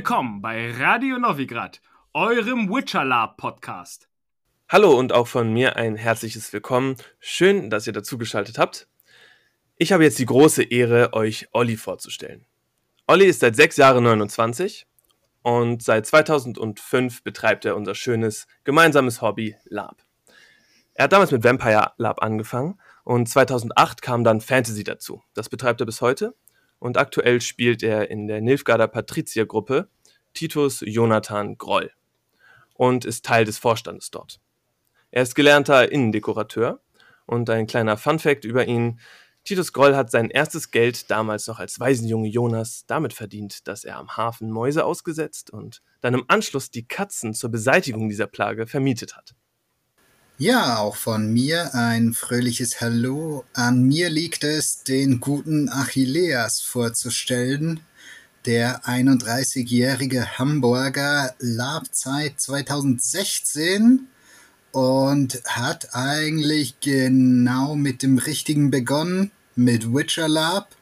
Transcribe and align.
Willkommen 0.00 0.40
bei 0.40 0.72
Radio 0.72 1.18
Novigrad, 1.18 1.82
eurem 2.14 2.70
Witcher 2.70 3.04
Lab 3.04 3.36
Podcast. 3.36 4.08
Hallo 4.66 4.98
und 4.98 5.12
auch 5.12 5.26
von 5.26 5.52
mir 5.52 5.76
ein 5.76 5.94
herzliches 5.94 6.50
Willkommen. 6.54 6.96
Schön, 7.18 7.68
dass 7.68 7.86
ihr 7.86 7.92
dazugeschaltet 7.92 8.56
habt. 8.56 8.88
Ich 9.76 9.92
habe 9.92 10.02
jetzt 10.02 10.18
die 10.18 10.24
große 10.24 10.62
Ehre, 10.62 11.12
euch 11.12 11.48
Olli 11.52 11.76
vorzustellen. 11.76 12.46
Olli 13.06 13.26
ist 13.26 13.40
seit 13.40 13.56
sechs 13.56 13.76
Jahren 13.76 14.02
29 14.02 14.86
und 15.42 15.82
seit 15.82 16.06
2005 16.06 17.22
betreibt 17.22 17.66
er 17.66 17.76
unser 17.76 17.94
schönes 17.94 18.46
gemeinsames 18.64 19.20
Hobby 19.20 19.54
Lab. 19.64 20.02
Er 20.94 21.04
hat 21.04 21.12
damals 21.12 21.30
mit 21.30 21.44
Vampire 21.44 21.92
Lab 21.98 22.22
angefangen 22.22 22.80
und 23.04 23.28
2008 23.28 24.00
kam 24.00 24.24
dann 24.24 24.40
Fantasy 24.40 24.82
dazu. 24.82 25.22
Das 25.34 25.50
betreibt 25.50 25.82
er 25.82 25.86
bis 25.86 26.00
heute 26.00 26.34
und 26.80 26.96
aktuell 26.96 27.40
spielt 27.40 27.84
er 27.84 28.10
in 28.10 28.26
der 28.26 28.40
Nilfgaarder 28.40 28.88
Patriziergruppe 28.88 29.88
Titus 30.34 30.82
Jonathan 30.84 31.56
Groll 31.56 31.92
und 32.74 33.04
ist 33.04 33.24
Teil 33.24 33.44
des 33.44 33.58
Vorstandes 33.58 34.10
dort. 34.10 34.40
Er 35.10 35.22
ist 35.22 35.34
gelernter 35.34 35.92
Innendekorateur 35.92 36.80
und 37.26 37.48
ein 37.50 37.66
kleiner 37.66 37.96
Funfact 37.96 38.44
über 38.44 38.66
ihn. 38.66 39.00
Titus 39.44 39.72
Groll 39.72 39.96
hat 39.96 40.10
sein 40.10 40.30
erstes 40.30 40.70
Geld 40.70 41.10
damals 41.10 41.46
noch 41.46 41.58
als 41.58 41.80
Waisenjunge 41.80 42.28
Jonas 42.28 42.84
damit 42.86 43.12
verdient, 43.12 43.66
dass 43.68 43.84
er 43.84 43.96
am 43.96 44.16
Hafen 44.16 44.50
Mäuse 44.50 44.84
ausgesetzt 44.84 45.50
und 45.50 45.82
dann 46.00 46.14
im 46.14 46.24
Anschluss 46.28 46.70
die 46.70 46.86
Katzen 46.86 47.34
zur 47.34 47.50
Beseitigung 47.50 48.08
dieser 48.08 48.26
Plage 48.26 48.66
vermietet 48.66 49.16
hat. 49.16 49.34
Ja, 50.40 50.78
auch 50.78 50.96
von 50.96 51.34
mir 51.34 51.74
ein 51.74 52.14
fröhliches 52.14 52.80
Hallo. 52.80 53.44
An 53.52 53.82
mir 53.82 54.08
liegt 54.08 54.42
es, 54.42 54.84
den 54.84 55.20
guten 55.20 55.68
Achilleas 55.68 56.62
vorzustellen. 56.62 57.80
Der 58.46 58.86
31-jährige 58.86 60.38
Hamburger 60.38 61.34
Labzeit 61.40 62.40
2016 62.40 64.06
und 64.72 65.42
hat 65.44 65.94
eigentlich 65.94 66.80
genau 66.80 67.74
mit 67.74 68.02
dem 68.02 68.16
Richtigen 68.16 68.70
begonnen, 68.70 69.32
mit 69.56 69.92
Witcher 69.92 70.26
Lab. 70.26 70.74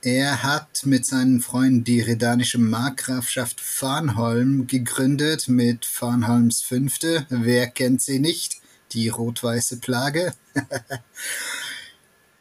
Er 0.00 0.42
hat 0.42 0.84
mit 0.86 1.06
seinen 1.06 1.40
Freunden 1.40 1.84
die 1.84 2.00
redanische 2.00 2.58
Markgrafschaft 2.58 3.60
Farnholm 3.60 4.66
gegründet 4.66 5.46
mit 5.46 5.86
Farnholms 5.86 6.62
Fünfte. 6.62 7.26
Wer 7.30 7.68
kennt 7.68 8.02
sie 8.02 8.18
nicht? 8.18 8.61
Die 8.94 9.08
rot-weiße 9.08 9.78
Plage. 9.78 10.32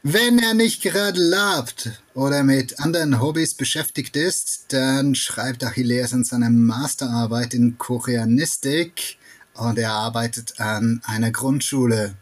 Wenn 0.04 0.40
er 0.40 0.56
nicht 0.56 0.82
gerade 0.82 1.20
labt 1.22 1.92
oder 2.16 2.44
mit 2.44 2.80
anderen 2.80 3.22
Hobbys 3.22 3.54
beschäftigt 3.54 4.16
ist, 4.16 4.66
dann 4.74 5.14
schreibt 5.14 5.64
Achilles 5.64 6.12
an 6.14 6.24
seiner 6.24 6.50
Masterarbeit 6.50 7.54
in 7.54 7.78
Koreanistik 7.78 9.18
und 9.54 9.78
er 9.78 9.92
arbeitet 9.92 10.60
an 10.60 11.02
einer 11.06 11.30
Grundschule. 11.30 12.16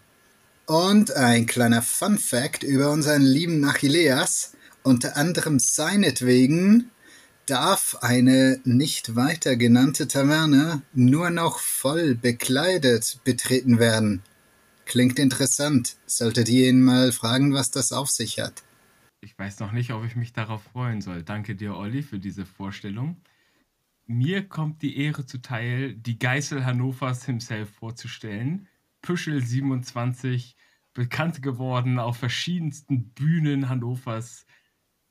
Und 0.66 1.11
ein 1.11 1.45
kleiner 1.45 1.81
Fun 1.81 2.17
Fact 2.17 2.63
über 2.63 2.91
unseren 2.91 3.22
lieben 3.22 3.63
Achilleas, 3.63 4.52
unter 4.83 5.16
anderem 5.16 5.57
seinetwegen 5.57 6.91
darf 7.50 7.97
eine 8.02 8.59
nicht 8.64 9.16
weiter 9.16 9.55
genannte 9.55 10.07
Taverne 10.07 10.84
nur 10.94 11.29
noch 11.29 11.59
voll 11.59 12.16
bekleidet 12.16 13.19
betreten 13.23 13.79
werden. 13.79 14.22
Klingt 14.85 15.19
interessant. 15.19 15.97
Solltet 16.06 16.50
ihr 16.50 16.69
ihn 16.69 16.81
mal 16.81 17.12
fragen, 17.12 17.53
was 17.53 17.72
das 17.72 17.91
auf 17.91 18.09
sich 18.09 18.40
hat. 18.40 18.63
Ich 19.22 19.38
weiß 19.38 19.59
noch 19.59 19.72
nicht, 19.72 19.91
ob 19.91 20.06
ich 20.06 20.16
mich 20.16 20.34
darauf 20.34 20.63
freuen 20.63 21.01
soll. 21.01 21.23
Danke 21.23 21.56
dir, 21.56 21.75
Olli, 21.75 22.01
für 22.03 22.19
diese 22.19 22.46
Vorstellung. 22.46 23.18
Mir 24.06 24.47
kommt 24.47 24.81
die 24.81 24.97
Ehre 24.97 25.25
zuteil, 25.25 25.94
die 25.94 26.18
Geißel 26.18 26.66
Hannovers 26.66 27.25
himself 27.25 27.69
vorzustellen. 27.69 28.68
Püschel 29.02 29.46
27, 29.46 30.56
bekannt 30.94 31.41
geworden 31.41 32.00
auf 32.00 32.18
verschiedensten 32.18 33.09
Bühnen 33.09 33.69
Hannovers, 33.69 34.46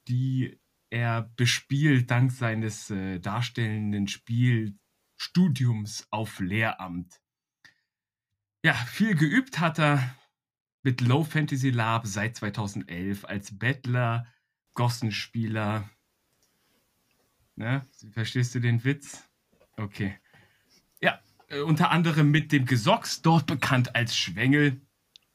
die 0.09 0.58
er 0.91 1.31
bespielt 1.37 2.11
dank 2.11 2.33
seines 2.33 2.91
äh, 2.91 3.19
darstellenden 3.21 4.09
Spielstudiums 4.09 6.07
auf 6.11 6.41
Lehramt. 6.41 7.21
Ja, 8.65 8.75
viel 8.75 9.15
geübt 9.15 9.61
hat 9.61 9.79
er 9.79 10.15
mit 10.83 11.01
Low 11.01 11.25
Fantasy 11.25 11.71
Lab 11.71 12.07
seit 12.07 12.37
2011 12.37 13.25
als 13.25 13.59
Bettler, 13.59 14.27
Gossenspieler. 14.75 15.89
Ne? 17.57 17.87
Verstehst 18.13 18.55
du 18.55 18.61
den 18.61 18.85
Witz? 18.85 19.29
Okay. 19.77 20.19
Ja, 21.01 21.21
äh, 21.49 21.61
unter 21.61 21.91
anderem 21.91 22.31
mit 22.31 22.53
dem 22.53 22.65
Gesocks, 22.65 23.23
dort 23.23 23.47
bekannt 23.47 23.95
als 23.95 24.17
Schwengel 24.17 24.81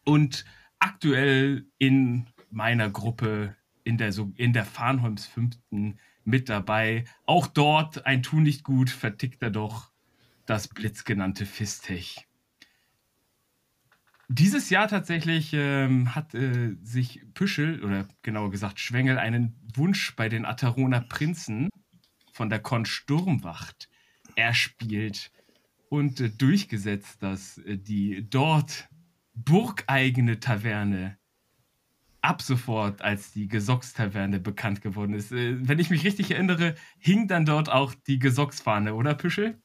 und 0.06 0.46
aktuell 0.80 1.66
in 1.78 2.28
meiner 2.50 2.90
Gruppe 2.90 3.56
in 3.84 3.98
der, 3.98 4.12
so, 4.12 4.32
in 4.36 4.54
der 4.54 4.66
Farnholms 4.66 5.26
fünften 5.26 5.98
mit 6.24 6.50
dabei. 6.50 7.06
Auch 7.26 7.48
dort 7.48 8.06
ein 8.06 8.24
Tu 8.24 8.40
nicht 8.40 8.64
gut, 8.64 8.90
vertickt 8.90 9.42
er 9.44 9.52
doch 9.52 9.92
das 10.46 10.68
blitzgenannte 10.68 11.46
Fistech. 11.46 12.28
Dieses 14.30 14.70
Jahr 14.70 14.88
tatsächlich 14.88 15.52
ähm, 15.54 16.16
hat 16.16 16.34
äh, 16.34 16.76
sich 16.82 17.22
Püschel, 17.34 17.84
oder 17.84 18.08
genauer 18.22 18.52
gesagt 18.52 18.80
Schwengel, 18.80 19.18
einen 19.18 19.56
Wunsch 19.76 20.16
bei 20.16 20.30
den 20.30 20.46
Ataroner 20.46 21.02
Prinzen 21.02 21.70
von 22.32 22.50
der 22.50 22.60
Kon 22.60 22.86
Sturmwacht 22.86 23.90
erspielt 24.36 25.32
und 25.90 26.20
äh, 26.20 26.30
durchgesetzt, 26.30 27.22
dass 27.22 27.60
äh, 27.60 27.78
die 27.78 28.28
dort 28.28 28.90
burgeigene 29.36 30.40
Taverne 30.40 31.18
ab 32.24 32.42
sofort, 32.42 33.02
als 33.02 33.34
die 33.34 33.48
Gesocks-Taverne 33.48 34.40
bekannt 34.40 34.82
geworden 34.82 35.14
ist. 35.14 35.32
Äh, 35.32 35.68
wenn 35.68 35.78
ich 35.78 35.90
mich 35.90 36.06
richtig 36.06 36.32
erinnere, 36.32 36.76
hing 36.98 37.28
dann 37.28 37.46
dort 37.46 37.70
auch 37.70 37.94
die 38.08 38.18
Gesocks-Fahne, 38.18 38.96
oder 38.96 39.14
Püschel? 39.14 39.62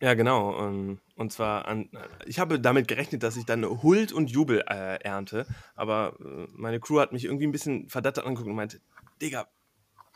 Ja, 0.00 0.14
genau. 0.14 0.66
Ähm, 0.66 0.98
und 1.14 1.32
zwar, 1.32 1.68
an, 1.68 1.90
ich 2.24 2.38
habe 2.38 2.58
damit 2.58 2.88
gerechnet, 2.88 3.22
dass 3.22 3.36
ich 3.36 3.44
dann 3.44 3.64
Huld 3.82 4.12
und 4.12 4.30
Jubel 4.30 4.64
äh, 4.66 5.02
ernte, 5.02 5.46
aber 5.74 6.16
äh, 6.20 6.46
meine 6.52 6.80
Crew 6.80 7.00
hat 7.00 7.12
mich 7.12 7.24
irgendwie 7.24 7.46
ein 7.46 7.52
bisschen 7.52 7.88
verdattert 7.88 8.24
angeguckt 8.24 8.48
und 8.48 8.56
meinte, 8.56 8.80
Digga, 9.20 9.46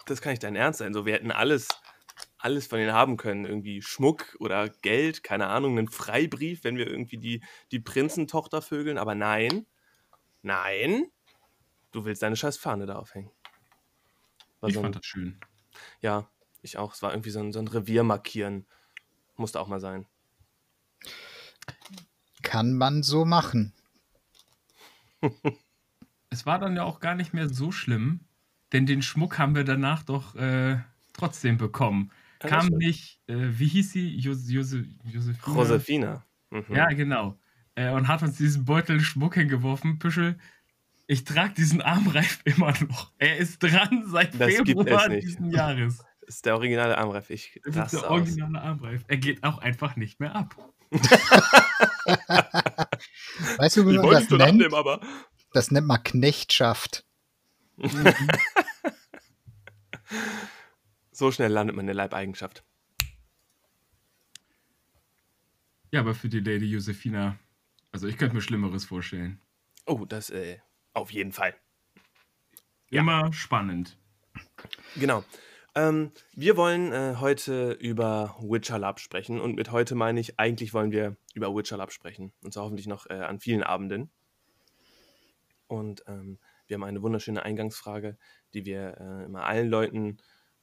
das 0.06 0.22
kann 0.22 0.32
nicht 0.32 0.42
dein 0.42 0.56
Ernst 0.56 0.78
sein. 0.78 0.94
So, 0.94 1.04
wir 1.04 1.12
hätten 1.12 1.32
alles, 1.32 1.68
alles 2.38 2.66
von 2.66 2.78
denen 2.78 2.92
haben 2.92 3.16
können. 3.18 3.44
Irgendwie 3.44 3.82
Schmuck 3.82 4.36
oder 4.40 4.68
Geld, 4.68 5.22
keine 5.22 5.48
Ahnung, 5.48 5.76
einen 5.76 5.88
Freibrief, 5.88 6.64
wenn 6.64 6.76
wir 6.76 6.86
irgendwie 6.86 7.18
die, 7.18 7.42
die 7.72 7.80
Prinzentochter 7.80 8.62
vögeln, 8.62 8.96
aber 8.96 9.14
nein, 9.14 9.66
nein, 10.42 11.06
du 11.92 12.04
willst 12.04 12.22
deine 12.22 12.36
scheiß 12.36 12.56
Fahne 12.56 12.86
da 12.86 12.96
aufhängen. 12.96 13.30
War 14.60 14.68
ich 14.68 14.74
so 14.74 14.80
ein, 14.80 14.84
fand 14.84 14.96
das 14.96 15.06
schön. 15.06 15.38
Ja, 16.00 16.28
ich 16.62 16.78
auch. 16.78 16.94
Es 16.94 17.02
war 17.02 17.12
irgendwie 17.12 17.30
so 17.30 17.40
ein, 17.40 17.52
so 17.52 17.58
ein 17.58 17.68
Revier 17.68 18.02
markieren. 18.02 18.66
Musste 19.36 19.60
auch 19.60 19.68
mal 19.68 19.80
sein. 19.80 20.06
Kann 22.42 22.74
man 22.74 23.02
so 23.02 23.24
machen. 23.24 23.72
es 26.30 26.46
war 26.46 26.58
dann 26.58 26.76
ja 26.76 26.84
auch 26.84 27.00
gar 27.00 27.14
nicht 27.14 27.32
mehr 27.32 27.48
so 27.48 27.72
schlimm, 27.72 28.20
denn 28.72 28.86
den 28.86 29.02
Schmuck 29.02 29.38
haben 29.38 29.54
wir 29.54 29.64
danach 29.64 30.02
doch 30.02 30.34
äh, 30.34 30.78
trotzdem 31.12 31.56
bekommen. 31.58 32.10
Ja, 32.42 32.48
Kam 32.48 32.66
nicht, 32.68 33.20
äh, 33.28 33.36
wie 33.36 33.68
hieß 33.68 33.92
sie? 33.92 34.16
Jos 34.16 34.50
Jose 34.50 34.84
Josefina? 35.04 35.56
Josefina. 35.56 36.26
Mhm. 36.50 36.64
Ja, 36.74 36.88
genau. 36.88 37.38
Äh, 37.74 37.90
und 37.92 38.08
hat 38.08 38.22
uns 38.22 38.36
diesen 38.36 38.64
Beutel 38.64 39.00
Schmuck 39.00 39.34
hingeworfen. 39.34 39.98
Püschel, 39.98 40.38
ich 41.12 41.24
trage 41.24 41.52
diesen 41.54 41.82
Armreif 41.82 42.40
immer 42.44 42.72
noch. 42.88 43.12
Er 43.18 43.36
ist 43.36 43.62
dran 43.62 44.04
seit 44.06 44.40
das 44.40 44.54
Februar 44.54 45.10
diesen 45.10 45.50
Jahres. 45.50 46.02
Das 46.24 46.36
ist 46.36 46.46
der 46.46 46.54
originale 46.54 46.96
Armreif. 46.96 47.30
Ich 47.30 47.60
das 47.64 47.92
ist 47.92 48.00
der 48.00 48.10
originale 48.10 48.60
aus. 48.60 48.64
Armreif. 48.64 49.04
Er 49.08 49.16
geht 49.16 49.42
auch 49.42 49.58
einfach 49.58 49.96
nicht 49.96 50.20
mehr 50.20 50.36
ab. 50.36 50.54
weißt 53.58 53.76
du, 53.76 53.86
wie 53.88 53.98
man 53.98 54.08
das 54.08 54.30
nennt? 54.30 54.42
Abnehmen, 54.42 54.72
aber... 54.72 55.00
Das 55.52 55.72
nennt 55.72 55.88
man 55.88 56.02
Knechtschaft. 56.02 57.04
so 61.10 61.32
schnell 61.32 61.50
landet 61.50 61.74
man 61.74 61.86
eine 61.86 61.92
Leibeigenschaft. 61.92 62.64
Ja, 65.90 66.00
aber 66.00 66.14
für 66.14 66.28
die 66.28 66.40
Lady 66.40 66.66
Josephina, 66.66 67.36
also 67.90 68.06
ich 68.06 68.16
könnte 68.16 68.36
mir 68.36 68.42
Schlimmeres 68.42 68.84
vorstellen. 68.84 69.40
Oh, 69.86 70.04
das, 70.06 70.30
äh, 70.30 70.60
auf 70.94 71.10
jeden 71.12 71.32
Fall. 71.32 71.54
Immer 72.90 73.26
ja. 73.26 73.32
spannend. 73.32 73.98
Genau. 74.96 75.24
Ähm, 75.74 76.12
wir 76.34 76.56
wollen 76.58 76.92
äh, 76.92 77.16
heute 77.18 77.72
über 77.72 78.36
Witcher 78.40 78.78
Lab 78.78 79.00
sprechen 79.00 79.40
und 79.40 79.54
mit 79.54 79.70
heute 79.70 79.94
meine 79.94 80.20
ich, 80.20 80.38
eigentlich 80.38 80.74
wollen 80.74 80.92
wir 80.92 81.16
über 81.34 81.54
Witcher 81.54 81.78
Lab 81.78 81.92
sprechen 81.92 82.32
und 82.42 82.52
zwar 82.52 82.64
hoffentlich 82.64 82.86
noch 82.86 83.06
äh, 83.08 83.14
an 83.14 83.40
vielen 83.40 83.62
Abenden. 83.62 84.10
Und 85.66 86.04
ähm, 86.06 86.38
wir 86.66 86.74
haben 86.74 86.84
eine 86.84 87.00
wunderschöne 87.00 87.42
Eingangsfrage, 87.42 88.18
die 88.52 88.66
wir 88.66 88.98
äh, 89.00 89.24
immer 89.24 89.44
allen 89.44 89.70
Leuten 89.70 90.18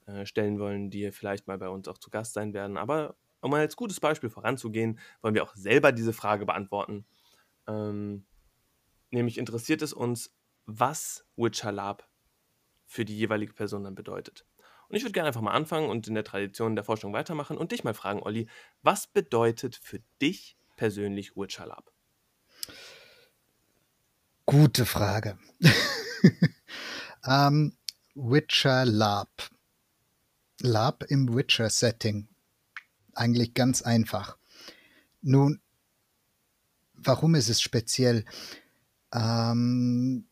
äh, 0.06 0.24
stellen 0.24 0.60
wollen, 0.60 0.90
die 0.90 1.10
vielleicht 1.10 1.48
mal 1.48 1.58
bei 1.58 1.68
uns 1.68 1.88
auch 1.88 1.98
zu 1.98 2.10
Gast 2.10 2.34
sein 2.34 2.54
werden. 2.54 2.76
Aber 2.76 3.16
um 3.40 3.52
als 3.54 3.74
gutes 3.74 3.98
Beispiel 3.98 4.30
voranzugehen, 4.30 5.00
wollen 5.22 5.34
wir 5.34 5.42
auch 5.42 5.56
selber 5.56 5.90
diese 5.90 6.12
Frage 6.12 6.46
beantworten. 6.46 7.04
Ähm, 7.66 8.24
nämlich 9.10 9.38
interessiert 9.38 9.82
es 9.82 9.92
uns, 9.92 10.30
was 10.66 11.24
Witcher 11.36 11.72
Lab 11.72 12.08
für 12.86 13.04
die 13.04 13.16
jeweilige 13.16 13.52
Person 13.52 13.84
dann 13.84 13.94
bedeutet. 13.94 14.44
Und 14.88 14.96
ich 14.96 15.04
würde 15.04 15.12
gerne 15.12 15.28
einfach 15.28 15.40
mal 15.40 15.52
anfangen 15.52 15.88
und 15.88 16.08
in 16.08 16.14
der 16.14 16.24
Tradition 16.24 16.74
der 16.74 16.84
Forschung 16.84 17.12
weitermachen 17.12 17.56
und 17.56 17.70
dich 17.70 17.84
mal 17.84 17.94
fragen, 17.94 18.22
Olli, 18.22 18.48
was 18.82 19.06
bedeutet 19.06 19.76
für 19.76 20.00
dich 20.20 20.56
persönlich 20.76 21.36
Witcher 21.36 21.66
Lab? 21.66 21.92
Gute 24.46 24.84
Frage. 24.84 25.38
ähm, 27.24 27.76
Witcher 28.14 28.84
Lab. 28.84 29.30
Lab 30.60 31.04
im 31.04 31.34
Witcher-Setting. 31.34 32.28
Eigentlich 33.14 33.54
ganz 33.54 33.82
einfach. 33.82 34.36
Nun, 35.22 35.60
warum 36.94 37.36
ist 37.36 37.48
es 37.48 37.60
speziell? 37.60 38.24
Ähm, 39.12 40.26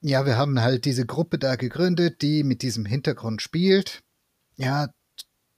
ja, 0.00 0.26
wir 0.26 0.36
haben 0.36 0.60
halt 0.60 0.84
diese 0.84 1.06
Gruppe 1.06 1.38
da 1.38 1.56
gegründet, 1.56 2.22
die 2.22 2.44
mit 2.44 2.62
diesem 2.62 2.84
Hintergrund 2.84 3.42
spielt. 3.42 4.02
Ja, 4.56 4.88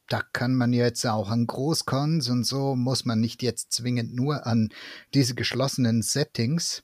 da 0.08 0.22
kann 0.32 0.54
man 0.54 0.72
jetzt 0.72 1.04
auch 1.06 1.28
an 1.28 1.46
Großcons 1.46 2.28
und 2.30 2.44
so, 2.44 2.74
muss 2.74 3.04
man 3.04 3.20
nicht 3.20 3.42
jetzt 3.42 3.72
zwingend 3.72 4.14
nur 4.14 4.46
an 4.46 4.70
diese 5.14 5.34
geschlossenen 5.34 6.02
Settings. 6.02 6.82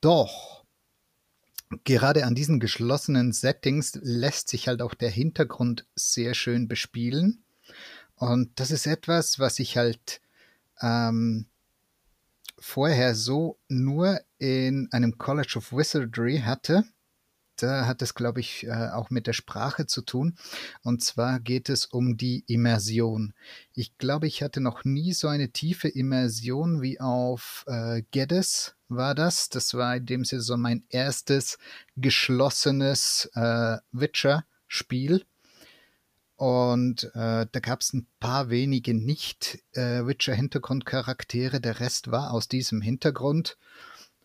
Doch, 0.00 0.64
gerade 1.84 2.24
an 2.24 2.34
diesen 2.34 2.60
geschlossenen 2.60 3.32
Settings 3.32 3.98
lässt 4.02 4.48
sich 4.48 4.68
halt 4.68 4.80
auch 4.80 4.94
der 4.94 5.10
Hintergrund 5.10 5.86
sehr 5.94 6.34
schön 6.34 6.66
bespielen. 6.66 7.44
Und 8.14 8.58
das 8.58 8.70
ist 8.70 8.86
etwas, 8.86 9.38
was 9.38 9.58
ich 9.58 9.76
halt 9.76 10.20
ähm, 10.80 11.46
vorher 12.60 13.14
so 13.14 13.58
nur 13.68 14.20
in 14.38 14.88
einem 14.92 15.18
College 15.18 15.54
of 15.56 15.72
Wizardry 15.72 16.42
hatte. 16.44 16.84
Da 17.56 17.86
hat 17.86 18.00
es, 18.00 18.14
glaube 18.14 18.40
ich, 18.40 18.66
äh, 18.66 18.88
auch 18.92 19.10
mit 19.10 19.26
der 19.26 19.32
Sprache 19.34 19.86
zu 19.86 20.02
tun. 20.02 20.36
Und 20.82 21.02
zwar 21.02 21.40
geht 21.40 21.68
es 21.68 21.84
um 21.86 22.16
die 22.16 22.44
Immersion. 22.46 23.34
Ich 23.74 23.98
glaube, 23.98 24.26
ich 24.26 24.42
hatte 24.42 24.60
noch 24.60 24.84
nie 24.84 25.12
so 25.12 25.28
eine 25.28 25.50
tiefe 25.50 25.88
Immersion 25.88 26.80
wie 26.80 27.00
auf 27.00 27.64
äh, 27.66 28.02
Geddes 28.12 28.76
war 28.88 29.14
das. 29.14 29.50
Das 29.50 29.74
war 29.74 29.96
in 29.96 30.06
dem 30.06 30.24
Sinne 30.24 30.42
so 30.42 30.56
mein 30.56 30.84
erstes 30.88 31.58
geschlossenes 31.96 33.30
äh, 33.34 33.76
Witcher-Spiel. 33.92 35.26
Und 36.40 37.04
äh, 37.14 37.46
da 37.52 37.60
gab 37.60 37.82
es 37.82 37.92
ein 37.92 38.06
paar 38.18 38.48
wenige 38.48 38.94
Nicht-Witcher-Hintergrundcharaktere. 38.94 41.60
Der 41.60 41.80
Rest 41.80 42.10
war 42.10 42.32
aus 42.32 42.48
diesem 42.48 42.80
Hintergrund. 42.80 43.58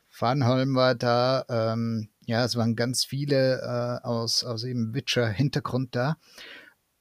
Farnholm 0.08 0.76
war 0.76 0.96
da. 0.96 1.44
Ähm, 1.50 2.08
ja, 2.26 2.46
es 2.46 2.56
waren 2.56 2.78
ganz 2.78 3.04
viele 3.04 3.60
äh, 3.60 4.00
aus, 4.08 4.46
aus 4.46 4.64
eben 4.64 4.94
Witcher-Hintergrund 4.94 5.94
da. 5.94 6.16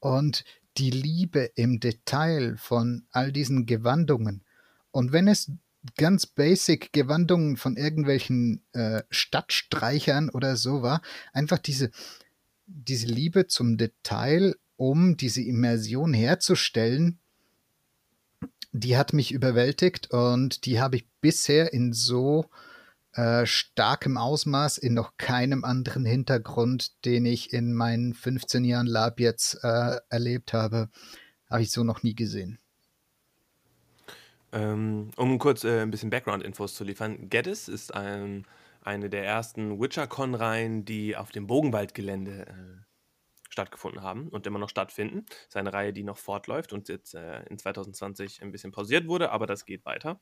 Und 0.01 0.45
die 0.79 0.91
Liebe 0.91 1.49
im 1.55 1.79
Detail 1.79 2.57
von 2.57 3.07
all 3.13 3.31
diesen 3.31 3.67
Gewandungen. 3.67 4.43
Und 4.91 5.13
wenn 5.13 5.29
es 5.29 5.53
ganz 5.97 6.27
basic 6.27 6.93
Gewandungen 6.93 7.57
von 7.57 7.77
irgendwelchen 7.77 8.65
äh, 8.73 9.05
Stadtstreichern 9.11 10.29
oder 10.29 10.57
so 10.57 10.83
war, 10.83 11.03
einfach 11.33 11.59
diese, 11.59 11.93
diese 12.67 13.07
Liebe 13.07 13.47
zum 13.47 13.77
Detail 13.77 14.57
um 14.77 15.17
diese 15.17 15.43
Immersion 15.43 16.13
herzustellen, 16.13 17.19
die 18.73 18.97
hat 18.97 19.13
mich 19.13 19.33
überwältigt 19.33 20.11
und 20.11 20.67
die 20.67 20.81
habe 20.81 20.97
ich 20.97 21.09
bisher 21.21 21.73
in 21.73 21.93
so 21.93 22.51
äh, 23.13 23.47
starkem 23.47 24.17
Ausmaß 24.17 24.79
in 24.79 24.95
noch 24.95 25.17
keinem 25.17 25.65
anderen 25.65 26.05
Hintergrund, 26.05 27.05
den 27.05 27.25
ich 27.27 27.53
in 27.53 27.73
meinen 27.73 28.15
15 28.15 28.65
Jahren 28.65 28.89
Lab 28.89 29.21
jetzt 29.21 29.63
äh, 29.63 29.99
erlebt 30.09 30.53
habe, 30.53 30.89
habe 31.49 31.63
ich 31.63 31.71
so 31.71 31.85
noch 31.85 32.03
nie 32.03 32.17
gesehen. 32.17 32.59
Ähm, 34.51 35.11
um 35.17 35.39
kurz 35.39 35.63
äh, 35.63 35.83
ein 35.83 35.93
bisschen 35.93 36.11
Background-Infos 36.11 36.75
zu 36.75 36.83
liefern, 36.83 37.29
Geddes 37.29 37.69
ist 37.69 37.95
ein, 37.95 38.47
eine 38.83 39.09
der 39.09 39.25
ersten 39.25 39.81
Witcher-Con-Reihen, 39.81 40.85
die 40.85 41.17
auf 41.17 41.31
dem 41.31 41.47
Bogenwaldgelände 41.47 42.47
äh, 42.49 42.94
stattgefunden 43.55 44.03
haben 44.03 44.29
und 44.29 44.47
immer 44.47 44.59
noch 44.59 44.69
stattfinden. 44.69 45.25
Das 45.27 45.49
ist 45.49 45.57
eine 45.57 45.73
Reihe, 45.73 45.93
die 45.93 46.03
noch 46.03 46.19
fortläuft 46.19 46.73
und 46.73 46.89
jetzt 46.89 47.15
äh, 47.15 47.43
in 47.45 47.57
2020 47.57 48.43
ein 48.43 48.53
bisschen 48.53 48.73
pausiert 48.73 49.07
wurde, 49.07 49.31
aber 49.31 49.47
das 49.47 49.65
geht 49.65 49.87
weiter. 49.87 50.21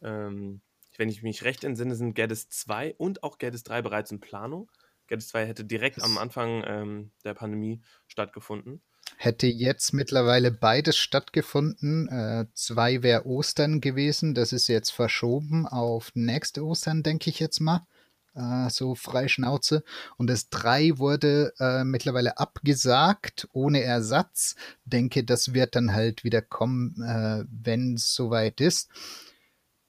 Ähm, 0.00 0.62
wenn 0.96 1.08
ich 1.08 1.22
mich 1.22 1.44
recht 1.44 1.64
entsinne, 1.64 1.96
sind 1.96 2.14
Geddes 2.14 2.48
2 2.48 2.94
und 2.96 3.22
auch 3.22 3.38
Geddes 3.38 3.64
3 3.64 3.82
bereits 3.82 4.12
in 4.12 4.20
Planung. 4.20 4.70
Geddes 5.08 5.28
2 5.28 5.46
hätte 5.46 5.64
direkt 5.64 5.98
das 5.98 6.04
am 6.04 6.18
Anfang 6.18 6.62
ähm, 6.66 7.12
der 7.24 7.34
Pandemie 7.34 7.82
stattgefunden. 8.06 8.82
Hätte 9.16 9.46
jetzt 9.48 9.92
mittlerweile 9.92 10.52
beides 10.52 10.96
stattgefunden. 10.96 12.08
Äh, 12.08 12.46
zwei 12.54 13.02
wäre 13.02 13.26
Ostern 13.26 13.80
gewesen. 13.80 14.34
Das 14.34 14.52
ist 14.52 14.68
jetzt 14.68 14.90
verschoben 14.90 15.66
auf 15.66 16.12
nächste 16.14 16.64
Ostern, 16.64 17.02
denke 17.02 17.28
ich 17.28 17.40
jetzt 17.40 17.60
mal 17.60 17.86
äh, 18.34 18.70
so 18.70 18.94
Freischnauze. 18.94 19.84
Und 20.16 20.28
das 20.28 20.48
3 20.50 20.98
wurde 20.98 21.52
äh, 21.58 21.84
mittlerweile 21.84 22.38
abgesagt, 22.38 23.48
ohne 23.52 23.82
Ersatz. 23.82 24.56
Denke, 24.84 25.24
das 25.24 25.54
wird 25.54 25.76
dann 25.76 25.92
halt 25.92 26.24
wieder 26.24 26.42
kommen, 26.42 26.94
äh, 27.02 27.44
wenn 27.50 27.94
es 27.94 28.14
soweit 28.14 28.60
ist. 28.60 28.88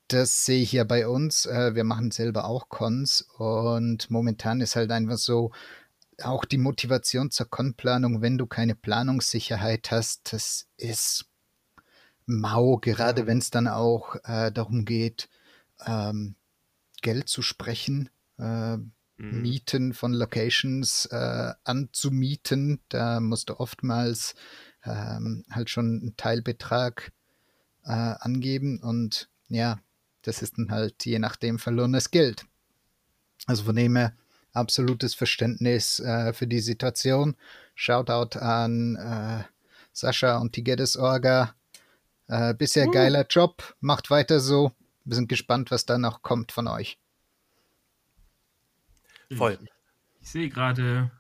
Das 0.07 0.45
sehe 0.45 0.61
ich 0.61 0.71
ja 0.73 0.83
bei 0.83 1.07
uns. 1.07 1.45
Äh, 1.45 1.75
wir 1.75 1.83
machen 1.83 2.11
selber 2.11 2.45
auch 2.45 2.69
Cons 2.69 3.21
und 3.37 4.09
momentan 4.11 4.61
ist 4.61 4.75
halt 4.75 4.91
einfach 4.91 5.17
so, 5.17 5.51
auch 6.21 6.45
die 6.45 6.57
Motivation 6.57 7.31
zur 7.31 7.49
Con-Planung, 7.49 8.21
wenn 8.21 8.37
du 8.37 8.45
keine 8.45 8.75
Planungssicherheit 8.75 9.89
hast, 9.89 10.31
das 10.31 10.67
ist 10.77 11.25
mau, 12.25 12.77
gerade 12.77 13.25
wenn 13.25 13.39
es 13.39 13.49
dann 13.49 13.67
auch 13.67 14.15
äh, 14.23 14.51
darum 14.51 14.85
geht, 14.85 15.29
ähm, 15.85 16.35
Geld 17.01 17.27
zu 17.29 17.41
sprechen 17.41 18.09
äh, 18.39 18.77
mhm. 18.77 18.91
Mieten 19.17 19.93
von 19.93 20.13
Locations 20.13 21.05
äh, 21.07 21.53
anzumieten. 21.63 22.79
Da 22.89 23.19
musst 23.19 23.49
du 23.49 23.59
oftmals 23.59 24.35
ähm, 24.85 25.45
halt 25.51 25.69
schon 25.69 25.99
einen 26.01 26.17
Teilbetrag 26.17 27.11
äh, 27.85 27.91
angeben 27.91 28.79
und 28.79 29.29
ja, 29.49 29.79
das 30.21 30.41
ist 30.41 30.57
dann 30.57 30.71
halt 30.71 31.05
je 31.05 31.19
nachdem 31.19 31.59
verlorenes 31.59 32.11
Geld. 32.11 32.45
Also 33.45 33.63
von 33.63 33.75
dem 33.75 33.95
her 33.95 34.15
absolutes 34.53 35.13
Verständnis 35.13 35.99
äh, 35.99 36.33
für 36.33 36.47
die 36.47 36.59
Situation. 36.59 37.35
Shoutout 37.75 38.39
an 38.39 38.95
äh, 38.95 39.43
Sascha 39.91 40.37
und 40.37 40.55
die 40.55 40.63
Geddes 40.63 40.95
Orga. 40.95 41.55
Äh, 42.27 42.53
bisher 42.53 42.87
uh. 42.87 42.91
geiler 42.91 43.25
Job, 43.27 43.75
macht 43.79 44.09
weiter 44.09 44.39
so. 44.39 44.71
Wir 45.03 45.15
sind 45.15 45.27
gespannt, 45.27 45.71
was 45.71 45.85
da 45.85 45.97
noch 45.97 46.21
kommt 46.21 46.51
von 46.51 46.67
euch. 46.67 46.97
Voll. 49.35 49.59
Ich, 49.61 49.69
ich 50.21 50.29
sehe 50.29 50.49
gerade, 50.49 51.11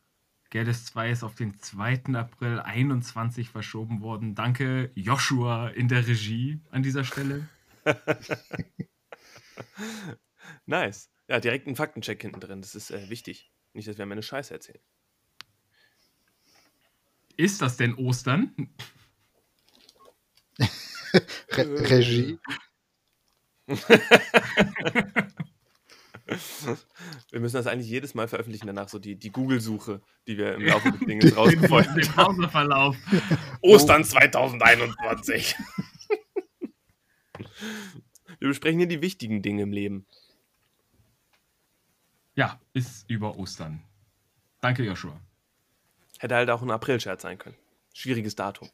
Gerdes 0.49 0.85
2 0.85 1.09
ist 1.09 1.23
auf 1.23 1.33
den 1.33 1.59
2. 1.59 2.13
April 2.13 2.59
21 2.59 3.49
verschoben 3.49 4.01
worden. 4.01 4.35
Danke, 4.35 4.91
Joshua 4.93 5.69
in 5.69 5.87
der 5.87 6.05
Regie 6.07 6.61
an 6.69 6.83
dieser 6.83 7.03
Stelle. 7.03 7.49
nice. 10.67 11.09
Ja, 11.27 11.39
direkt 11.39 11.67
ein 11.67 11.75
Faktencheck 11.75 12.21
hinten 12.21 12.39
drin. 12.39 12.61
Das 12.61 12.75
ist 12.75 12.91
äh, 12.91 13.09
wichtig. 13.09 13.51
Nicht, 13.73 13.87
dass 13.87 13.97
wir 13.97 14.05
mir 14.05 14.11
eine 14.13 14.21
Scheiße 14.21 14.53
erzählen. 14.53 14.79
Ist 17.35 17.63
das 17.63 17.77
denn 17.77 17.95
Ostern? 17.95 18.53
Re 21.49 21.89
Regie. 21.89 22.39
Wir 26.25 27.39
müssen 27.39 27.55
das 27.55 27.67
eigentlich 27.67 27.89
jedes 27.89 28.13
Mal 28.15 28.27
veröffentlichen, 28.27 28.67
danach 28.67 28.87
so 28.89 28.99
die, 28.99 29.15
die 29.15 29.31
Google-Suche, 29.31 30.01
die 30.27 30.37
wir 30.37 30.55
im 30.55 30.65
Laufe 30.65 30.91
des 30.91 30.99
Dinges 31.07 31.35
rausgefunden 31.35 31.71
haben. 31.77 31.95
Den 31.95 32.07
Browserverlauf. 32.07 32.95
Ostern 33.61 34.03
2021. 34.03 35.55
wir 38.39 38.47
besprechen 38.47 38.79
hier 38.79 38.87
die 38.87 39.01
wichtigen 39.01 39.41
Dinge 39.41 39.63
im 39.63 39.73
Leben. 39.73 40.05
Ja, 42.35 42.59
ist 42.73 43.09
über 43.09 43.37
Ostern. 43.37 43.83
Danke, 44.61 44.83
Joshua. 44.83 45.19
Hätte 46.19 46.35
halt 46.35 46.49
auch 46.49 46.61
ein 46.61 46.71
April-Scherz 46.71 47.21
sein 47.21 47.37
können. 47.37 47.57
Schwieriges 47.93 48.35
Datum. 48.35 48.69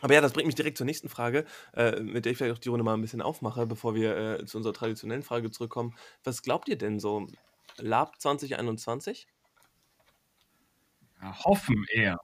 Aber 0.00 0.14
ja, 0.14 0.20
das 0.20 0.32
bringt 0.32 0.46
mich 0.46 0.54
direkt 0.54 0.76
zur 0.76 0.86
nächsten 0.86 1.08
Frage, 1.08 1.44
äh, 1.74 2.00
mit 2.00 2.24
der 2.24 2.32
ich 2.32 2.38
vielleicht 2.38 2.56
auch 2.56 2.60
die 2.60 2.68
Runde 2.68 2.84
mal 2.84 2.94
ein 2.94 3.00
bisschen 3.00 3.22
aufmache, 3.22 3.66
bevor 3.66 3.94
wir 3.94 4.16
äh, 4.16 4.46
zu 4.46 4.56
unserer 4.56 4.72
traditionellen 4.72 5.22
Frage 5.22 5.50
zurückkommen. 5.50 5.94
Was 6.24 6.42
glaubt 6.42 6.68
ihr 6.68 6.78
denn 6.78 7.00
so? 7.00 7.26
Lab 7.76 8.20
2021? 8.20 9.26
Ja, 11.20 11.44
hoffen 11.44 11.84
eher. 11.92 12.18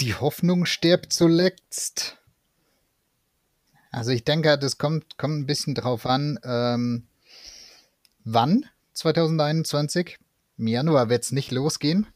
Die 0.00 0.14
Hoffnung 0.14 0.64
stirbt 0.64 1.12
zuletzt. 1.12 2.18
Also 3.90 4.10
ich 4.10 4.24
denke, 4.24 4.58
das 4.58 4.78
kommt, 4.78 5.18
kommt 5.18 5.40
ein 5.40 5.46
bisschen 5.46 5.74
drauf 5.74 6.06
an, 6.06 6.38
ähm, 6.44 7.08
wann 8.24 8.66
2021. 8.92 10.18
Im 10.58 10.66
Januar 10.66 11.08
wird 11.08 11.24
es 11.24 11.32
nicht 11.32 11.50
losgehen. 11.50 12.06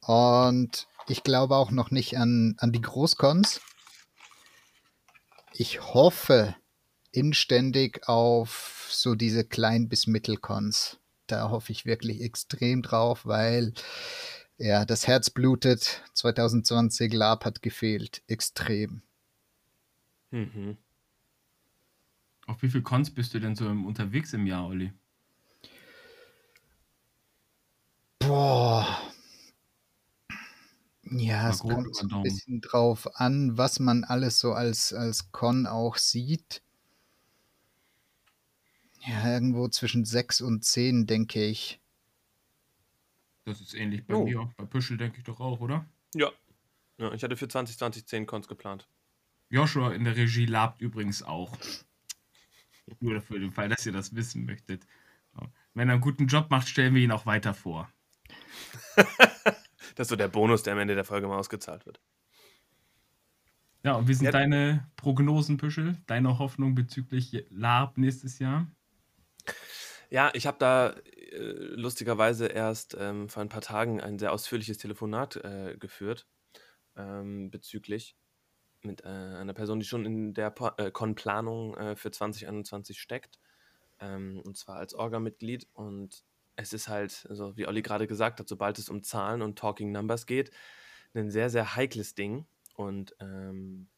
Und 0.00 0.86
ich 1.08 1.22
glaube 1.22 1.56
auch 1.56 1.70
noch 1.70 1.90
nicht 1.90 2.18
an, 2.18 2.54
an 2.58 2.72
die 2.72 2.80
Großcons. 2.80 3.60
Ich 5.52 5.80
hoffe 5.80 6.56
inständig 7.12 8.08
auf 8.08 8.88
so 8.90 9.14
diese 9.14 9.44
Klein- 9.44 9.88
bis 9.88 10.06
Mittelcons. 10.06 10.98
Da 11.26 11.50
hoffe 11.50 11.72
ich 11.72 11.86
wirklich 11.86 12.20
extrem 12.20 12.82
drauf, 12.82 13.24
weil 13.24 13.72
ja, 14.58 14.84
das 14.84 15.06
Herz 15.06 15.30
blutet. 15.30 16.02
2020 16.14 17.12
Lab 17.12 17.44
hat 17.44 17.62
gefehlt. 17.62 18.22
Extrem. 18.26 19.02
Mhm. 20.30 20.76
Auf 22.46 22.62
wie 22.62 22.68
viel 22.68 22.82
Cons 22.82 23.10
bist 23.10 23.32
du 23.34 23.40
denn 23.40 23.54
so 23.56 23.66
unterwegs 23.66 24.32
im 24.32 24.46
Jahr, 24.46 24.66
Olli? 24.66 24.92
Boah. 28.18 29.13
Ja, 31.10 31.50
es 31.50 31.58
kommt 31.60 31.94
so 31.94 32.08
ein 32.08 32.22
bisschen 32.22 32.60
drauf 32.60 33.08
an, 33.16 33.58
was 33.58 33.78
man 33.78 34.04
alles 34.04 34.40
so 34.40 34.52
als, 34.52 34.92
als 34.92 35.32
Con 35.32 35.66
auch 35.66 35.96
sieht. 35.96 36.62
Ja, 39.06 39.32
irgendwo 39.34 39.68
zwischen 39.68 40.04
sechs 40.04 40.40
und 40.40 40.64
zehn, 40.64 41.06
denke 41.06 41.44
ich. 41.44 41.78
Das 43.44 43.60
ist 43.60 43.74
ähnlich 43.74 44.06
bei 44.06 44.14
oh. 44.14 44.24
mir. 44.24 44.50
Bei 44.56 44.64
Püschel 44.64 44.96
denke 44.96 45.18
ich 45.18 45.24
doch 45.24 45.40
auch, 45.40 45.60
oder? 45.60 45.84
Ja. 46.14 46.30
ja. 46.96 47.12
Ich 47.12 47.22
hatte 47.22 47.36
für 47.36 47.48
2020 47.48 48.06
10 48.06 48.26
Cons 48.26 48.48
geplant. 48.48 48.88
Joshua 49.50 49.92
in 49.92 50.04
der 50.04 50.16
Regie 50.16 50.46
labt 50.46 50.80
übrigens 50.80 51.22
auch. 51.22 51.56
Nur 53.00 53.20
für 53.20 53.38
den 53.38 53.52
Fall, 53.52 53.68
dass 53.68 53.84
ihr 53.84 53.92
das 53.92 54.14
wissen 54.14 54.46
möchtet. 54.46 54.86
Wenn 55.74 55.88
er 55.88 55.94
einen 55.94 56.00
guten 56.00 56.26
Job 56.26 56.50
macht, 56.50 56.68
stellen 56.68 56.94
wir 56.94 57.02
ihn 57.02 57.12
auch 57.12 57.26
weiter 57.26 57.52
vor. 57.52 57.90
das 59.94 60.06
ist 60.06 60.10
so 60.10 60.16
der 60.16 60.28
Bonus, 60.28 60.62
der 60.62 60.74
am 60.74 60.78
Ende 60.78 60.94
der 60.94 61.04
Folge 61.04 61.26
mal 61.26 61.38
ausgezahlt 61.38 61.86
wird. 61.86 62.00
Ja, 63.82 63.94
und 63.96 64.08
wie 64.08 64.14
sind 64.14 64.24
ja. 64.24 64.32
deine 64.32 64.90
Prognosen, 64.96 65.58
Püschel? 65.58 65.98
Deine 66.06 66.38
Hoffnung 66.38 66.74
bezüglich 66.74 67.44
Lab 67.50 67.98
nächstes 67.98 68.38
Jahr? 68.38 68.66
Ja, 70.10 70.30
ich 70.32 70.46
habe 70.46 70.56
da 70.58 70.90
äh, 70.90 71.38
lustigerweise 71.74 72.46
erst 72.46 72.96
ähm, 72.98 73.28
vor 73.28 73.42
ein 73.42 73.48
paar 73.48 73.60
Tagen 73.60 74.00
ein 74.00 74.18
sehr 74.18 74.32
ausführliches 74.32 74.78
Telefonat 74.78 75.36
äh, 75.36 75.76
geführt 75.78 76.26
ähm, 76.96 77.50
bezüglich 77.50 78.16
mit 78.82 79.04
äh, 79.04 79.08
einer 79.08 79.54
Person, 79.54 79.80
die 79.80 79.86
schon 79.86 80.04
in 80.04 80.34
der 80.34 80.54
äh, 80.76 80.90
Con-Planung 80.90 81.76
äh, 81.76 81.96
für 81.96 82.10
2021 82.10 83.00
steckt. 83.00 83.38
Ähm, 84.00 84.40
und 84.44 84.56
zwar 84.56 84.76
als 84.76 84.94
Orga-Mitglied. 84.94 85.68
Und 85.72 86.24
es 86.56 86.72
ist 86.72 86.88
halt, 86.88 87.26
also 87.28 87.56
wie 87.56 87.66
Olli 87.66 87.82
gerade 87.82 88.06
gesagt 88.06 88.40
hat, 88.40 88.48
sobald 88.48 88.78
es 88.78 88.88
um 88.88 89.02
Zahlen 89.02 89.42
und 89.42 89.58
Talking 89.58 89.92
Numbers 89.92 90.26
geht, 90.26 90.50
ein 91.14 91.30
sehr, 91.30 91.50
sehr 91.50 91.76
heikles 91.76 92.14
Ding. 92.14 92.46
Und 92.74 93.14
ähm, 93.20 93.88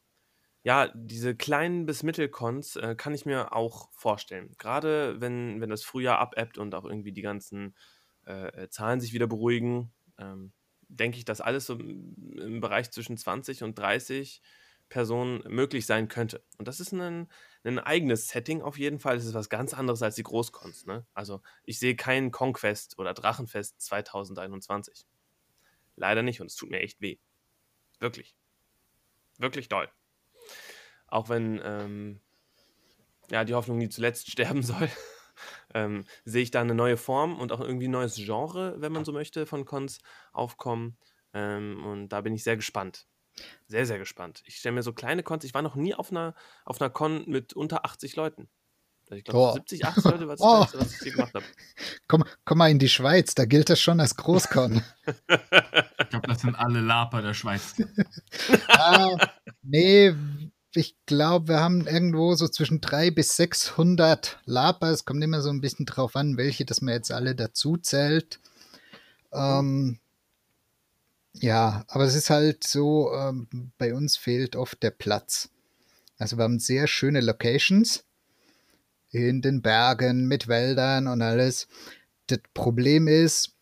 ja, 0.63 0.89
diese 0.95 1.35
kleinen 1.37 1.87
bis 1.87 2.03
Mittelcons 2.03 2.77
äh, 2.77 2.95
kann 2.97 3.15
ich 3.15 3.25
mir 3.25 3.55
auch 3.55 3.91
vorstellen. 3.93 4.55
Gerade 4.59 5.21
wenn, 5.21 5.61
wenn 5.61 5.71
das 5.71 5.85
Frühjahr 5.85 6.19
abebbt 6.19 6.59
und 6.59 6.75
auch 6.75 6.85
irgendwie 6.85 7.13
die 7.13 7.23
ganzen 7.23 7.75
äh, 8.27 8.65
äh 8.65 8.69
Zahlen 8.69 9.01
sich 9.01 9.13
wieder 9.13 9.27
beruhigen, 9.27 9.93
ähm, 10.19 10.53
denke 10.89 11.19
ich, 11.19 11.25
dass 11.25 11.41
alles 11.41 11.67
so 11.67 11.75
im 11.75 12.61
Bereich 12.61 12.91
zwischen 12.91 13.17
20 13.17 13.63
und 13.63 13.79
30 13.79 14.43
Personen 14.89 15.43
möglich 15.49 15.87
sein 15.87 16.09
könnte. 16.09 16.45
Und 16.59 16.69
das 16.69 16.81
ist 16.81 16.93
ein, 16.93 17.29
ein 17.65 17.79
eigenes 17.79 18.29
Setting 18.29 18.63
auf 18.63 18.79
jeden 18.79 18.99
Fall. 18.99 19.17
Das 19.17 19.25
ist 19.25 19.35
was 19.35 19.49
ganz 19.49 19.75
anderes 19.75 20.03
als 20.03 20.15
die 20.15 20.23
Großcons. 20.23 20.87
Ne? 20.87 21.07
Also 21.15 21.43
ich 21.65 21.79
sehe 21.79 21.97
keinen 21.97 22.31
Conquest 22.31 22.99
oder 22.99 23.15
Drachenfest 23.15 23.81
2021. 23.81 25.07
Leider 25.97 26.23
nicht 26.23 26.41
und 26.41 26.47
es 26.47 26.57
tut 26.57 26.71
mir 26.71 26.81
echt 26.81 27.01
weh. 27.01 27.19
Wirklich. 27.99 28.37
Wirklich 29.39 29.69
doll. 29.69 29.89
Auch 31.09 31.29
wenn 31.29 31.61
ähm, 31.65 32.21
ja, 33.31 33.45
die 33.45 33.55
Hoffnung 33.55 33.79
nie 33.79 33.89
zuletzt 33.89 34.31
sterben 34.31 34.63
soll, 34.63 34.89
ähm, 35.75 36.05
sehe 36.25 36.43
ich 36.43 36.51
da 36.51 36.61
eine 36.61 36.75
neue 36.75 36.97
Form 36.97 37.39
und 37.39 37.53
auch 37.53 37.61
irgendwie 37.61 37.89
ein 37.89 37.93
neues 37.93 38.17
Genre, 38.17 38.81
wenn 38.81 38.93
man 38.93 39.05
so 39.05 39.13
möchte, 39.13 39.47
von 39.47 39.65
Cons 39.65 39.99
aufkommen. 40.33 40.97
Ähm, 41.33 41.85
und 41.85 42.09
da 42.11 42.21
bin 42.21 42.35
ich 42.35 42.45
sehr 42.45 42.57
gespannt. 42.57 43.07
Sehr, 43.67 43.87
sehr 43.87 43.99
gespannt. 43.99 44.43
Ich 44.47 44.57
stelle 44.57 44.75
mir 44.75 44.83
so 44.83 44.93
kleine 44.93 45.23
Cons, 45.23 45.45
ich 45.45 45.55
war 45.55 45.63
noch 45.63 45.75
nie 45.75 45.95
auf 45.95 46.11
einer, 46.11 46.35
auf 46.65 46.81
einer 46.81 46.91
Con 46.91 47.25
mit 47.27 47.53
unter 47.53 47.85
80 47.85 48.17
Leuten. 48.17 48.49
Ich 49.11 49.25
glaube, 49.25 49.53
70, 49.55 49.85
80 49.85 50.05
Leute 50.05 50.29
war 50.29 50.37
das 50.37 50.75
oh. 50.75 50.79
was 50.79 50.95
ich 50.95 51.01
hier 51.01 51.13
gemacht 51.13 51.35
habe. 51.35 51.45
Komm, 52.09 52.25
komm 52.45 52.59
mal 52.59 52.71
in 52.71 52.79
die 52.79 52.89
Schweiz, 52.89 53.35
da 53.35 53.45
gilt 53.45 53.69
das 53.69 53.81
schon 53.81 54.01
als 54.01 54.17
Großcon. 54.17 54.83
ich 55.07 56.09
glaube, 56.09 56.29
das 56.29 56.41
sind 56.41 56.55
alle 56.55 56.81
Laper 56.81 57.21
der 57.21 57.35
Schweiz. 57.35 57.75
ah, 58.69 59.17
nee, 59.63 60.15
ich 60.73 60.97
glaube, 61.07 61.49
wir 61.49 61.61
haben 61.61 61.87
irgendwo 61.87 62.35
so 62.35 62.47
zwischen 62.49 62.81
300 62.81 63.15
bis 63.15 63.37
600 63.37 64.41
Laper. 64.45 64.91
Es 64.91 65.05
kommt 65.05 65.25
immer 65.25 65.41
so 65.41 65.51
ein 65.51 65.61
bisschen 65.61 65.87
drauf 65.87 66.15
an, 66.17 66.37
welche, 66.37 66.65
dass 66.65 66.81
man 66.81 66.95
jetzt 66.95 67.11
alle 67.11 67.35
dazu 67.35 67.77
zählt. 67.77 68.41
Ähm, 69.33 69.99
ja, 71.41 71.85
aber 71.89 72.05
es 72.05 72.15
ist 72.15 72.31
halt 72.31 72.65
so, 72.65 73.13
ähm, 73.13 73.49
bei 73.79 73.95
uns 73.95 74.17
fehlt 74.17 74.57
oft 74.57 74.83
der 74.83 74.91
Platz. 74.91 75.51
Also 76.19 76.39
wir 76.39 76.45
haben 76.45 76.59
sehr 76.59 76.87
schöne 76.87 77.21
Locations 77.21 78.05
in 79.11 79.43
den 79.43 79.63
Bergen 79.63 80.27
mit 80.27 80.49
Wäldern 80.49 81.07
und 81.07 81.23
alles. 81.23 81.69
Das 82.27 82.41
Problem 82.55 83.07
ist, 83.07 83.55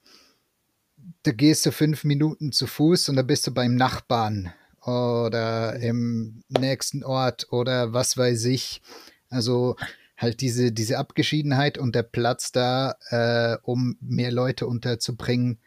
da 1.25 1.33
gehst 1.33 1.67
du 1.67 1.73
fünf 1.73 2.05
Minuten 2.05 2.53
zu 2.53 2.67
Fuß 2.67 3.09
und 3.09 3.17
da 3.17 3.23
bist 3.23 3.47
du 3.47 3.53
beim 3.53 3.75
Nachbarn 3.75 4.53
oder 4.83 5.77
im 5.77 6.45
nächsten 6.49 7.03
Ort 7.03 7.51
oder 7.51 7.93
was 7.93 8.17
weiß 8.17 8.45
ich. 8.47 8.83
Also 9.31 9.77
halt 10.17 10.41
diese, 10.41 10.71
diese 10.73 10.99
Abgeschiedenheit 10.99 11.79
und 11.79 11.95
der 11.95 12.03
Platz 12.05 12.53
da, 12.53 12.95
äh, 13.09 13.57
um 13.63 13.97
mehr 14.01 14.31
Leute 14.31 14.67
unterzubringen, 14.67 15.59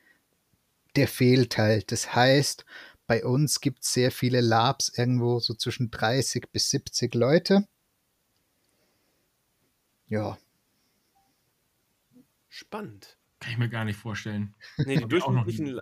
der 0.97 1.07
fehlt 1.07 1.57
halt. 1.57 1.91
Das 1.91 2.13
heißt, 2.13 2.65
bei 3.05 3.23
uns 3.23 3.61
gibt 3.61 3.83
es 3.83 3.93
sehr 3.93 4.11
viele 4.11 4.41
Labs, 4.41 4.91
irgendwo 4.97 5.39
so 5.39 5.53
zwischen 5.53 5.91
30 5.91 6.51
bis 6.51 6.69
70 6.71 7.15
Leute. 7.15 7.67
Ja. 10.09 10.37
Spannend. 12.49 13.17
Kann 13.39 13.51
ich 13.51 13.57
mir 13.57 13.69
gar 13.69 13.85
nicht 13.85 13.97
vorstellen. 13.97 14.55
Nee, 14.77 14.97
die 14.97 15.07
durchschnittlichen 15.07 15.79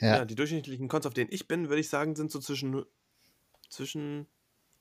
ja. 0.00 0.18
ja, 0.18 0.24
die 0.24 0.34
durchschnittlichen 0.34 0.88
Cons, 0.88 1.06
auf 1.06 1.14
denen 1.14 1.32
ich 1.32 1.48
bin, 1.48 1.68
würde 1.68 1.80
ich 1.80 1.88
sagen, 1.88 2.14
sind 2.14 2.30
so 2.30 2.38
zwischen, 2.38 2.84
zwischen 3.68 4.26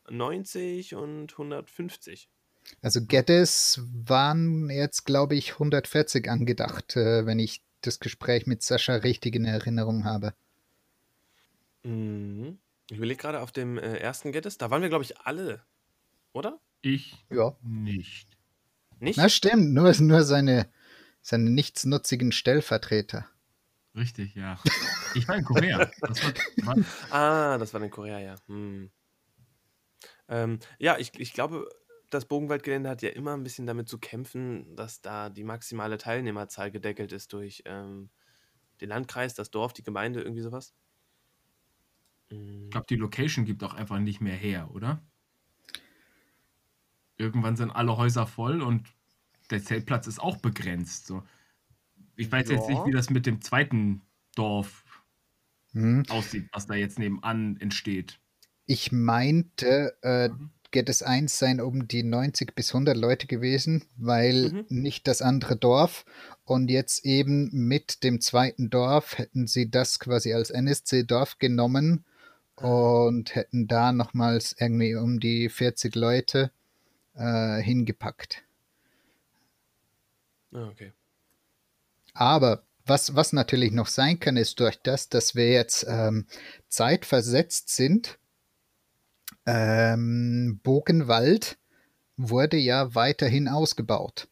90 0.09 0.95
und 0.95 1.31
150. 1.31 2.29
Also 2.81 3.05
Geddes 3.05 3.81
waren 3.91 4.69
jetzt, 4.69 5.05
glaube 5.05 5.35
ich, 5.35 5.53
140 5.53 6.29
angedacht, 6.29 6.95
äh, 6.95 7.25
wenn 7.25 7.39
ich 7.39 7.61
das 7.85 7.99
Gespräch 7.99 8.47
mit 8.47 8.63
Sascha 8.63 8.95
richtig 8.95 9.35
in 9.35 9.45
Erinnerung 9.45 10.05
habe. 10.05 10.33
Mhm. 11.83 12.57
Ich 12.89 12.97
überlege 12.97 13.21
gerade 13.21 13.41
auf 13.41 13.51
dem 13.51 13.77
äh, 13.77 13.97
ersten 13.97 14.31
Geddes, 14.31 14.57
da 14.57 14.69
waren 14.69 14.81
wir, 14.81 14.89
glaube 14.89 15.03
ich, 15.03 15.19
alle, 15.19 15.63
oder? 16.33 16.59
Ich 16.81 17.25
ja. 17.29 17.55
nicht. 17.61 18.27
Nicht? 18.99 19.17
Na 19.17 19.29
stimmt, 19.29 19.73
nur, 19.73 19.93
nur 19.99 20.23
seine, 20.23 20.69
seine 21.21 21.49
nichtsnutzigen 21.49 22.31
Stellvertreter. 22.31 23.27
Richtig, 23.95 24.35
ja. 24.35 24.59
Ich 25.13 25.27
war 25.27 25.35
in 25.35 25.45
Korea. 25.45 25.91
Das 26.01 26.23
war, 26.63 26.75
ah, 27.11 27.57
das 27.57 27.73
war 27.73 27.81
in 27.81 27.91
Korea, 27.91 28.19
ja. 28.19 28.35
Hm. 28.47 28.89
Ähm, 30.27 30.59
ja, 30.79 30.97
ich, 30.97 31.19
ich 31.19 31.33
glaube, 31.33 31.69
das 32.13 32.25
Bogenwaldgelände 32.25 32.89
hat 32.89 33.01
ja 33.01 33.09
immer 33.09 33.33
ein 33.33 33.43
bisschen 33.43 33.65
damit 33.65 33.89
zu 33.89 33.97
kämpfen, 33.97 34.75
dass 34.75 35.01
da 35.01 35.29
die 35.29 35.43
maximale 35.43 35.97
Teilnehmerzahl 35.97 36.71
gedeckelt 36.71 37.11
ist 37.11 37.33
durch 37.33 37.63
ähm, 37.65 38.09
den 38.81 38.89
Landkreis, 38.89 39.33
das 39.33 39.51
Dorf, 39.51 39.73
die 39.73 39.83
Gemeinde, 39.83 40.21
irgendwie 40.21 40.41
sowas. 40.41 40.73
Ich 42.29 42.69
glaube, 42.71 42.87
die 42.89 42.95
Location 42.95 43.45
gibt 43.45 43.63
auch 43.63 43.73
einfach 43.73 43.99
nicht 43.99 44.21
mehr 44.21 44.35
her, 44.35 44.71
oder? 44.73 45.01
Irgendwann 47.17 47.55
sind 47.55 47.71
alle 47.71 47.95
Häuser 47.97 48.25
voll 48.25 48.61
und 48.61 48.87
der 49.51 49.63
Zeltplatz 49.63 50.07
ist 50.07 50.19
auch 50.19 50.37
begrenzt. 50.37 51.05
So. 51.05 51.23
Ich 52.15 52.31
weiß 52.31 52.49
ja. 52.49 52.55
jetzt 52.55 52.69
nicht, 52.69 52.85
wie 52.85 52.91
das 52.91 53.09
mit 53.09 53.25
dem 53.25 53.41
zweiten 53.41 54.01
Dorf 54.35 54.83
hm. 55.73 56.03
aussieht, 56.09 56.49
was 56.51 56.65
da 56.65 56.73
jetzt 56.73 56.97
nebenan 56.97 57.57
entsteht. 57.57 58.19
Ich 58.65 58.91
meinte, 58.91 59.95
äh, 60.01 60.29
mhm. 60.29 60.51
Geht 60.73 60.89
es 60.89 61.01
eins 61.01 61.39
sein 61.39 61.61
um 61.61 61.87
die 61.87 62.03
90 62.03 62.53
bis 62.55 62.71
100 62.71 62.97
Leute 62.97 63.27
gewesen, 63.27 63.85
weil 63.95 64.49
mhm. 64.51 64.65
nicht 64.69 65.07
das 65.07 65.21
andere 65.21 65.55
Dorf. 65.55 66.03
Und 66.43 66.69
jetzt 66.69 67.05
eben 67.05 67.49
mit 67.53 68.03
dem 68.03 68.19
zweiten 68.19 68.69
Dorf 68.69 69.17
hätten 69.17 69.47
sie 69.47 69.71
das 69.71 69.99
quasi 69.99 70.33
als 70.33 70.49
NSC-Dorf 70.49 71.39
genommen 71.39 72.03
und 72.55 73.35
hätten 73.35 73.67
da 73.67 73.93
nochmals 73.93 74.55
irgendwie 74.59 74.95
um 74.95 75.21
die 75.21 75.47
40 75.47 75.95
Leute 75.95 76.51
äh, 77.15 77.61
hingepackt. 77.61 78.43
Ah, 80.51 80.67
okay. 80.67 80.91
Aber 82.13 82.63
was, 82.85 83.15
was 83.15 83.31
natürlich 83.31 83.71
noch 83.71 83.87
sein 83.87 84.19
kann, 84.19 84.37
ist 84.37 84.59
durch 84.59 84.77
das, 84.81 85.07
dass 85.09 85.35
wir 85.35 85.51
jetzt 85.51 85.85
ähm, 85.87 86.27
zeitversetzt 86.67 87.69
sind. 87.69 88.19
Ähm, 89.45 90.59
Bogenwald 90.63 91.57
wurde 92.17 92.57
ja 92.57 92.95
weiterhin 92.95 93.47
ausgebaut. 93.47 94.27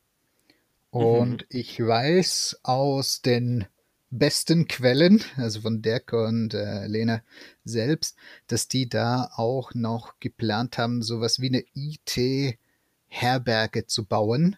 Und 0.90 1.44
mhm. 1.44 1.48
ich 1.50 1.80
weiß 1.80 2.60
aus 2.64 3.22
den 3.22 3.66
besten 4.10 4.68
Quellen, 4.68 5.24
also 5.38 5.62
von 5.62 5.82
Dirk 5.82 6.12
und 6.14 6.54
äh, 6.54 6.86
Lena 6.86 7.24
selbst, 7.64 8.18
dass 8.48 8.68
die 8.68 8.90
da 8.90 9.32
auch 9.36 9.74
noch 9.74 10.20
geplant 10.20 10.78
haben, 10.78 11.02
sowas 11.02 11.40
wie 11.40 11.48
eine 11.48 11.64
IT-Herberge 11.74 12.68
zu 13.88 14.06
bauen, 14.06 14.58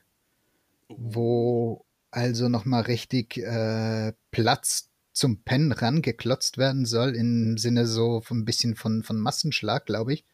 oh. 0.88 0.96
wo 0.98 1.86
also 2.10 2.50
nochmal 2.50 2.82
richtig 2.82 3.38
äh, 3.38 4.14
Platz 4.32 4.90
zum 5.14 5.44
Pen 5.44 5.72
rangeklotzt 5.72 6.58
werden 6.58 6.86
soll, 6.86 7.16
im 7.16 7.58
Sinne 7.58 7.88
so 7.88 8.22
ein 8.30 8.46
bisschen 8.46 8.76
von, 8.76 9.04
von 9.04 9.20
Massenschlag, 9.20 9.86
glaube 9.86 10.14
ich. 10.14 10.26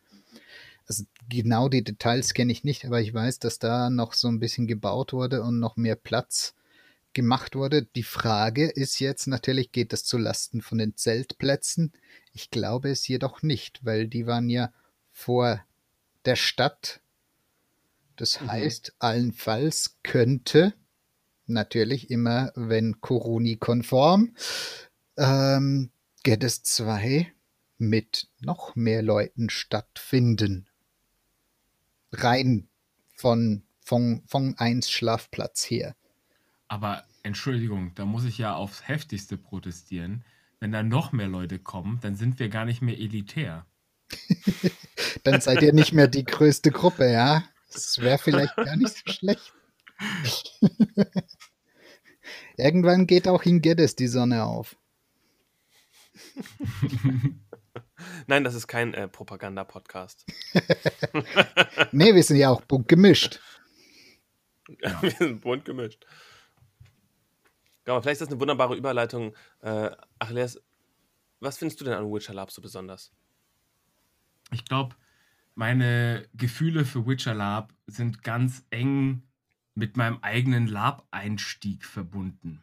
Also 0.87 1.03
genau 1.29 1.69
die 1.69 1.83
Details 1.83 2.33
kenne 2.33 2.51
ich 2.51 2.63
nicht, 2.63 2.85
aber 2.85 2.99
ich 2.99 3.13
weiß, 3.13 3.39
dass 3.39 3.59
da 3.59 3.89
noch 3.89 4.13
so 4.13 4.27
ein 4.27 4.39
bisschen 4.39 4.65
gebaut 4.65 5.13
wurde 5.13 5.43
und 5.43 5.59
noch 5.59 5.75
mehr 5.75 5.95
Platz 5.95 6.55
gemacht 7.13 7.55
wurde. 7.55 7.83
Die 7.83 8.03
Frage 8.03 8.67
ist 8.67 8.99
jetzt 8.99 9.27
natürlich, 9.27 9.71
geht 9.71 9.93
das 9.93 10.03
zu 10.03 10.17
Lasten 10.17 10.61
von 10.61 10.77
den 10.77 10.95
Zeltplätzen? 10.95 11.93
Ich 12.33 12.49
glaube 12.49 12.89
es 12.89 13.07
jedoch 13.07 13.43
nicht, 13.43 13.85
weil 13.85 14.07
die 14.07 14.25
waren 14.25 14.49
ja 14.49 14.71
vor 15.11 15.63
der 16.25 16.35
Stadt. 16.35 17.01
Das 18.15 18.41
mhm. 18.41 18.51
heißt, 18.51 18.93
allenfalls 18.99 19.97
könnte 20.03 20.73
natürlich 21.49 22.09
immer, 22.09 22.51
wenn 22.55 23.01
Coroni-konform, 23.01 24.35
ähm, 25.17 25.91
es 26.25 26.63
2 26.63 27.31
mit 27.79 28.27
noch 28.39 28.75
mehr 28.75 29.01
Leuten 29.01 29.49
stattfinden. 29.49 30.67
Rein 32.11 32.67
von, 33.15 33.63
von, 33.81 34.23
von 34.27 34.55
1 34.57 34.91
Schlafplatz 34.91 35.63
her. 35.63 35.95
Aber 36.67 37.03
Entschuldigung, 37.23 37.93
da 37.95 38.05
muss 38.05 38.25
ich 38.25 38.37
ja 38.37 38.53
aufs 38.53 38.87
heftigste 38.87 39.37
protestieren. 39.37 40.23
Wenn 40.59 40.71
da 40.71 40.83
noch 40.83 41.11
mehr 41.11 41.27
Leute 41.27 41.57
kommen, 41.57 41.99
dann 42.01 42.15
sind 42.15 42.39
wir 42.39 42.49
gar 42.49 42.65
nicht 42.65 42.81
mehr 42.81 42.97
elitär. 42.97 43.65
dann 45.23 45.41
seid 45.41 45.61
ihr 45.61 45.73
nicht 45.73 45.93
mehr 45.93 46.07
die 46.07 46.25
größte 46.25 46.71
Gruppe, 46.71 47.11
ja? 47.11 47.43
Das 47.71 47.99
wäre 47.99 48.17
vielleicht 48.17 48.55
gar 48.55 48.75
nicht 48.75 48.95
so 48.95 49.03
schlecht. 49.11 49.53
Irgendwann 52.59 53.07
geht 53.07 53.27
auch 53.27 53.43
in 53.43 53.61
Geddes 53.61 53.95
die 53.95 54.07
Sonne 54.07 54.43
auf. 54.45 54.75
Nein, 58.27 58.43
das 58.43 58.55
ist 58.55 58.67
kein 58.67 58.93
äh, 58.93 59.07
Propaganda-Podcast. 59.07 60.25
nee, 61.91 62.13
wir 62.13 62.23
sind 62.23 62.37
ja 62.37 62.49
auch 62.49 62.61
bunt 62.61 62.87
gemischt. 62.87 63.39
Ja. 64.81 65.01
wir 65.01 65.11
sind 65.11 65.41
bunt 65.41 65.65
gemischt. 65.65 66.05
Genau, 67.83 68.01
vielleicht 68.01 68.21
ist 68.21 68.21
das 68.21 68.29
eine 68.29 68.39
wunderbare 68.39 68.75
Überleitung. 68.75 69.35
Äh, 69.61 69.91
Achilles, 70.19 70.61
was 71.39 71.57
findest 71.57 71.81
du 71.81 71.85
denn 71.85 71.93
an 71.93 72.11
Witcher 72.11 72.33
Lab 72.33 72.51
so 72.51 72.61
besonders? 72.61 73.11
Ich 74.51 74.65
glaube, 74.65 74.95
meine 75.55 76.27
Gefühle 76.33 76.85
für 76.85 77.05
Witcher 77.07 77.33
Lab 77.33 77.73
sind 77.87 78.23
ganz 78.23 78.65
eng 78.69 79.23
mit 79.79 79.97
meinem 79.97 80.19
eigenen 80.21 80.67
Lab-Einstieg 80.67 81.83
verbunden. 81.83 82.61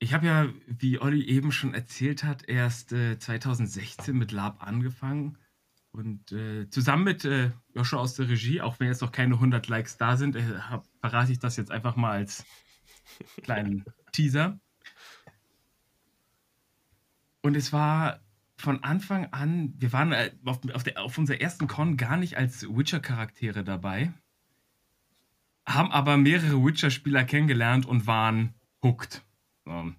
Ich 0.00 0.12
habe 0.12 0.26
ja, 0.26 0.48
wie 0.66 1.00
Olli 1.00 1.24
eben 1.24 1.50
schon 1.50 1.74
erzählt 1.74 2.22
hat, 2.22 2.48
erst 2.48 2.92
äh, 2.92 3.18
2016 3.18 4.16
mit 4.16 4.30
Lab 4.32 4.62
angefangen. 4.62 5.38
Und 5.90 6.30
äh, 6.32 6.68
zusammen 6.68 7.04
mit 7.04 7.24
äh, 7.24 7.50
Joshua 7.74 8.00
aus 8.00 8.14
der 8.14 8.28
Regie, 8.28 8.60
auch 8.60 8.78
wenn 8.78 8.88
jetzt 8.88 9.00
noch 9.00 9.10
keine 9.10 9.34
100 9.34 9.66
Likes 9.68 9.96
da 9.96 10.16
sind, 10.16 10.36
äh, 10.36 10.42
hab, 10.42 10.86
verrate 11.00 11.32
ich 11.32 11.38
das 11.38 11.56
jetzt 11.56 11.70
einfach 11.70 11.96
mal 11.96 12.12
als 12.12 12.44
kleinen 13.42 13.84
Teaser. 14.12 14.60
Und 17.40 17.56
es 17.56 17.72
war 17.72 18.20
von 18.56 18.82
Anfang 18.84 19.32
an, 19.32 19.74
wir 19.78 19.92
waren 19.92 20.12
äh, 20.12 20.32
auf, 20.44 20.60
auf, 20.72 20.84
der, 20.84 21.00
auf 21.00 21.16
unserer 21.16 21.40
ersten 21.40 21.66
Con 21.66 21.96
gar 21.96 22.16
nicht 22.16 22.36
als 22.36 22.68
Witcher-Charaktere 22.68 23.64
dabei, 23.64 24.12
haben 25.68 25.92
aber 25.92 26.16
mehrere 26.16 26.64
Witcher-Spieler 26.64 27.24
kennengelernt 27.24 27.86
und 27.86 28.06
waren 28.06 28.54
hooked. 28.82 29.22
So. 29.64 29.92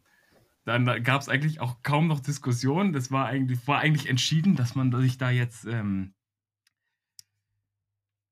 Dann 0.66 1.04
gab 1.04 1.22
es 1.22 1.30
eigentlich 1.30 1.62
auch 1.62 1.82
kaum 1.84 2.08
noch 2.08 2.20
Diskussionen. 2.20 2.94
Das 2.94 3.12
war 3.12 3.28
eigentlich, 3.28 3.68
war 3.68 3.80
eigentlich 3.80 4.10
entschieden, 4.10 4.56
dass 4.56 4.76
man 4.76 4.92
sich 5.02 5.18
da 5.18 5.30
jetzt 5.30 5.66
ähm, 5.66 6.14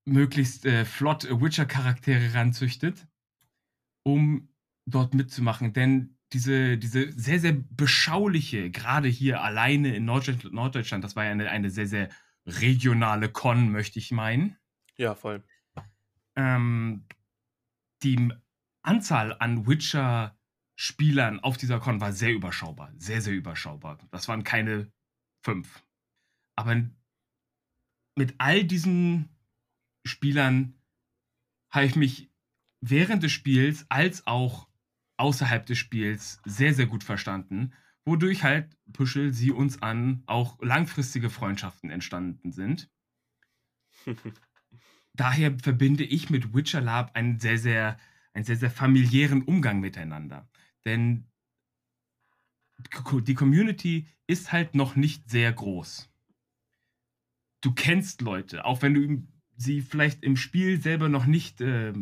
möglichst 0.05 0.65
äh, 0.65 0.85
flott 0.85 1.27
Witcher-Charaktere 1.29 2.33
ranzüchtet, 2.33 3.07
um 4.03 4.49
dort 4.85 5.13
mitzumachen. 5.13 5.73
Denn 5.73 6.17
diese, 6.33 6.77
diese 6.77 7.11
sehr, 7.11 7.39
sehr 7.39 7.53
beschauliche, 7.53 8.69
gerade 8.71 9.07
hier 9.07 9.41
alleine 9.41 9.95
in 9.95 10.05
Norddeutschland, 10.05 10.53
Norddeutschland 10.53 11.03
das 11.03 11.15
war 11.15 11.25
ja 11.25 11.31
eine, 11.31 11.49
eine 11.49 11.69
sehr, 11.69 11.87
sehr 11.87 12.09
regionale 12.45 13.29
Con, 13.29 13.71
möchte 13.71 13.99
ich 13.99 14.11
meinen. 14.11 14.57
Ja, 14.97 15.15
voll. 15.15 15.43
Ähm, 16.35 17.05
die 18.03 18.31
Anzahl 18.81 19.35
an 19.39 19.67
Witcher-Spielern 19.67 21.39
auf 21.39 21.57
dieser 21.57 21.79
Con 21.79 22.01
war 22.01 22.13
sehr 22.13 22.33
überschaubar. 22.33 22.91
Sehr, 22.97 23.21
sehr 23.21 23.33
überschaubar. 23.33 23.97
Das 24.11 24.27
waren 24.27 24.43
keine 24.43 24.91
fünf. 25.43 25.83
Aber 26.55 26.83
mit 28.15 28.35
all 28.37 28.63
diesen 28.63 29.29
Spielern 30.05 30.73
habe 31.69 31.85
ich 31.85 31.95
mich 31.95 32.31
während 32.81 33.23
des 33.23 33.31
Spiels 33.31 33.85
als 33.89 34.25
auch 34.25 34.67
außerhalb 35.17 35.65
des 35.65 35.77
Spiels 35.77 36.39
sehr, 36.45 36.73
sehr 36.73 36.85
gut 36.85 37.03
verstanden, 37.03 37.73
wodurch 38.05 38.43
halt 38.43 38.77
Puschel 38.93 39.33
sie 39.33 39.51
uns 39.51 39.81
an 39.81 40.23
auch 40.27 40.59
langfristige 40.61 41.29
Freundschaften 41.29 41.89
entstanden 41.89 42.51
sind. 42.51 42.89
daher 45.19 45.57
verbinde 45.59 46.03
ich 46.03 46.29
mit 46.29 46.53
Witcher 46.53 46.81
Lab 46.81 47.15
einen 47.15 47.39
sehr, 47.39 47.57
sehr, 47.57 47.97
einen 48.33 48.45
sehr, 48.45 48.55
sehr 48.55 48.71
familiären 48.71 49.43
Umgang 49.43 49.79
miteinander. 49.79 50.47
Denn 50.85 51.25
die 53.23 53.33
Community 53.33 54.07
ist 54.27 54.51
halt 54.51 54.75
noch 54.75 54.95
nicht 54.95 55.29
sehr 55.29 55.51
groß. 55.51 56.09
Du 57.61 57.73
kennst 57.73 58.21
Leute, 58.21 58.65
auch 58.65 58.81
wenn 58.81 58.93
du 58.93 59.27
sie 59.57 59.81
vielleicht 59.81 60.23
im 60.23 60.37
Spiel 60.37 60.79
selber 60.79 61.09
noch 61.09 61.25
nicht 61.25 61.59
äh, 61.61 61.93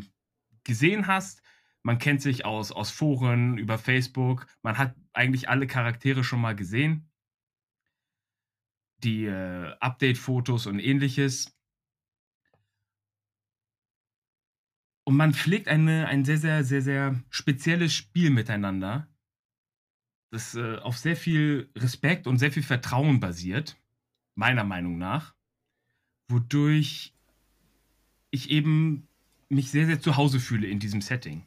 gesehen 0.64 1.08
hast. 1.08 1.42
Man 1.84 1.98
kennt 1.98 2.22
sich 2.22 2.46
aus, 2.46 2.72
aus 2.72 2.92
Foren, 2.92 3.58
über 3.58 3.78
Facebook. 3.78 4.48
Man 4.62 4.78
hat 4.78 4.96
eigentlich 5.14 5.48
alle 5.50 5.68
Charaktere 5.68 6.24
schon 6.24 6.42
mal 6.42 6.56
gesehen. 6.56 7.10
Die 9.04 9.26
äh, 9.26 9.76
Update-Fotos 9.80 10.68
und 10.68 10.80
ähnliches. 10.80 11.55
Und 15.06 15.16
man 15.16 15.34
pflegt 15.34 15.68
eine, 15.68 16.08
ein 16.08 16.26
sehr, 16.26 16.40
sehr, 16.40 16.64
sehr, 16.64 16.82
sehr 16.82 17.24
spezielles 17.30 17.94
Spiel 17.94 18.32
miteinander, 18.32 19.08
das 20.32 20.56
äh, 20.56 20.78
auf 20.78 20.98
sehr 20.98 21.16
viel 21.16 21.70
Respekt 21.76 22.26
und 22.26 22.40
sehr 22.40 22.52
viel 22.52 22.64
Vertrauen 22.64 23.20
basiert, 23.20 23.78
meiner 24.34 24.64
Meinung 24.64 24.98
nach, 24.98 25.36
wodurch 26.28 27.14
ich 28.32 28.50
eben 28.50 29.08
mich 29.48 29.70
sehr, 29.70 29.86
sehr 29.86 30.02
zu 30.02 30.18
Hause 30.18 30.40
fühle 30.40 30.68
in 30.68 30.80
diesem 30.80 31.02
Setting. 31.02 31.46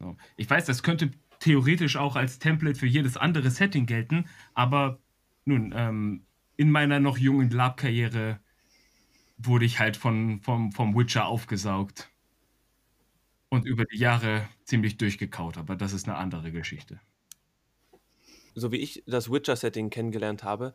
So. 0.00 0.16
Ich 0.36 0.50
weiß, 0.50 0.66
das 0.66 0.82
könnte 0.82 1.12
theoretisch 1.38 1.96
auch 1.96 2.16
als 2.16 2.40
Template 2.40 2.80
für 2.80 2.86
jedes 2.86 3.16
andere 3.16 3.50
Setting 3.50 3.86
gelten, 3.86 4.26
aber 4.54 4.98
nun, 5.44 5.72
ähm, 5.74 6.26
in 6.56 6.72
meiner 6.72 6.98
noch 6.98 7.16
jungen 7.16 7.50
Lab-Karriere 7.50 8.40
wurde 9.36 9.64
ich 9.64 9.78
halt 9.78 9.96
von, 9.96 10.40
vom, 10.40 10.72
vom 10.72 10.96
Witcher 10.96 11.26
aufgesaugt 11.26 12.10
und 13.50 13.66
über 13.66 13.84
die 13.84 13.98
Jahre 13.98 14.48
ziemlich 14.64 14.96
durchgekaut, 14.96 15.58
aber 15.58 15.76
das 15.76 15.92
ist 15.92 16.08
eine 16.08 16.16
andere 16.16 16.52
Geschichte. 16.52 17.00
So 18.54 18.72
wie 18.72 18.78
ich 18.78 19.02
das 19.06 19.30
Witcher-Setting 19.30 19.90
kennengelernt 19.90 20.42
habe, 20.42 20.74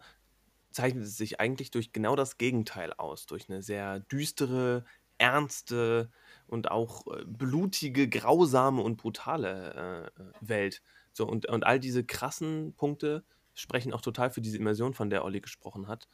zeichnet 0.71 1.03
es 1.03 1.17
sich 1.17 1.39
eigentlich 1.39 1.71
durch 1.71 1.91
genau 1.93 2.15
das 2.15 2.37
Gegenteil 2.37 2.93
aus, 2.93 3.25
durch 3.25 3.49
eine 3.49 3.61
sehr 3.61 3.99
düstere, 3.99 4.85
ernste 5.17 6.11
und 6.47 6.71
auch 6.71 7.07
äh, 7.07 7.23
blutige, 7.25 8.09
grausame 8.09 8.81
und 8.81 8.97
brutale 8.97 10.11
äh, 10.15 10.23
Welt. 10.41 10.81
So, 11.13 11.27
und, 11.27 11.45
und 11.45 11.65
all 11.65 11.79
diese 11.79 12.03
krassen 12.03 12.73
Punkte 12.75 13.23
sprechen 13.53 13.93
auch 13.93 14.01
total 14.01 14.31
für 14.31 14.41
diese 14.41 14.57
Immersion, 14.57 14.93
von 14.93 15.09
der 15.09 15.23
Olli 15.23 15.41
gesprochen 15.41 15.87
hat. 15.87 16.07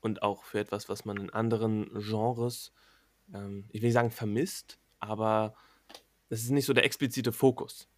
Und 0.00 0.22
auch 0.22 0.44
für 0.44 0.58
etwas, 0.58 0.88
was 0.88 1.04
man 1.04 1.16
in 1.16 1.30
anderen 1.30 1.88
Genres, 1.94 2.72
ähm, 3.32 3.64
ich 3.70 3.80
will 3.80 3.88
nicht 3.88 3.94
sagen 3.94 4.10
vermisst, 4.10 4.78
aber 5.00 5.54
das 6.28 6.40
ist 6.40 6.50
nicht 6.50 6.66
so 6.66 6.72
der 6.72 6.84
explizite 6.84 7.32
Fokus. 7.32 7.88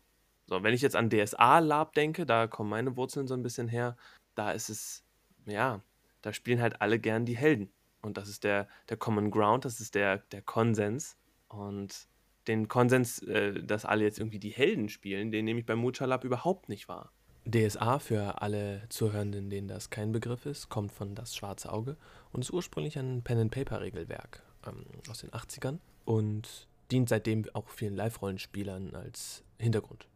So, 0.46 0.62
wenn 0.62 0.74
ich 0.74 0.82
jetzt 0.82 0.96
an 0.96 1.10
DSA-Lab 1.10 1.94
denke, 1.94 2.26
da 2.26 2.46
kommen 2.46 2.70
meine 2.70 2.96
Wurzeln 2.96 3.26
so 3.26 3.34
ein 3.34 3.42
bisschen 3.42 3.68
her, 3.68 3.96
da 4.34 4.50
ist 4.52 4.68
es, 4.68 5.04
ja, 5.46 5.80
da 6.22 6.32
spielen 6.32 6.60
halt 6.60 6.80
alle 6.80 6.98
gern 6.98 7.24
die 7.24 7.36
Helden. 7.36 7.72
Und 8.02 8.16
das 8.16 8.28
ist 8.28 8.44
der, 8.44 8.68
der 8.88 8.96
Common 8.96 9.30
Ground, 9.30 9.64
das 9.64 9.80
ist 9.80 9.94
der, 9.94 10.18
der 10.18 10.42
Konsens. 10.42 11.16
Und 11.48 12.08
den 12.46 12.68
Konsens, 12.68 13.20
äh, 13.22 13.62
dass 13.62 13.84
alle 13.84 14.04
jetzt 14.04 14.18
irgendwie 14.18 14.38
die 14.38 14.50
Helden 14.50 14.88
spielen, 14.88 15.30
den 15.30 15.44
nehme 15.44 15.60
ich 15.60 15.66
beim 15.66 15.78
Mucha 15.78 16.04
Lab 16.04 16.24
überhaupt 16.24 16.68
nicht 16.68 16.88
wahr. 16.88 17.12
DSA, 17.46 17.98
für 17.98 18.42
alle 18.42 18.82
Zuhörenden, 18.88 19.50
denen 19.50 19.68
das 19.68 19.90
kein 19.90 20.12
Begriff 20.12 20.46
ist, 20.46 20.68
kommt 20.68 20.92
von 20.92 21.14
Das 21.14 21.34
Schwarze 21.34 21.72
Auge 21.72 21.96
und 22.32 22.42
ist 22.42 22.52
ursprünglich 22.52 22.98
ein 22.98 23.22
Pen-and-Paper-Regelwerk 23.22 24.42
ähm, 24.66 24.84
aus 25.08 25.20
den 25.20 25.30
80ern 25.30 25.78
und 26.04 26.68
dient 26.90 27.08
seitdem 27.08 27.44
auch 27.52 27.68
vielen 27.68 27.96
Live-Rollenspielern 27.96 28.94
als 28.94 29.42
Hintergrund. 29.58 30.06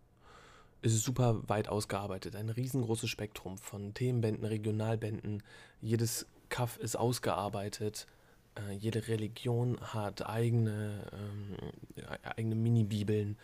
Es 0.82 0.92
ist 0.92 1.04
super 1.04 1.40
weit 1.48 1.68
ausgearbeitet, 1.68 2.36
ein 2.36 2.50
riesengroßes 2.50 3.08
Spektrum 3.08 3.56
von 3.56 3.94
Themenbänden, 3.94 4.44
Regionalbänden. 4.44 5.42
Jedes 5.80 6.26
Kaff 6.50 6.76
ist 6.76 6.96
ausgearbeitet. 6.96 8.06
Äh, 8.54 8.74
jede 8.74 9.08
Religion 9.08 9.80
hat 9.80 10.26
eigene, 10.26 11.10
ähm, 11.12 12.04
eigene 12.22 12.54
Mini-Bibeln 12.54 13.38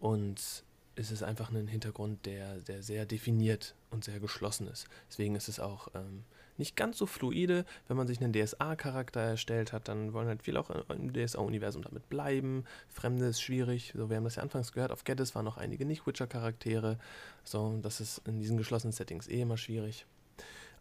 und 0.00 0.64
es 0.96 1.10
ist 1.10 1.22
einfach 1.22 1.50
ein 1.50 1.68
Hintergrund, 1.68 2.26
der, 2.26 2.56
der 2.58 2.82
sehr 2.82 3.06
definiert 3.06 3.74
und 3.90 4.04
sehr 4.04 4.20
geschlossen 4.20 4.66
ist. 4.66 4.86
Deswegen 5.08 5.34
ist 5.36 5.48
es 5.48 5.60
auch 5.60 5.88
ähm, 5.94 6.24
nicht 6.60 6.76
ganz 6.76 6.96
so 6.98 7.06
fluide. 7.06 7.64
Wenn 7.88 7.96
man 7.96 8.06
sich 8.06 8.22
einen 8.22 8.32
DSA-Charakter 8.32 9.20
erstellt 9.20 9.72
hat, 9.72 9.88
dann 9.88 10.12
wollen 10.12 10.28
halt 10.28 10.44
viele 10.44 10.60
auch 10.60 10.70
im 10.90 11.12
DSA-Universum 11.12 11.82
damit 11.82 12.08
bleiben. 12.08 12.64
Fremde 12.88 13.26
ist 13.26 13.40
schwierig. 13.40 13.92
So, 13.96 14.08
wir 14.08 14.16
haben 14.16 14.24
das 14.24 14.36
ja 14.36 14.42
anfangs 14.42 14.72
gehört. 14.72 14.92
Auf 14.92 15.02
Geddes 15.02 15.34
waren 15.34 15.44
noch 15.44 15.56
einige 15.56 15.84
Nicht-Witcher-Charaktere. 15.84 16.98
So, 17.42 17.76
das 17.82 18.00
ist 18.00 18.22
in 18.28 18.38
diesen 18.38 18.56
geschlossenen 18.56 18.92
Settings 18.92 19.26
eh 19.26 19.40
immer 19.40 19.56
schwierig. 19.56 20.06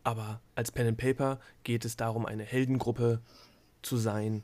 Aber 0.03 0.39
als 0.53 0.71
Pen 0.71 0.87
and 0.87 0.97
Paper 0.97 1.39
geht 1.63 1.83
es 1.83 1.97
darum, 1.97 2.25
eine 2.25 2.43
Heldengruppe 2.43 3.21
zu 3.81 3.97
sein. 3.97 4.43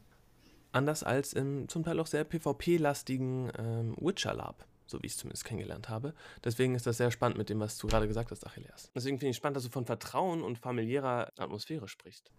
Anders 0.72 1.04
als 1.04 1.34
im 1.34 1.70
zum 1.70 1.84
Teil 1.84 2.00
auch 2.00 2.08
sehr 2.08 2.24
PvP-lastigen 2.24 3.52
ähm, 3.58 3.96
Witcher 4.00 4.34
Lab 4.34 4.66
so 4.88 5.02
wie 5.02 5.08
ich 5.08 5.14
es 5.14 5.18
zumindest 5.18 5.46
kennengelernt 5.46 5.90
habe. 5.90 6.14
Deswegen 6.44 6.76
ist 6.76 6.86
das 6.86 6.98
sehr 6.98 7.12
spannend 7.12 7.38
mit 7.38 7.50
dem, 7.50 7.60
was 7.60 7.78
du 7.78 7.88
gerade 7.88 8.08
gesagt 8.08 8.32
hast, 8.32 8.46
Achilleas. 8.46 8.92
Deswegen 8.96 9.20
finde 9.20 9.32
ich 9.32 9.38
spannend, 9.38 9.58
dass 9.58 9.64
du 9.64 9.70
von 9.70 9.86
Vertrauen 9.86 10.42
und 10.42 10.58
familiärer 10.58 11.32
Atmosphäre 11.38 11.88
sprichst. 11.88 12.32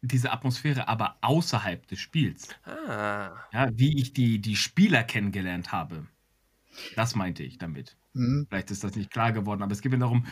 Diese 0.00 0.32
Atmosphäre 0.32 0.88
aber 0.88 1.16
außerhalb 1.20 1.86
des 1.86 2.00
Spiels. 2.00 2.48
Ah. 2.64 3.36
Ja, 3.52 3.68
wie 3.72 4.00
ich 4.00 4.12
die, 4.12 4.40
die 4.40 4.56
Spieler 4.56 5.04
kennengelernt 5.04 5.70
habe. 5.70 6.06
Das 6.96 7.14
meinte 7.14 7.44
ich 7.44 7.58
damit. 7.58 7.96
Mhm. 8.14 8.46
Vielleicht 8.48 8.70
ist 8.70 8.82
das 8.82 8.96
nicht 8.96 9.10
klar 9.10 9.32
geworden, 9.32 9.62
aber 9.62 9.72
es 9.72 9.80
geht 9.80 9.92
mir 9.92 9.98
darum, 9.98 10.26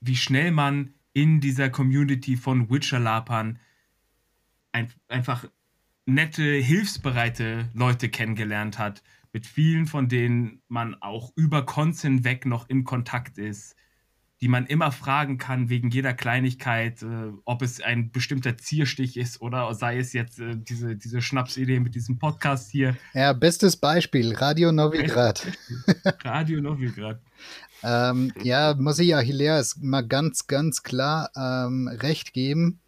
wie 0.00 0.16
schnell 0.16 0.52
man 0.52 0.94
in 1.12 1.40
dieser 1.40 1.70
Community 1.70 2.36
von 2.36 2.70
Witcher-Lapern 2.70 3.58
ein, 4.72 4.92
einfach 5.08 5.46
nette, 6.06 6.42
hilfsbereite 6.42 7.70
Leute 7.72 8.08
kennengelernt 8.08 8.78
hat, 8.78 9.02
mit 9.34 9.46
vielen 9.46 9.86
von 9.86 10.08
denen 10.08 10.62
man 10.68 10.94
auch 11.02 11.32
über 11.34 11.66
Konzen 11.66 12.22
weg 12.22 12.46
noch 12.46 12.68
in 12.68 12.84
Kontakt 12.84 13.36
ist, 13.36 13.74
die 14.40 14.46
man 14.46 14.64
immer 14.66 14.92
fragen 14.92 15.38
kann 15.38 15.68
wegen 15.68 15.90
jeder 15.90 16.14
Kleinigkeit, 16.14 17.02
äh, 17.02 17.32
ob 17.44 17.60
es 17.60 17.80
ein 17.80 18.12
bestimmter 18.12 18.56
Zierstich 18.56 19.16
ist 19.16 19.40
oder 19.40 19.74
sei 19.74 19.98
es 19.98 20.12
jetzt 20.12 20.38
äh, 20.38 20.54
diese, 20.56 20.94
diese 20.94 21.20
Schnapsidee 21.20 21.80
mit 21.80 21.96
diesem 21.96 22.16
Podcast 22.16 22.70
hier. 22.70 22.96
Ja, 23.12 23.32
bestes 23.32 23.76
Beispiel, 23.76 24.36
Radio 24.36 24.70
Novigrad. 24.70 25.44
Radio 26.22 26.60
Novigrad. 26.60 27.20
ähm, 27.82 28.32
ja, 28.40 28.76
muss 28.78 29.00
ich 29.00 29.16
Achilleas 29.16 29.78
mal 29.80 30.06
ganz, 30.06 30.46
ganz 30.46 30.84
klar 30.84 31.28
ähm, 31.36 31.88
recht 31.88 32.32
geben. 32.34 32.78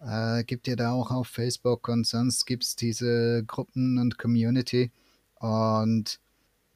Äh, 0.00 0.44
gibt 0.44 0.68
ja 0.68 0.76
da 0.76 0.92
auch 0.92 1.10
auf 1.10 1.26
Facebook 1.26 1.88
und 1.88 2.06
sonst 2.06 2.46
gibt 2.46 2.62
es 2.62 2.76
diese 2.76 3.42
Gruppen 3.44 3.98
und 3.98 4.18
Community. 4.18 4.92
Und 5.40 6.20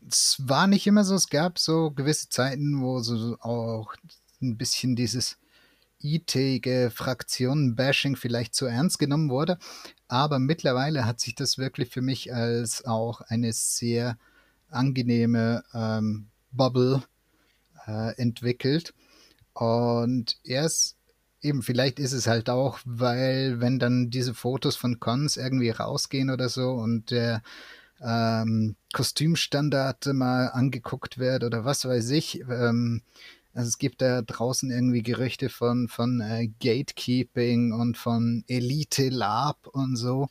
es 0.08 0.36
war 0.44 0.66
nicht 0.66 0.86
immer 0.86 1.04
so, 1.04 1.14
es 1.14 1.28
gab 1.28 1.58
so 1.58 1.90
gewisse 1.90 2.28
Zeiten, 2.28 2.80
wo 2.80 3.00
so 3.00 3.36
auch 3.40 3.94
ein 4.40 4.56
bisschen 4.56 4.96
dieses 4.96 5.38
itige 6.00 6.90
Fraktionen-Bashing 6.92 8.16
vielleicht 8.16 8.54
zu 8.54 8.66
ernst 8.66 8.98
genommen 8.98 9.30
wurde. 9.30 9.58
Aber 10.08 10.38
mittlerweile 10.38 11.06
hat 11.06 11.20
sich 11.20 11.34
das 11.34 11.58
wirklich 11.58 11.90
für 11.90 12.02
mich 12.02 12.34
als 12.34 12.84
auch 12.84 13.20
eine 13.22 13.52
sehr 13.52 14.18
angenehme 14.68 15.62
ähm, 15.72 16.28
Bubble 16.50 17.02
äh, 17.86 18.16
entwickelt. 18.16 18.94
Und 19.52 20.38
erst 20.44 20.96
eben, 21.40 21.62
vielleicht 21.62 21.98
ist 21.98 22.12
es 22.12 22.26
halt 22.26 22.48
auch, 22.50 22.78
weil 22.84 23.60
wenn 23.60 23.78
dann 23.78 24.10
diese 24.10 24.34
Fotos 24.34 24.76
von 24.76 25.00
Cons 25.00 25.36
irgendwie 25.36 25.70
rausgehen 25.70 26.30
oder 26.30 26.48
so 26.48 26.72
und 26.72 27.10
der 27.10 27.42
ähm, 28.02 28.76
Kostümstandard 28.92 30.06
mal 30.12 30.48
angeguckt 30.48 31.18
wird 31.18 31.44
oder 31.44 31.64
was 31.64 31.84
weiß 31.84 32.10
ich. 32.10 32.40
Ähm, 32.40 33.02
also 33.54 33.68
es 33.68 33.78
gibt 33.78 34.00
da 34.00 34.22
draußen 34.22 34.70
irgendwie 34.70 35.02
Gerüchte 35.02 35.48
von, 35.48 35.88
von 35.88 36.20
äh, 36.20 36.48
Gatekeeping 36.60 37.72
und 37.72 37.96
von 37.98 38.44
Elite 38.48 39.08
Lab 39.10 39.66
und 39.66 39.96
so. 39.96 40.28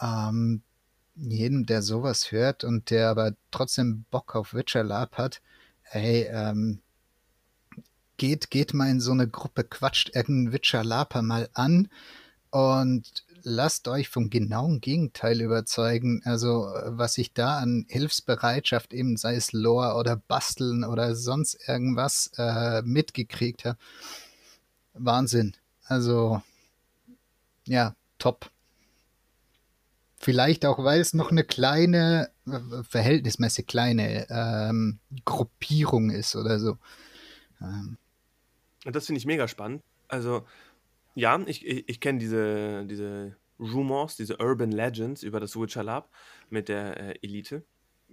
Ähm, 0.00 0.62
jedem, 1.14 1.66
der 1.66 1.82
sowas 1.82 2.32
hört 2.32 2.64
und 2.64 2.90
der 2.90 3.10
aber 3.10 3.34
trotzdem 3.50 4.04
Bock 4.10 4.34
auf 4.34 4.54
Witcher 4.54 4.82
Lab 4.82 5.18
hat, 5.18 5.40
hey, 5.82 6.26
ähm, 6.30 6.80
geht, 8.16 8.50
geht 8.50 8.74
mal 8.74 8.90
in 8.90 9.00
so 9.00 9.12
eine 9.12 9.28
Gruppe, 9.28 9.64
quatscht 9.64 10.14
irgendeinen 10.14 10.52
Witcher 10.52 10.84
Laper 10.84 11.22
mal 11.22 11.48
an 11.54 11.88
und 12.50 13.24
lasst 13.44 13.88
euch 13.88 14.08
vom 14.08 14.30
genauen 14.30 14.80
Gegenteil 14.80 15.40
überzeugen. 15.40 16.22
Also, 16.24 16.72
was 16.86 17.18
ich 17.18 17.32
da 17.32 17.58
an 17.58 17.86
Hilfsbereitschaft, 17.88 18.92
eben 18.92 19.16
sei 19.16 19.34
es 19.34 19.52
Lore 19.52 19.96
oder 19.96 20.16
Basteln 20.16 20.84
oder 20.84 21.14
sonst 21.14 21.58
irgendwas, 21.68 22.30
äh, 22.36 22.82
mitgekriegt 22.82 23.64
habe. 23.64 23.78
Wahnsinn. 24.94 25.54
Also, 25.84 26.42
ja, 27.66 27.94
top. 28.18 28.50
Vielleicht 30.18 30.64
auch, 30.64 30.78
weil 30.84 31.00
es 31.00 31.14
noch 31.14 31.30
eine 31.30 31.44
kleine, 31.44 32.30
verhältnismäßig 32.88 33.66
kleine 33.66 34.26
ähm, 34.30 35.00
Gruppierung 35.24 36.10
ist 36.10 36.36
oder 36.36 36.58
so. 36.58 36.78
Ähm. 37.60 37.96
Das 38.84 39.06
finde 39.06 39.18
ich 39.18 39.26
mega 39.26 39.48
spannend. 39.48 39.82
Also, 40.08 40.44
ja, 41.14 41.40
ich, 41.46 41.66
ich, 41.66 41.88
ich 41.88 42.00
kenne 42.00 42.18
diese, 42.18 42.86
diese 42.86 43.36
Rumors, 43.58 44.16
diese 44.16 44.38
Urban 44.38 44.72
Legends 44.72 45.22
über 45.22 45.40
das 45.40 45.56
Witcher 45.56 45.82
Lab 45.82 46.10
mit 46.50 46.68
der 46.68 46.98
äh, 46.98 47.14
Elite. 47.22 47.64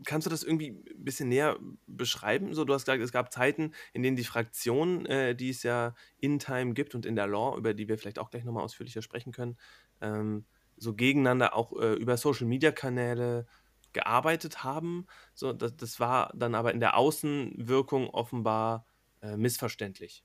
Kannst 0.05 0.25
du 0.25 0.29
das 0.29 0.43
irgendwie 0.43 0.69
ein 0.69 1.03
bisschen 1.03 1.27
näher 1.27 1.57
beschreiben? 1.85 2.53
So, 2.53 2.63
du 2.63 2.73
hast 2.73 2.85
gesagt, 2.85 3.01
es 3.01 3.11
gab 3.11 3.33
Zeiten, 3.33 3.73
in 3.91 4.01
denen 4.01 4.15
die 4.15 4.23
Fraktionen, 4.23 5.05
äh, 5.05 5.35
die 5.35 5.49
es 5.49 5.63
ja 5.63 5.93
in 6.19 6.39
Time 6.39 6.73
gibt 6.73 6.95
und 6.95 7.05
in 7.05 7.15
der 7.15 7.27
Lore, 7.27 7.57
über 7.57 7.73
die 7.73 7.87
wir 7.87 7.97
vielleicht 7.97 8.19
auch 8.19 8.29
gleich 8.29 8.45
nochmal 8.45 8.63
ausführlicher 8.63 9.01
sprechen 9.01 9.33
können, 9.33 9.57
ähm, 10.01 10.45
so 10.77 10.93
gegeneinander 10.93 11.53
auch 11.53 11.73
äh, 11.81 11.93
über 11.95 12.15
Social 12.15 12.47
Media 12.47 12.71
Kanäle 12.71 13.45
gearbeitet 13.91 14.63
haben. 14.63 15.05
So, 15.33 15.51
das, 15.51 15.75
das 15.75 15.99
war 15.99 16.31
dann 16.35 16.55
aber 16.55 16.73
in 16.73 16.79
der 16.79 16.95
Außenwirkung 16.95 18.09
offenbar 18.09 18.85
äh, 19.21 19.35
missverständlich. 19.35 20.23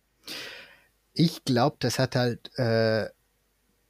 Ich 1.14 1.44
glaube, 1.44 1.76
das 1.78 1.98
hat 1.98 2.16
halt 2.16 2.50
äh, 2.58 3.08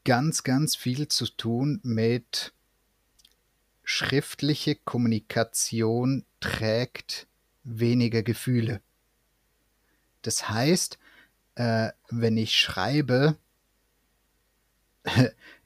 ganz, 0.04 0.42
ganz 0.42 0.76
viel 0.76 1.08
zu 1.08 1.26
tun 1.26 1.80
mit 1.82 2.52
schriftliche 3.82 4.74
Kommunikation 4.76 6.24
trägt 6.40 7.26
weniger 7.62 8.22
Gefühle. 8.22 8.82
Das 10.20 10.50
heißt, 10.50 10.98
äh, 11.54 11.90
wenn 12.10 12.36
ich 12.36 12.58
schreibe, 12.58 13.36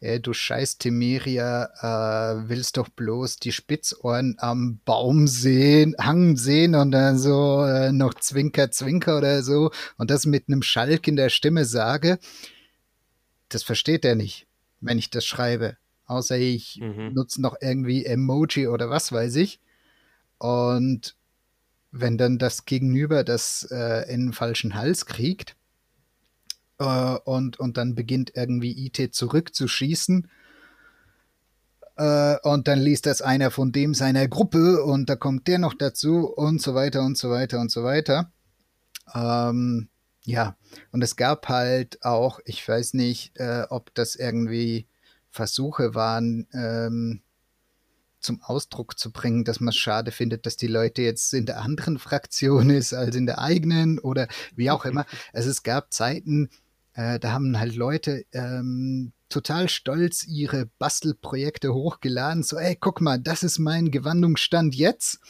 Ey, 0.00 0.20
du 0.22 0.32
scheiß 0.32 0.78
Temeria, 0.78 1.68
äh, 1.80 2.48
willst 2.48 2.76
doch 2.76 2.88
bloß 2.88 3.36
die 3.36 3.52
Spitzohren 3.52 4.36
am 4.38 4.80
Baum 4.84 5.28
sehen, 5.28 5.94
Hang 5.98 6.36
sehen 6.36 6.74
und 6.74 6.90
dann 6.90 7.18
so 7.18 7.64
äh, 7.64 7.92
noch 7.92 8.14
Zwinker, 8.14 8.70
Zwinker 8.70 9.18
oder 9.18 9.42
so 9.42 9.70
und 9.96 10.10
das 10.10 10.26
mit 10.26 10.48
einem 10.48 10.62
Schalk 10.62 11.06
in 11.06 11.16
der 11.16 11.28
Stimme 11.28 11.64
sage. 11.64 12.18
Das 13.48 13.62
versteht 13.62 14.04
er 14.04 14.16
nicht, 14.16 14.46
wenn 14.80 14.98
ich 14.98 15.10
das 15.10 15.24
schreibe. 15.24 15.76
Außer 16.06 16.36
ich 16.36 16.80
mhm. 16.80 17.12
nutze 17.14 17.40
noch 17.40 17.56
irgendwie 17.60 18.04
Emoji 18.04 18.66
oder 18.66 18.90
was 18.90 19.12
weiß 19.12 19.36
ich. 19.36 19.60
Und 20.38 21.14
wenn 21.90 22.18
dann 22.18 22.38
das 22.38 22.64
Gegenüber 22.64 23.24
das 23.24 23.68
äh, 23.70 24.12
in 24.12 24.26
den 24.26 24.32
falschen 24.32 24.74
Hals 24.74 25.06
kriegt, 25.06 25.54
äh, 26.78 27.18
und, 27.24 27.58
und 27.58 27.76
dann 27.76 27.94
beginnt 27.94 28.32
irgendwie 28.34 28.86
IT 28.86 29.14
zurückzuschießen. 29.14 30.28
Äh, 31.96 32.36
und 32.42 32.68
dann 32.68 32.78
liest 32.78 33.06
das 33.06 33.22
einer 33.22 33.50
von 33.50 33.72
dem 33.72 33.94
seiner 33.94 34.28
Gruppe 34.28 34.84
und 34.84 35.08
da 35.08 35.16
kommt 35.16 35.48
der 35.48 35.58
noch 35.58 35.74
dazu 35.74 36.28
und 36.28 36.62
so 36.62 36.74
weiter 36.74 37.02
und 37.02 37.18
so 37.18 37.30
weiter 37.30 37.60
und 37.60 37.70
so 37.70 37.82
weiter. 37.82 38.32
Ähm, 39.14 39.88
ja, 40.24 40.56
und 40.92 41.02
es 41.02 41.16
gab 41.16 41.48
halt 41.48 42.04
auch, 42.04 42.40
ich 42.44 42.66
weiß 42.66 42.94
nicht, 42.94 43.36
äh, 43.38 43.64
ob 43.70 43.94
das 43.94 44.14
irgendwie 44.14 44.86
Versuche 45.30 45.94
waren, 45.94 46.46
ähm, 46.52 47.22
zum 48.20 48.42
Ausdruck 48.42 48.98
zu 48.98 49.12
bringen, 49.12 49.44
dass 49.44 49.60
man 49.60 49.68
es 49.68 49.76
schade 49.76 50.10
findet, 50.10 50.44
dass 50.44 50.56
die 50.56 50.66
Leute 50.66 51.02
jetzt 51.02 51.32
in 51.34 51.46
der 51.46 51.62
anderen 51.62 51.98
Fraktion 51.98 52.70
ist 52.70 52.92
als 52.92 53.16
in 53.16 53.26
der 53.26 53.38
eigenen 53.38 53.98
oder 53.98 54.28
wie 54.54 54.70
auch 54.70 54.84
immer. 54.84 55.06
Also 55.32 55.50
es 55.50 55.62
gab 55.62 55.92
Zeiten, 55.92 56.50
äh, 56.98 57.20
da 57.20 57.30
haben 57.30 57.56
halt 57.56 57.76
Leute 57.76 58.24
ähm, 58.32 59.12
total 59.28 59.68
stolz 59.68 60.26
ihre 60.26 60.66
Bastelprojekte 60.80 61.72
hochgeladen. 61.72 62.42
So, 62.42 62.58
ey, 62.58 62.74
guck 62.74 63.00
mal, 63.00 63.20
das 63.20 63.44
ist 63.44 63.60
mein 63.60 63.92
Gewandungsstand 63.92 64.74
jetzt. 64.74 65.20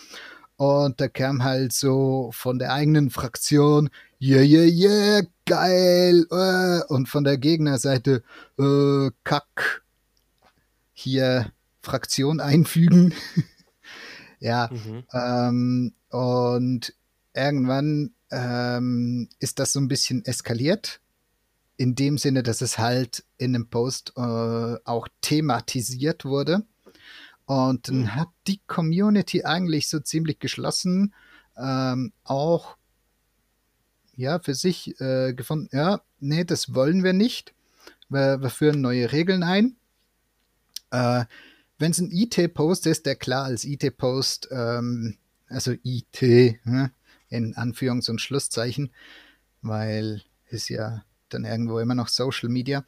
Und 0.57 0.99
da 0.99 1.09
kam 1.09 1.45
halt 1.45 1.75
so 1.75 2.31
von 2.33 2.59
der 2.59 2.73
eigenen 2.73 3.11
Fraktion, 3.11 3.91
yeah, 4.19 4.41
yeah, 4.41 4.65
yeah, 4.65 5.23
geil. 5.45 6.27
Äh, 6.31 6.91
und 6.91 7.07
von 7.11 7.25
der 7.25 7.37
Gegnerseite, 7.37 8.23
äh, 8.59 9.11
kack, 9.25 9.83
hier 10.95 11.53
Fraktion 11.83 12.41
einfügen. 12.41 13.13
ja, 14.41 14.71
mhm. 14.73 15.05
ähm, 15.13 15.95
und 16.09 16.95
irgendwann 17.35 18.15
ähm, 18.31 19.29
ist 19.39 19.59
das 19.59 19.75
so 19.75 19.81
ein 19.81 19.89
bisschen 19.89 20.25
eskaliert 20.25 21.03
in 21.79 21.95
dem 21.95 22.19
Sinne, 22.19 22.43
dass 22.43 22.61
es 22.61 22.77
halt 22.77 23.25
in 23.39 23.55
einem 23.55 23.71
Post 23.71 24.13
äh, 24.17 24.21
auch 24.21 25.09
thematisiert 25.23 26.25
wurde. 26.25 26.67
Und 27.47 27.89
dann 27.89 28.01
mhm. 28.01 28.15
hat 28.17 28.29
die 28.47 28.61
Community 28.67 29.45
eigentlich 29.45 29.89
so 29.89 30.01
ziemlich 30.01 30.39
geschlossen 30.39 31.15
ähm, 31.57 32.13
auch 32.25 32.77
ja 34.17 34.39
für 34.41 34.55
sich 34.55 35.01
äh, 35.01 35.33
gefunden, 35.33 35.69
ja, 35.73 36.03
nee, 36.21 36.45
das 36.45 36.75
wollen 36.75 37.05
wir 37.05 37.13
nicht. 37.13 37.55
Wir, 38.09 38.41
wir 38.41 38.51
führen 38.51 38.81
neue 38.81 39.13
Regeln 39.13 39.43
ein. 39.43 39.77
Äh, 40.91 41.25
Wenn 41.79 41.93
es 41.93 41.99
ein 41.99 42.11
IT-Post 42.11 42.87
ist, 42.87 43.07
der 43.07 43.15
klar 43.15 43.45
als 43.45 43.65
IT-Post, 43.65 44.49
ähm, 44.51 45.17
also 45.49 45.73
IT 45.85 46.23
ne, 46.65 46.91
in 47.29 47.55
Anführungs- 47.55 48.11
und 48.11 48.21
Schlusszeichen, 48.21 48.91
weil 49.63 50.23
es 50.51 50.69
ja 50.69 51.05
dann 51.29 51.45
irgendwo 51.45 51.79
immer 51.79 51.95
noch 51.95 52.09
Social 52.09 52.49
Media. 52.49 52.85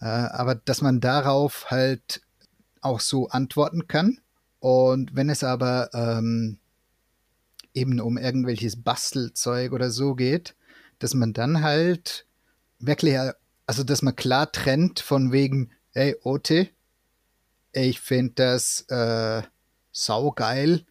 Äh, 0.00 0.06
aber 0.06 0.54
dass 0.54 0.82
man 0.82 1.00
darauf 1.00 1.70
halt 1.70 2.22
auch 2.80 3.00
so 3.00 3.28
antworten 3.28 3.88
kann. 3.88 4.20
Und 4.60 5.14
wenn 5.14 5.30
es 5.30 5.44
aber 5.44 5.90
ähm, 5.92 6.58
eben 7.74 8.00
um 8.00 8.18
irgendwelches 8.18 8.82
Bastelzeug 8.82 9.72
oder 9.72 9.90
so 9.90 10.14
geht, 10.14 10.54
dass 10.98 11.14
man 11.14 11.32
dann 11.32 11.62
halt 11.62 12.26
wirklich, 12.78 13.16
also 13.66 13.84
dass 13.84 14.02
man 14.02 14.16
klar 14.16 14.50
trennt 14.50 15.00
von 15.00 15.32
wegen, 15.32 15.70
ey, 15.92 16.16
Ote, 16.22 16.68
ich 17.72 18.00
finde 18.00 18.32
das 18.34 18.82
äh, 18.88 19.42
saugeil. 19.92 20.84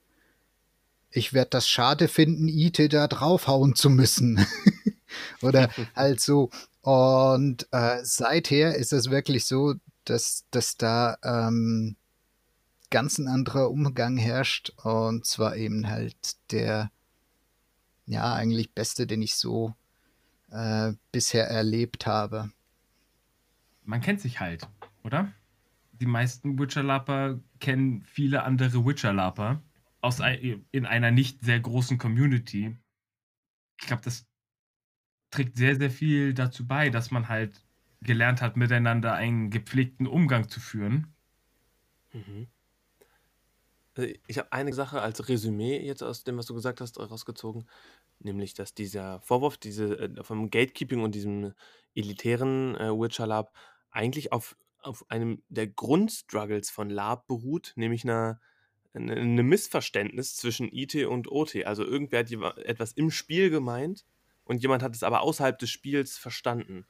Ich 1.09 1.33
werde 1.33 1.49
das 1.51 1.67
schade 1.67 2.07
finden, 2.07 2.47
IT 2.47 2.93
da 2.93 3.07
draufhauen 3.07 3.75
zu 3.75 3.89
müssen. 3.89 4.45
Oder 5.41 5.69
halt 5.95 6.21
so. 6.21 6.49
Und 6.88 7.67
äh, 7.73 8.00
seither 8.04 8.78
ist 8.78 8.93
es 8.93 9.10
wirklich 9.10 9.43
so, 9.43 9.76
dass, 10.06 10.45
dass 10.52 10.78
da 10.78 11.17
ähm, 11.21 11.97
ganz 12.89 13.17
ein 13.17 13.28
anderer 13.28 13.69
Umgang 13.71 14.15
herrscht. 14.15 14.69
Und 14.86 15.26
zwar 15.26 15.58
eben 15.58 15.89
halt 15.89 16.38
der, 16.54 16.89
ja, 18.06 18.34
eigentlich 18.34 18.71
beste, 18.71 19.06
den 19.06 19.21
ich 19.21 19.36
so 19.36 19.76
äh, 20.50 20.93
bisher 21.12 21.50
erlebt 21.50 22.06
habe. 22.06 22.52
Man 23.84 24.00
kennt 24.00 24.21
sich 24.21 24.39
halt, 24.39 24.65
oder? 25.04 25.34
Die 25.91 26.06
meisten 26.06 26.58
Witcher-Laper 26.58 27.38
kennen 27.60 28.02
viele 28.04 28.43
andere 28.43 28.86
Witcher-Laper 28.86 29.62
in 30.71 30.86
einer 30.86 31.12
nicht 31.12 31.43
sehr 31.43 31.60
großen 31.60 31.97
Community. 31.97 32.78
Ich 33.78 33.88
glaube, 33.88 34.04
das 34.04 34.26
trägt 35.31 35.57
sehr, 35.57 35.75
sehr 35.75 35.91
viel 35.91 36.33
dazu 36.33 36.67
bei, 36.67 36.89
dass 36.89 37.11
man 37.11 37.27
halt 37.27 37.63
gelernt 38.01 38.41
hat, 38.41 38.57
miteinander 38.57 39.13
einen 39.13 39.49
gepflegten 39.49 40.07
Umgang 40.07 40.49
zu 40.49 40.59
führen. 40.59 41.13
Mhm. 42.13 42.47
Also, 43.95 44.13
ich 44.27 44.37
habe 44.37 44.51
eine 44.51 44.73
Sache 44.73 45.01
als 45.01 45.27
Resümee 45.27 45.79
jetzt 45.79 46.03
aus 46.03 46.23
dem, 46.23 46.37
was 46.37 46.45
du 46.45 46.53
gesagt 46.53 46.81
hast, 46.81 46.99
rausgezogen, 46.99 47.67
nämlich, 48.19 48.53
dass 48.53 48.73
dieser 48.73 49.19
Vorwurf 49.21 49.57
diese, 49.57 49.99
äh, 49.99 50.23
vom 50.23 50.49
Gatekeeping 50.49 51.01
und 51.01 51.15
diesem 51.15 51.53
elitären 51.95 52.75
äh, 52.75 52.91
Witcher 52.91 53.25
Lab 53.25 53.53
eigentlich 53.89 54.31
auf, 54.31 54.55
auf 54.81 55.09
einem 55.09 55.41
der 55.49 55.67
Grundstruggles 55.67 56.69
von 56.69 56.89
Lab 56.89 57.27
beruht, 57.27 57.73
nämlich 57.75 58.03
einer 58.03 58.39
einem 58.93 59.47
Missverständnis 59.47 60.35
zwischen 60.35 60.69
IT 60.71 60.95
und 61.05 61.31
OT. 61.31 61.65
Also 61.65 61.83
irgendwer 61.83 62.19
hat 62.19 62.31
etwas 62.57 62.93
im 62.93 63.11
Spiel 63.11 63.51
gemeint 63.51 64.05
und 64.47 64.62
jemand 64.62 64.83
hat 64.83 64.95
es 64.95 65.03
aber 65.03 65.21
außerhalb 65.21 65.57
des 65.57 65.69
Spiels 65.69 66.17
verstanden. 66.17 66.86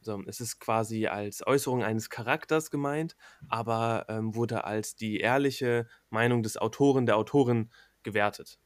So, 0.00 0.22
es 0.26 0.40
ist 0.40 0.60
quasi 0.60 1.06
als 1.06 1.46
Äußerung 1.46 1.82
eines 1.82 2.10
Charakters 2.10 2.70
gemeint, 2.70 3.16
aber 3.48 4.04
ähm, 4.08 4.34
wurde 4.34 4.64
als 4.64 4.96
die 4.96 5.18
ehrliche 5.18 5.86
Meinung 6.10 6.42
des 6.42 6.58
Autoren, 6.58 7.06
der 7.06 7.16
Autorin 7.16 7.70
gewertet. 8.02 8.58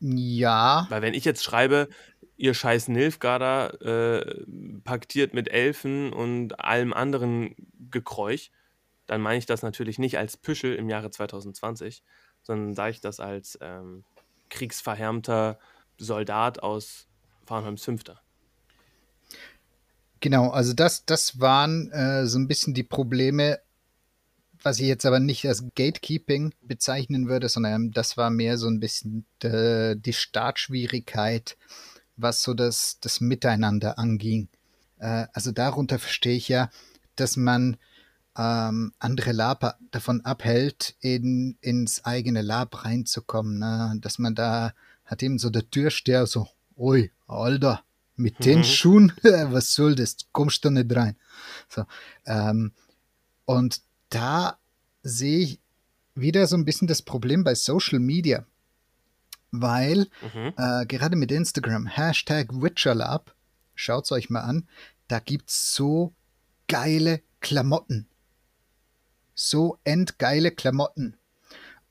Ja. 0.00 0.86
Weil 0.90 1.00
wenn 1.00 1.14
ich 1.14 1.24
jetzt 1.24 1.42
schreibe, 1.42 1.88
ihr 2.36 2.52
scheiß 2.52 2.88
Nilfgaarder 2.88 3.80
äh, 3.80 4.44
paktiert 4.84 5.32
mit 5.32 5.48
Elfen 5.48 6.12
und 6.12 6.60
allem 6.60 6.92
anderen 6.92 7.54
Gekräuch, 7.90 8.50
dann 9.06 9.22
meine 9.22 9.38
ich 9.38 9.46
das 9.46 9.62
natürlich 9.62 9.98
nicht 9.98 10.18
als 10.18 10.36
Püschel 10.36 10.74
im 10.74 10.90
Jahre 10.90 11.10
2020, 11.10 12.02
sondern 12.42 12.74
sage 12.74 12.90
ich 12.90 13.00
das 13.00 13.20
als 13.20 13.58
ähm, 13.62 14.04
kriegsverhärmter 14.50 15.58
Soldat 15.96 16.62
aus 16.62 17.08
Farnheims 17.46 17.84
Fünfter. 17.84 18.20
Genau, 20.20 20.50
also 20.50 20.72
das, 20.72 21.04
das 21.04 21.40
waren 21.40 21.90
äh, 21.92 22.26
so 22.26 22.38
ein 22.38 22.48
bisschen 22.48 22.74
die 22.74 22.82
Probleme, 22.82 23.60
was 24.62 24.80
ich 24.80 24.86
jetzt 24.86 25.06
aber 25.06 25.20
nicht 25.20 25.46
als 25.46 25.62
Gatekeeping 25.74 26.52
bezeichnen 26.62 27.28
würde, 27.28 27.48
sondern 27.48 27.92
das 27.92 28.16
war 28.16 28.30
mehr 28.30 28.58
so 28.58 28.66
ein 28.66 28.80
bisschen 28.80 29.26
de, 29.42 29.94
die 29.94 30.12
Startschwierigkeit, 30.12 31.56
was 32.16 32.42
so 32.42 32.54
das, 32.54 32.98
das 33.00 33.20
Miteinander 33.20 33.98
anging. 33.98 34.48
Äh, 34.98 35.26
also 35.32 35.52
darunter 35.52 35.98
verstehe 35.98 36.36
ich 36.36 36.48
ja, 36.48 36.70
dass 37.14 37.36
man 37.36 37.76
ähm, 38.36 38.92
andere 38.98 39.32
Lab 39.32 39.78
davon 39.90 40.22
abhält, 40.22 40.96
in, 41.00 41.56
ins 41.60 42.04
eigene 42.04 42.42
Lab 42.42 42.84
reinzukommen. 42.84 43.58
Ne? 43.58 43.96
Dass 44.00 44.18
man 44.18 44.34
da 44.34 44.72
hat 45.04 45.22
eben 45.22 45.38
so 45.38 45.50
der 45.50 45.70
Türsteher 45.70 46.26
so, 46.26 46.48
ui, 46.76 47.10
Alter, 47.26 47.82
mit 48.16 48.40
mhm. 48.40 48.44
den 48.44 48.64
Schuhen, 48.64 49.12
was 49.22 49.74
soll 49.74 49.94
das? 49.94 50.16
Kommst 50.32 50.64
du 50.64 50.70
nicht 50.70 50.94
rein. 50.94 51.16
So, 51.68 51.84
ähm, 52.26 52.72
und 53.44 53.80
da 54.10 54.58
sehe 55.02 55.38
ich 55.40 55.60
wieder 56.14 56.46
so 56.46 56.56
ein 56.56 56.64
bisschen 56.64 56.88
das 56.88 57.02
Problem 57.02 57.44
bei 57.44 57.54
Social 57.54 57.98
Media, 57.98 58.46
weil 59.50 60.08
mhm. 60.34 60.52
äh, 60.56 60.86
gerade 60.86 61.16
mit 61.16 61.30
Instagram, 61.30 61.86
Hashtag 61.86 62.48
WitcherLab, 62.50 63.34
schaut 63.74 64.04
es 64.04 64.12
euch 64.12 64.30
mal 64.30 64.40
an, 64.40 64.68
da 65.08 65.18
gibt 65.18 65.50
es 65.50 65.74
so 65.74 66.14
geile 66.68 67.22
Klamotten. 67.40 68.08
So 69.34 69.78
endgeile 69.84 70.50
Klamotten. 70.50 71.16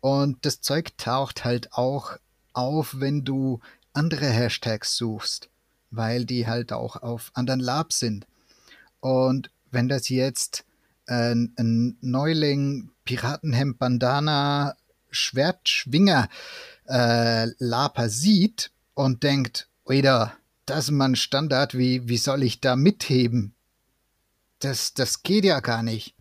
Und 0.02 0.46
das 0.46 0.62
Zeug 0.62 0.98
taucht 0.98 1.46
halt 1.46 1.74
auch 1.74 2.18
auf, 2.54 3.00
wenn 3.00 3.24
du 3.24 3.60
andere 3.96 4.28
Hashtags 4.28 4.96
suchst, 4.96 5.50
weil 5.92 6.26
die 6.26 6.48
halt 6.48 6.72
auch 6.74 6.98
auf 6.98 7.32
anderen 7.34 7.60
Labs 7.60 8.00
sind. 8.00 8.28
Und 9.00 9.50
wenn 9.72 9.88
das 9.88 10.10
jetzt 10.10 10.66
äh, 11.08 11.34
ein 11.34 11.98
Neuling, 12.02 12.90
Piratenhemd, 13.06 13.78
Bandana, 13.78 14.76
Schwertschwinger, 15.12 16.30
äh, 16.88 17.48
Laper 17.58 18.10
sieht 18.10 18.72
und 18.94 19.24
denkt, 19.24 19.68
Oida, 19.86 20.34
das 20.66 20.86
ist 20.86 20.92
mein 20.92 21.16
Standard, 21.16 21.78
wie, 21.78 22.08
wie 22.10 22.18
soll 22.18 22.44
ich 22.44 22.60
da 22.60 22.76
mitheben? 22.76 23.54
Das, 24.60 24.94
das 24.94 25.24
geht 25.24 25.46
ja 25.46 25.60
gar 25.60 25.84
nicht. 25.84 26.16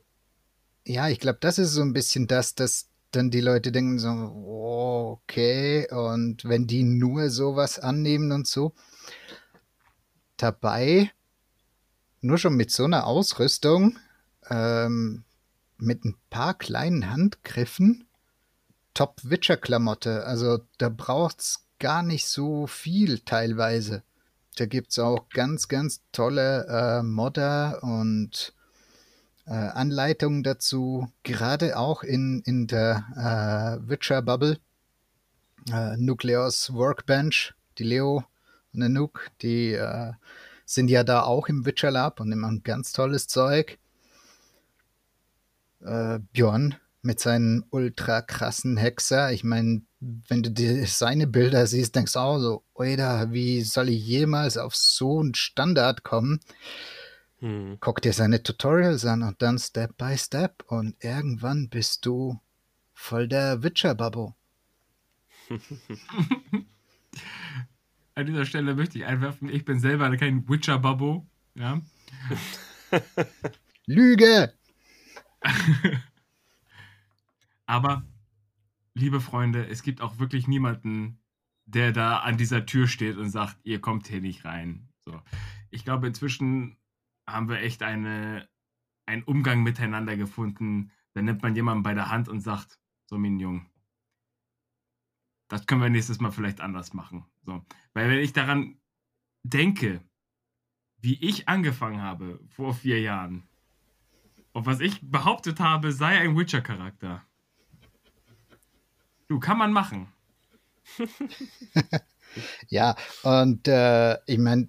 Ja, 0.86 1.08
ich 1.08 1.18
glaube, 1.18 1.38
das 1.40 1.58
ist 1.58 1.72
so 1.72 1.80
ein 1.80 1.94
bisschen 1.94 2.26
das, 2.26 2.54
dass 2.54 2.88
dann 3.10 3.30
die 3.30 3.40
Leute 3.40 3.72
denken 3.72 3.98
so, 3.98 4.08
okay, 5.14 5.86
und 5.90 6.44
wenn 6.44 6.66
die 6.66 6.82
nur 6.82 7.30
sowas 7.30 7.78
annehmen 7.78 8.32
und 8.32 8.46
so. 8.46 8.72
Dabei, 10.36 11.10
nur 12.20 12.38
schon 12.38 12.54
mit 12.56 12.70
so 12.70 12.84
einer 12.84 13.06
Ausrüstung, 13.06 13.98
ähm, 14.50 15.24
mit 15.78 16.04
ein 16.04 16.16
paar 16.30 16.54
kleinen 16.54 17.10
Handgriffen, 17.10 18.06
Top-Witcher-Klamotte. 18.94 20.24
Also 20.24 20.60
da 20.78 20.88
braucht 20.88 21.40
es 21.40 21.66
gar 21.78 22.02
nicht 22.02 22.26
so 22.26 22.66
viel 22.66 23.20
teilweise. 23.20 24.02
Da 24.56 24.66
gibt 24.66 24.90
es 24.90 24.98
auch 24.98 25.28
ganz, 25.30 25.68
ganz 25.68 26.02
tolle 26.12 26.66
äh, 26.66 27.02
Modder 27.02 27.82
und 27.82 28.54
äh, 29.46 29.52
Anleitungen 29.52 30.42
dazu, 30.42 31.08
gerade 31.22 31.76
auch 31.76 32.02
in, 32.02 32.42
in 32.44 32.66
der 32.66 33.04
äh, 33.82 33.88
Witcher-Bubble. 33.88 34.58
Äh, 35.72 35.96
Nucleus 35.96 36.72
Workbench, 36.72 37.54
die 37.78 37.84
Leo 37.84 38.24
und 38.72 38.80
der 38.80 38.88
Nuke, 38.88 39.30
die 39.40 39.72
äh, 39.72 40.12
sind 40.66 40.88
ja 40.88 41.04
da 41.04 41.22
auch 41.22 41.48
im 41.48 41.64
Witcher 41.64 41.90
Lab 41.90 42.20
und 42.20 42.32
immer 42.32 42.48
ein 42.48 42.62
ganz 42.62 42.92
tolles 42.92 43.26
Zeug. 43.28 43.78
Äh, 45.80 46.18
Björn 46.32 46.76
mit 47.02 47.20
seinen 47.20 47.64
ultra 47.70 48.22
krassen 48.22 48.76
Hexer. 48.76 49.32
Ich 49.32 49.44
meine, 49.44 49.82
wenn 50.00 50.42
du 50.42 50.50
die, 50.50 50.84
seine 50.86 51.26
Bilder 51.26 51.66
siehst, 51.66 51.94
denkst 51.94 52.14
du 52.14 52.18
auch 52.18 52.38
so, 52.38 52.62
Oida, 52.74 53.30
wie 53.30 53.62
soll 53.62 53.90
ich 53.90 54.04
jemals 54.04 54.56
auf 54.56 54.74
so 54.74 55.20
einen 55.20 55.34
Standard 55.34 56.02
kommen? 56.02 56.40
Hm. 57.40 57.76
Guck 57.80 58.00
dir 58.00 58.12
seine 58.12 58.42
Tutorials 58.42 59.04
an 59.04 59.22
und 59.22 59.42
dann 59.42 59.58
Step 59.58 59.96
by 59.98 60.16
Step 60.16 60.64
und 60.66 60.96
irgendwann 61.04 61.68
bist 61.68 62.06
du 62.06 62.40
voll 62.94 63.28
der 63.28 63.62
Witcher-Babbo. 63.62 64.34
An 68.16 68.26
dieser 68.26 68.44
Stelle 68.44 68.74
möchte 68.74 68.98
ich 68.98 69.04
einwerfen, 69.04 69.48
ich 69.48 69.64
bin 69.64 69.80
selber 69.80 70.16
kein 70.16 70.48
Witcher-Babbo. 70.48 71.26
Ja? 71.54 71.80
Lüge! 73.86 74.54
Aber, 77.66 78.04
liebe 78.94 79.20
Freunde, 79.20 79.66
es 79.66 79.82
gibt 79.82 80.00
auch 80.00 80.18
wirklich 80.18 80.46
niemanden, 80.46 81.18
der 81.66 81.92
da 81.92 82.18
an 82.18 82.36
dieser 82.36 82.66
Tür 82.66 82.86
steht 82.86 83.16
und 83.16 83.30
sagt, 83.30 83.56
ihr 83.64 83.80
kommt 83.80 84.06
hier 84.06 84.20
nicht 84.20 84.44
rein. 84.44 84.88
So. 85.06 85.20
Ich 85.70 85.84
glaube, 85.84 86.06
inzwischen 86.06 86.76
haben 87.26 87.48
wir 87.48 87.60
echt 87.60 87.82
eine, 87.82 88.48
einen 89.06 89.22
Umgang 89.22 89.62
miteinander 89.62 90.16
gefunden. 90.16 90.92
Da 91.14 91.22
nimmt 91.22 91.42
man 91.42 91.56
jemanden 91.56 91.82
bei 91.82 91.94
der 91.94 92.10
Hand 92.10 92.28
und 92.28 92.40
sagt, 92.40 92.78
so 93.06 93.18
mein 93.18 93.38
Jung, 93.38 93.66
das 95.48 95.66
können 95.66 95.82
wir 95.82 95.90
nächstes 95.90 96.20
Mal 96.20 96.30
vielleicht 96.30 96.60
anders 96.60 96.94
machen. 96.94 97.24
So. 97.44 97.64
Weil 97.92 98.10
wenn 98.10 98.18
ich 98.18 98.32
daran 98.32 98.78
denke, 99.42 100.00
wie 101.00 101.22
ich 101.22 101.48
angefangen 101.48 102.02
habe 102.02 102.40
vor 102.48 102.74
vier 102.74 103.00
Jahren 103.00 103.46
und 104.52 104.66
was 104.66 104.80
ich 104.80 105.00
behauptet 105.02 105.60
habe, 105.60 105.92
sei 105.92 106.18
ein 106.18 106.36
Witcher-Charakter. 106.36 107.22
Du, 109.28 109.38
kann 109.38 109.58
man 109.58 109.72
machen. 109.72 110.08
ja, 112.68 112.94
und 113.22 113.68
äh, 113.68 114.14
ich 114.26 114.38
meine, 114.38 114.68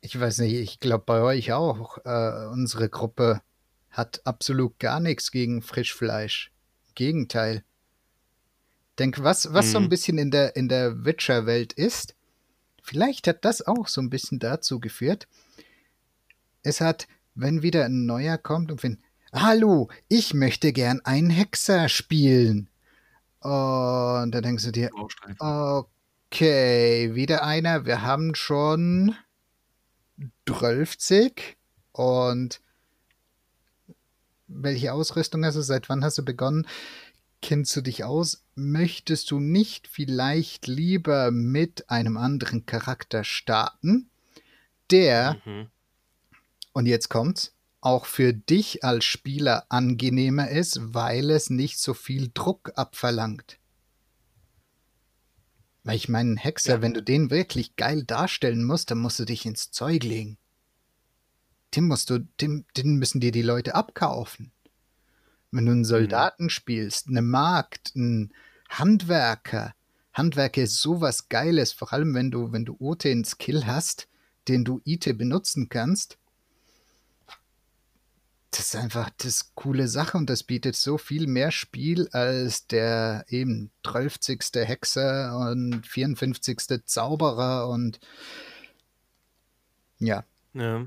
ich 0.00 0.18
weiß 0.18 0.38
nicht, 0.38 0.54
ich 0.54 0.80
glaube 0.80 1.04
bei 1.04 1.20
euch 1.20 1.52
auch, 1.52 1.98
äh, 2.04 2.46
unsere 2.46 2.88
Gruppe 2.88 3.42
hat 3.90 4.24
absolut 4.24 4.78
gar 4.78 5.00
nichts 5.00 5.30
gegen 5.30 5.62
Frischfleisch. 5.62 6.52
Gegenteil. 6.94 7.64
Denk, 9.00 9.22
was, 9.22 9.52
was 9.52 9.66
mhm. 9.66 9.70
so 9.70 9.78
ein 9.78 9.84
mhm. 9.84 9.88
bisschen 9.88 10.18
in 10.18 10.30
der, 10.30 10.54
in 10.56 10.68
der 10.68 11.04
Witcher-Welt 11.04 11.72
ist, 11.72 12.14
vielleicht 12.82 13.26
hat 13.26 13.44
das 13.44 13.66
auch 13.66 13.88
so 13.88 14.00
ein 14.00 14.10
bisschen 14.10 14.38
dazu 14.38 14.78
geführt. 14.78 15.26
Es 16.62 16.80
hat, 16.80 17.08
wenn 17.34 17.62
wieder 17.62 17.86
ein 17.86 18.06
neuer 18.06 18.38
kommt 18.38 18.70
und 18.70 18.80
findet, 18.80 19.00
Hallo, 19.32 19.88
ich 20.08 20.34
möchte 20.34 20.72
gern 20.72 21.00
einen 21.04 21.30
Hexer 21.30 21.88
spielen. 21.88 22.68
Und 23.40 24.32
dann 24.32 24.42
denkst 24.42 24.64
du 24.64 24.72
dir, 24.72 24.90
okay, 25.38 27.14
wieder 27.14 27.44
einer, 27.44 27.86
wir 27.86 28.02
haben 28.02 28.34
schon 28.34 29.14
12 30.46 30.96
und 31.92 32.60
welche 34.48 34.92
Ausrüstung 34.92 35.44
hast 35.44 35.54
du? 35.54 35.62
Seit 35.62 35.88
wann 35.88 36.04
hast 36.04 36.18
du 36.18 36.24
begonnen? 36.24 36.66
Kennst 37.40 37.74
du 37.76 37.80
dich 37.80 38.04
aus? 38.04 38.42
Möchtest 38.62 39.30
du 39.30 39.40
nicht 39.40 39.88
vielleicht 39.88 40.66
lieber 40.66 41.30
mit 41.30 41.88
einem 41.88 42.18
anderen 42.18 42.66
Charakter 42.66 43.24
starten, 43.24 44.10
der, 44.90 45.40
mhm. 45.46 45.68
und 46.74 46.84
jetzt 46.84 47.08
kommt's, 47.08 47.54
auch 47.80 48.04
für 48.04 48.34
dich 48.34 48.84
als 48.84 49.06
Spieler 49.06 49.64
angenehmer 49.70 50.50
ist, 50.50 50.78
weil 50.92 51.30
es 51.30 51.48
nicht 51.48 51.78
so 51.78 51.94
viel 51.94 52.30
Druck 52.34 52.72
abverlangt? 52.74 53.58
Weil 55.82 55.96
ich 55.96 56.10
meinen 56.10 56.36
Hexer, 56.36 56.74
ja. 56.74 56.82
wenn 56.82 56.92
du 56.92 57.02
den 57.02 57.30
wirklich 57.30 57.76
geil 57.76 58.04
darstellen 58.04 58.62
musst, 58.64 58.90
dann 58.90 58.98
musst 58.98 59.18
du 59.18 59.24
dich 59.24 59.46
ins 59.46 59.70
Zeug 59.70 60.04
legen. 60.04 60.36
Den 61.74 61.86
musst 61.86 62.10
du, 62.10 62.18
den, 62.42 62.66
den 62.76 62.96
müssen 62.96 63.20
dir 63.20 63.32
die 63.32 63.40
Leute 63.40 63.74
abkaufen. 63.74 64.52
Wenn 65.50 65.64
du 65.64 65.72
einen 65.72 65.80
mhm. 65.80 65.84
Soldaten 65.84 66.44
mhm. 66.44 66.50
spielst, 66.50 67.08
eine 67.08 67.22
Magd, 67.22 67.92
einen 67.96 68.34
Handwerker. 68.70 69.74
Handwerker 70.12 70.62
ist 70.62 70.80
sowas 70.80 71.28
Geiles, 71.28 71.72
vor 71.72 71.92
allem 71.92 72.14
wenn 72.14 72.30
du, 72.30 72.52
wenn 72.52 72.64
du 72.64 72.76
Ote 72.78 73.08
in 73.08 73.24
Skill 73.24 73.66
hast, 73.66 74.08
den 74.48 74.64
du 74.64 74.80
Ite 74.84 75.14
benutzen 75.14 75.68
kannst. 75.68 76.18
Das 78.50 78.60
ist 78.60 78.76
einfach 78.76 79.10
das 79.18 79.54
coole 79.54 79.86
Sache 79.86 80.18
und 80.18 80.28
das 80.28 80.42
bietet 80.42 80.74
so 80.74 80.98
viel 80.98 81.28
mehr 81.28 81.52
Spiel 81.52 82.08
als 82.08 82.66
der 82.66 83.24
eben 83.28 83.70
12. 83.86 84.18
Hexer 84.54 85.36
und 85.38 85.86
54. 85.86 86.84
Zauberer 86.84 87.68
und 87.68 88.00
ja. 89.98 90.24
Ja, 90.52 90.86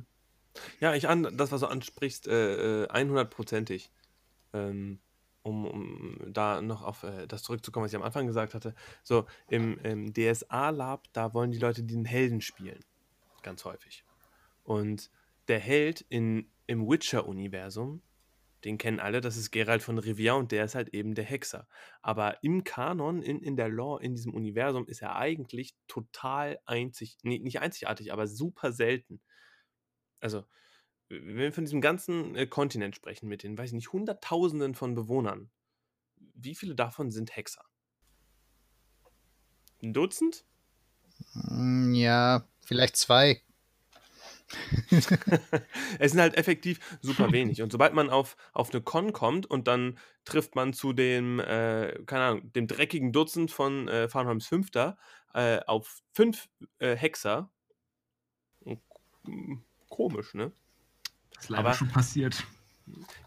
ja 0.81 0.93
ich 0.93 1.07
an, 1.07 1.37
das, 1.37 1.53
was 1.53 1.61
du 1.61 1.67
ansprichst, 1.67 2.27
äh, 2.27 2.87
100%ig. 2.87 3.89
Äh, 4.53 4.57
ähm, 4.57 4.99
um, 5.43 5.65
um 5.65 6.33
da 6.33 6.61
noch 6.61 6.81
auf 6.81 7.03
äh, 7.03 7.27
das 7.27 7.43
zurückzukommen, 7.43 7.85
was 7.85 7.91
ich 7.91 7.97
am 7.97 8.03
Anfang 8.03 8.25
gesagt 8.27 8.53
hatte. 8.53 8.73
So, 9.03 9.25
im, 9.49 9.77
im 9.79 10.13
DSA-Lab, 10.13 11.07
da 11.13 11.33
wollen 11.33 11.51
die 11.51 11.59
Leute 11.59 11.83
den 11.83 12.05
Helden 12.05 12.41
spielen. 12.41 12.79
Ganz 13.43 13.65
häufig. 13.65 14.03
Und 14.63 15.11
der 15.47 15.59
Held 15.59 16.01
in 16.09 16.49
im 16.67 16.87
Witcher-Universum, 16.87 18.01
den 18.63 18.77
kennen 18.77 18.99
alle, 18.99 19.19
das 19.19 19.35
ist 19.35 19.51
Geralt 19.51 19.83
von 19.83 19.97
Rivia 19.97 20.33
und 20.33 20.51
der 20.51 20.63
ist 20.63 20.75
halt 20.75 20.89
eben 20.93 21.15
der 21.15 21.25
Hexer. 21.25 21.67
Aber 22.01 22.41
im 22.43 22.63
Kanon, 22.63 23.21
in, 23.21 23.41
in 23.41 23.57
der 23.57 23.67
Lore, 23.67 24.01
in 24.01 24.15
diesem 24.15 24.33
Universum 24.33 24.87
ist 24.87 25.01
er 25.01 25.17
eigentlich 25.17 25.75
total 25.87 26.59
einzig, 26.65 27.17
nee, 27.23 27.39
nicht 27.39 27.59
einzigartig, 27.59 28.13
aber 28.13 28.27
super 28.27 28.71
selten. 28.71 29.21
Also, 30.21 30.45
wenn 31.21 31.37
wir 31.37 31.53
von 31.53 31.65
diesem 31.65 31.81
ganzen 31.81 32.35
äh, 32.35 32.47
Kontinent 32.47 32.95
sprechen, 32.95 33.27
mit 33.27 33.43
den, 33.43 33.57
weiß 33.57 33.69
ich 33.69 33.75
nicht, 33.75 33.93
Hunderttausenden 33.93 34.75
von 34.75 34.95
Bewohnern, 34.95 35.49
wie 36.35 36.55
viele 36.55 36.75
davon 36.75 37.11
sind 37.11 37.35
Hexer? 37.35 37.65
Ein 39.81 39.93
Dutzend? 39.93 40.45
Hm, 41.33 41.93
ja, 41.93 42.47
vielleicht 42.61 42.95
zwei. 42.95 43.41
es 45.99 46.11
sind 46.11 46.21
halt 46.21 46.37
effektiv 46.37 46.79
super 47.01 47.31
wenig. 47.31 47.61
Und 47.61 47.71
sobald 47.71 47.93
man 47.93 48.09
auf, 48.09 48.37
auf 48.53 48.71
eine 48.71 48.81
Con 48.81 49.13
kommt 49.13 49.45
und 49.45 49.67
dann 49.67 49.97
trifft 50.25 50.55
man 50.55 50.73
zu 50.73 50.93
dem, 50.93 51.39
äh, 51.39 51.99
keine 52.05 52.23
Ahnung, 52.23 52.53
dem 52.53 52.67
dreckigen 52.67 53.11
Dutzend 53.11 53.51
von 53.51 53.87
äh, 53.87 54.07
Farnholms 54.07 54.47
Fünfter 54.47 54.97
äh, 55.33 55.59
auf 55.65 56.01
fünf 56.13 56.49
äh, 56.79 56.95
Hexer. 56.95 57.49
Komisch, 59.89 60.33
ne? 60.33 60.51
Ist 61.43 61.49
leider 61.49 61.65
aber, 61.65 61.73
schon 61.73 61.89
passiert. 61.89 62.45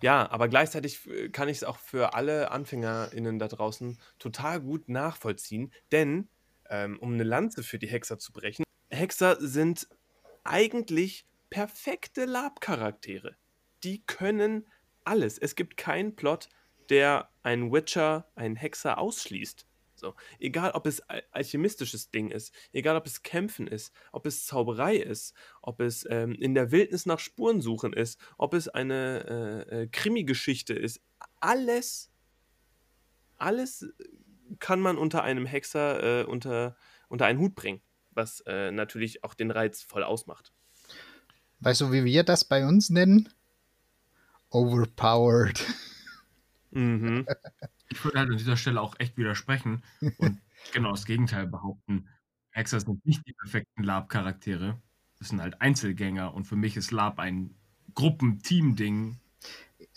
Ja, 0.01 0.31
aber 0.31 0.49
gleichzeitig 0.49 1.07
äh, 1.07 1.29
kann 1.29 1.49
ich 1.49 1.59
es 1.59 1.65
auch 1.65 1.79
für 1.79 2.15
alle 2.15 2.51
AnfängerInnen 2.51 3.39
da 3.39 3.47
draußen 3.47 3.99
total 4.19 4.61
gut 4.61 4.89
nachvollziehen, 4.89 5.73
denn 5.93 6.29
ähm, 6.71 6.99
um 6.99 7.13
eine 7.13 7.25
Lanze 7.25 7.63
für 7.63 7.79
die 7.79 7.87
Hexer 7.87 8.19
zu 8.19 8.33
brechen, 8.33 8.65
Hexer 8.89 9.37
sind 9.39 9.87
eigentlich 10.45 11.27
perfekte 11.51 12.25
Lab-Charaktere. 12.25 13.37
Die 13.83 14.03
können 14.07 14.67
alles. 15.05 15.37
Es 15.37 15.55
gibt 15.55 15.77
keinen 15.77 16.17
Plot, 16.17 16.49
der 16.89 17.29
einen 17.43 17.71
Witcher, 17.71 18.29
einen 18.35 18.57
Hexer 18.57 18.97
ausschließt. 18.97 19.67
So, 19.97 20.15
egal 20.39 20.73
ob 20.73 20.87
es 20.87 21.03
alchemistisches 21.33 22.11
Ding 22.11 22.31
ist, 22.31 22.53
egal 22.73 22.97
ob 22.97 23.07
es 23.07 23.23
Kämpfen 23.23 23.67
ist, 23.67 23.95
ob 24.13 24.27
es 24.27 24.45
Zauberei 24.45 24.97
ist, 24.97 25.35
ob 25.63 25.81
es 25.81 26.07
ähm, 26.11 26.35
in 26.35 26.55
der 26.55 26.71
Wildnis 26.71 27.07
nach 27.07 27.19
Spuren 27.19 27.63
suchen 27.63 27.95
ist, 27.95 28.21
ob 28.37 28.53
es 28.53 28.69
eine 28.69 29.67
äh, 29.71 29.83
äh, 29.83 29.87
Krimi-Geschichte 29.87 30.75
ist, 30.75 31.01
alles, 31.41 32.11
alles 33.39 33.87
kann 34.59 34.81
man 34.81 34.99
unter 34.99 35.23
einem 35.23 35.47
Hexer 35.47 36.21
äh, 36.21 36.25
unter, 36.25 36.77
unter 37.09 37.25
einen 37.25 37.39
Hut 37.39 37.55
bringen, 37.55 37.81
was 38.11 38.41
äh, 38.41 38.71
natürlich 38.71 39.25
auch 39.25 39.33
den 39.33 39.51
Reiz 39.51 39.83
voll 39.83 40.03
ausmacht. 40.03 40.53
Weißt 41.61 41.81
du, 41.81 41.91
wie 41.91 42.05
wir 42.05 42.23
das 42.23 42.45
bei 42.45 42.67
uns 42.67 42.91
nennen? 42.91 43.31
Overpowered. 44.51 45.65
Mhm. 46.71 47.27
Ich 47.89 48.05
würde 48.05 48.19
halt 48.19 48.31
an 48.31 48.37
dieser 48.37 48.57
Stelle 48.57 48.81
auch 48.81 48.95
echt 48.99 49.17
widersprechen 49.17 49.83
und 50.19 50.41
genau 50.73 50.91
das 50.91 51.05
Gegenteil 51.05 51.47
behaupten. 51.47 52.09
Hexer 52.51 52.81
sind 52.81 53.05
nicht 53.05 53.27
die 53.27 53.35
perfekten 53.35 53.83
Lab-Charaktere. 53.83 54.81
Das 55.19 55.29
sind 55.29 55.41
halt 55.41 55.61
Einzelgänger 55.61 56.35
und 56.35 56.45
für 56.45 56.57
mich 56.57 56.77
ist 56.77 56.91
Lab 56.91 57.19
ein 57.19 57.55
Gruppen-Team-Ding. 57.95 59.19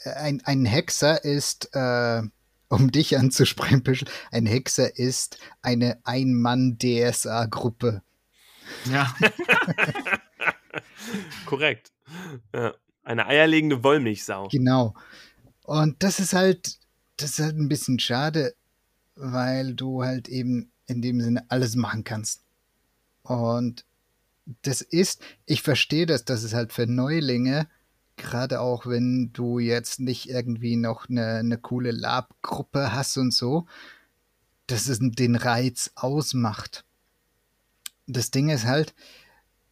Ein, 0.03 0.41
ein 0.45 0.65
Hexer 0.65 1.23
ist, 1.23 1.69
äh, 1.73 2.21
um 2.69 2.91
dich 2.91 3.17
anzusprechen, 3.17 3.83
ein 4.31 4.45
Hexer 4.45 4.97
ist 4.97 5.39
eine 5.61 5.99
Ein-Mann-DSA-Gruppe. 6.03 8.01
Ja. 8.85 9.13
Korrekt. 11.45 11.91
Ja. 12.53 12.73
Eine 13.03 13.25
eierlegende 13.25 13.83
Wollmilchsau. 13.83 14.49
Genau. 14.49 14.93
Und 15.63 16.03
das 16.03 16.19
ist 16.19 16.33
halt, 16.33 16.78
das 17.21 17.31
ist 17.31 17.39
halt 17.39 17.57
ein 17.57 17.69
bisschen 17.69 17.99
schade, 17.99 18.55
weil 19.15 19.73
du 19.73 20.03
halt 20.03 20.29
eben 20.29 20.71
in 20.87 21.01
dem 21.01 21.21
Sinne 21.21 21.43
alles 21.49 21.75
machen 21.75 22.03
kannst. 22.03 22.41
Und 23.23 23.85
das 24.61 24.81
ist, 24.81 25.21
ich 25.45 25.61
verstehe 25.61 26.05
das, 26.05 26.25
das 26.25 26.43
ist 26.43 26.53
halt 26.53 26.73
für 26.73 26.87
Neulinge, 26.87 27.67
gerade 28.15 28.61
auch 28.61 28.85
wenn 28.85 29.31
du 29.33 29.59
jetzt 29.59 29.99
nicht 29.99 30.29
irgendwie 30.29 30.75
noch 30.75 31.09
eine, 31.09 31.35
eine 31.35 31.57
coole 31.57 31.91
Lab-Gruppe 31.91 32.93
hast 32.93 33.17
und 33.17 33.33
so, 33.33 33.67
dass 34.67 34.87
es 34.87 34.99
den 35.01 35.35
Reiz 35.35 35.91
ausmacht. 35.95 36.85
Das 38.07 38.31
Ding 38.31 38.49
ist 38.49 38.65
halt, 38.65 38.93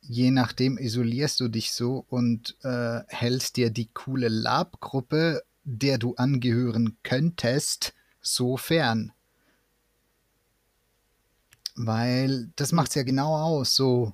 je 0.02 0.32
nachdem 0.32 0.78
isolierst 0.78 1.40
du 1.40 1.48
dich 1.48 1.72
so 1.72 2.06
und 2.10 2.56
äh, 2.64 3.02
hältst 3.08 3.58
dir 3.58 3.70
die 3.70 3.90
coole 3.94 4.28
Lab-Gruppe 4.28 5.44
der 5.70 5.98
du 5.98 6.16
angehören 6.16 6.98
könntest, 7.04 7.94
so 8.22 8.56
fern. 8.56 9.12
Weil 11.76 12.50
das 12.56 12.72
macht 12.72 12.90
es 12.90 12.96
ja 12.96 13.04
genau 13.04 13.36
aus, 13.36 13.76
so, 13.76 14.14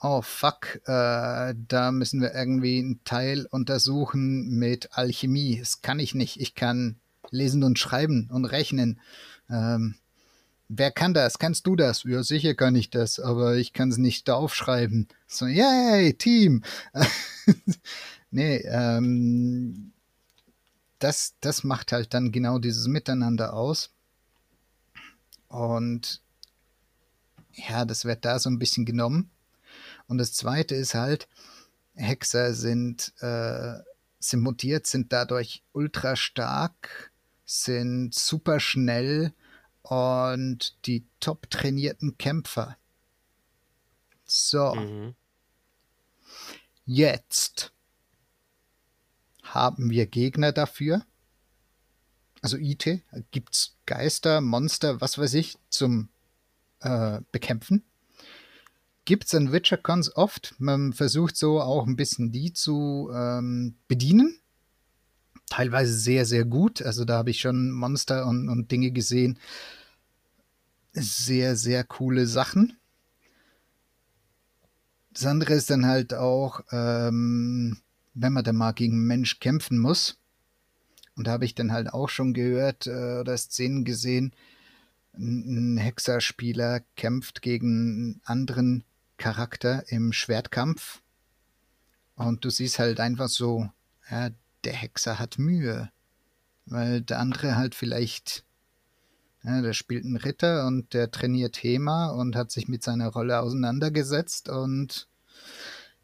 oh 0.00 0.22
fuck, 0.22 0.80
äh, 0.86 1.54
da 1.56 1.92
müssen 1.92 2.20
wir 2.20 2.34
irgendwie 2.34 2.80
einen 2.80 3.00
Teil 3.04 3.46
untersuchen 3.50 4.58
mit 4.58 4.90
Alchemie. 4.92 5.58
Das 5.60 5.82
kann 5.82 6.00
ich 6.00 6.14
nicht. 6.14 6.40
Ich 6.40 6.56
kann 6.56 6.96
lesen 7.30 7.62
und 7.62 7.78
schreiben 7.78 8.28
und 8.32 8.44
rechnen. 8.44 9.00
Ähm, 9.48 9.94
wer 10.68 10.90
kann 10.90 11.14
das? 11.14 11.38
Kannst 11.38 11.66
du 11.68 11.76
das? 11.76 12.02
Ja, 12.02 12.24
sicher 12.24 12.54
kann 12.54 12.74
ich 12.74 12.90
das, 12.90 13.20
aber 13.20 13.54
ich 13.54 13.72
kann 13.72 13.90
es 13.90 13.98
nicht 13.98 14.28
aufschreiben. 14.28 15.06
So, 15.28 15.46
yay, 15.46 16.12
Team! 16.14 16.64
nee, 18.32 18.56
ähm, 18.66 19.91
das, 21.02 21.34
das 21.40 21.64
macht 21.64 21.92
halt 21.92 22.14
dann 22.14 22.30
genau 22.30 22.58
dieses 22.58 22.86
Miteinander 22.86 23.54
aus. 23.54 23.90
Und 25.48 26.22
ja, 27.52 27.84
das 27.84 28.04
wird 28.04 28.24
da 28.24 28.38
so 28.38 28.48
ein 28.48 28.58
bisschen 28.58 28.84
genommen. 28.84 29.30
Und 30.06 30.18
das 30.18 30.32
zweite 30.32 30.74
ist 30.74 30.94
halt, 30.94 31.28
Hexer 31.94 32.54
sind, 32.54 33.12
äh, 33.20 33.78
sind 34.18 34.42
mutiert, 34.42 34.86
sind 34.86 35.12
dadurch 35.12 35.62
ultra 35.72 36.14
stark, 36.14 37.10
sind 37.44 38.14
super 38.14 38.60
schnell 38.60 39.34
und 39.82 40.86
die 40.86 41.04
top 41.18 41.50
trainierten 41.50 42.16
Kämpfer. 42.16 42.76
So. 44.24 44.74
Mhm. 44.74 45.14
Jetzt 46.86 47.71
haben 49.54 49.90
wir 49.90 50.06
Gegner 50.06 50.52
dafür? 50.52 51.04
Also 52.40 52.56
IT, 52.56 53.02
gibt 53.30 53.54
es 53.54 53.76
Geister, 53.86 54.40
Monster, 54.40 55.00
was 55.00 55.16
weiß 55.16 55.34
ich, 55.34 55.56
zum 55.68 56.08
äh, 56.80 57.20
Bekämpfen? 57.30 57.84
Gibt 59.04 59.26
es 59.26 59.34
an 59.34 59.52
WitcherCons 59.52 60.16
oft. 60.16 60.54
Man 60.58 60.92
versucht 60.92 61.36
so 61.36 61.60
auch 61.60 61.86
ein 61.86 61.96
bisschen 61.96 62.32
die 62.32 62.52
zu 62.52 63.10
ähm, 63.14 63.76
bedienen. 63.88 64.38
Teilweise 65.50 65.92
sehr, 65.92 66.24
sehr 66.24 66.44
gut. 66.44 66.82
Also 66.82 67.04
da 67.04 67.18
habe 67.18 67.30
ich 67.30 67.40
schon 67.40 67.70
Monster 67.70 68.26
und, 68.26 68.48
und 68.48 68.70
Dinge 68.70 68.90
gesehen. 68.90 69.38
Sehr, 70.92 71.56
sehr 71.56 71.84
coole 71.84 72.26
Sachen. 72.26 72.76
Das 75.12 75.26
andere 75.26 75.54
ist 75.54 75.68
dann 75.68 75.86
halt 75.86 76.14
auch, 76.14 76.60
ähm, 76.70 77.78
wenn 78.14 78.32
man 78.32 78.44
dann 78.44 78.56
mal 78.56 78.72
gegen 78.72 78.94
einen 78.94 79.06
Mensch 79.06 79.40
kämpfen 79.40 79.78
muss. 79.78 80.18
Und 81.16 81.26
da 81.26 81.32
habe 81.32 81.44
ich 81.44 81.54
dann 81.54 81.72
halt 81.72 81.92
auch 81.92 82.08
schon 82.08 82.32
gehört 82.32 82.86
äh, 82.86 83.20
oder 83.20 83.36
Szenen 83.36 83.84
gesehen, 83.84 84.32
ein 85.14 85.76
Hexerspieler 85.76 86.80
kämpft 86.96 87.42
gegen 87.42 87.68
einen 87.68 88.20
anderen 88.24 88.84
Charakter 89.18 89.84
im 89.88 90.12
Schwertkampf. 90.12 91.02
Und 92.14 92.44
du 92.44 92.50
siehst 92.50 92.78
halt 92.78 92.98
einfach 92.98 93.28
so, 93.28 93.68
ja, 94.10 94.30
der 94.64 94.72
Hexer 94.72 95.18
hat 95.18 95.38
Mühe. 95.38 95.90
Weil 96.66 97.02
der 97.02 97.18
andere 97.18 97.56
halt 97.56 97.74
vielleicht, 97.74 98.44
ja, 99.42 99.60
der 99.60 99.72
spielt 99.72 100.04
einen 100.04 100.16
Ritter 100.16 100.66
und 100.66 100.94
der 100.94 101.10
trainiert 101.10 101.56
Thema 101.56 102.08
und 102.10 102.36
hat 102.36 102.50
sich 102.50 102.68
mit 102.68 102.82
seiner 102.82 103.08
Rolle 103.08 103.40
auseinandergesetzt 103.40 104.48
und 104.48 105.08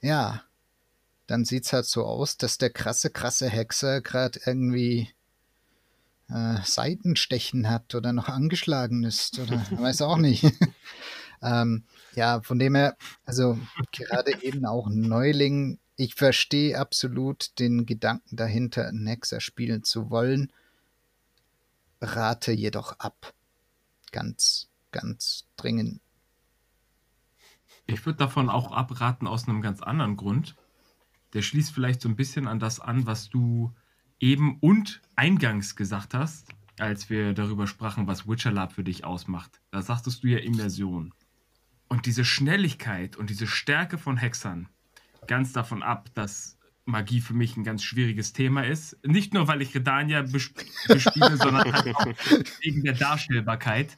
ja, 0.01 0.43
dann 1.29 1.45
sieht 1.45 1.67
es 1.67 1.73
halt 1.75 1.85
so 1.85 2.05
aus, 2.05 2.39
dass 2.39 2.57
der 2.57 2.71
krasse, 2.71 3.11
krasse 3.11 3.49
Hexer 3.49 4.01
gerade 4.01 4.41
irgendwie 4.47 5.11
äh, 6.31 6.57
Seitenstechen 6.65 7.69
hat 7.69 7.95
oder 7.95 8.15
noch 8.15 8.29
angeschlagen 8.29 9.05
ist 9.05 9.39
oder 9.39 9.63
weiß 9.71 10.03
auch 10.03 10.17
nicht. 10.17 10.45
ähm, 11.43 11.85
ja, 12.15 12.41
von 12.41 12.59
dem 12.59 12.75
her, 12.75 12.97
also 13.27 13.59
gerade 13.93 14.43
eben 14.43 14.65
auch 14.65 14.89
Neuling, 14.89 15.79
ich 15.97 16.15
verstehe 16.15 16.79
absolut 16.79 17.59
den 17.59 17.85
Gedanken 17.85 18.37
dahinter, 18.37 18.89
einen 18.89 19.07
Hexer 19.07 19.41
spielen 19.41 19.85
zu 19.85 20.09
wollen, 20.09 20.51
rate 22.01 22.53
jedoch 22.53 22.99
ab. 23.01 23.35
Ganz, 24.13 24.69
ganz 24.93 25.45
dringend. 25.57 26.01
Ich 27.87 28.07
würde 28.07 28.19
davon 28.19 28.49
auch 28.49 28.73
abraten 28.73 29.27
aus 29.27 29.47
einem 29.47 29.61
ganz 29.61 29.83
anderen 29.83 30.17
Grund 30.17 30.57
der 31.35 31.43
schließt 31.43 31.73
vielleicht 31.73 32.01
so 32.01 32.09
ein 32.09 32.17
bisschen 32.17 32.47
an 32.47 32.59
das 32.59 32.81
an, 32.81 33.07
was 33.07 33.29
du 33.29 33.75
eben 34.21 34.59
und 34.61 35.01
eingangs 35.17 35.77
gesagt 35.77 36.15
hast, 36.15 36.49
als 36.79 37.11
wir 37.11 37.35
darüber 37.35 37.67
sprachen, 37.67 38.07
was 38.07 38.29
Witcher 38.29 38.53
Lab 38.53 38.73
für 38.73 38.85
dich 38.85 39.05
ausmacht. 39.05 39.61
Da 39.71 39.83
sagtest 39.83 40.23
du 40.23 40.29
ja 40.29 40.39
Immersion. 40.39 41.13
Und 41.89 42.07
diese 42.07 42.25
Schnelligkeit 42.25 43.17
und 43.17 43.31
diese 43.31 43.47
Stärke 43.47 43.99
von 43.99 44.17
Hexern, 44.17 44.69
ganz 45.27 45.53
davon 45.53 45.83
ab, 45.83 46.11
dass 46.15 46.59
Magie 46.85 47.21
für 47.21 47.35
mich 47.35 47.57
ein 47.57 47.65
ganz 47.65 47.85
schwieriges 47.85 48.33
Thema 48.33 48.63
ist. 48.63 48.97
Nicht 49.05 49.35
nur, 49.35 49.47
weil 49.47 49.63
ich 49.63 49.75
Redania 49.75 50.23
bespiele, 50.89 51.37
sondern 51.37 51.73
auch 51.73 52.07
wegen 52.63 52.83
der 52.83 52.95
Darstellbarkeit. 52.95 53.97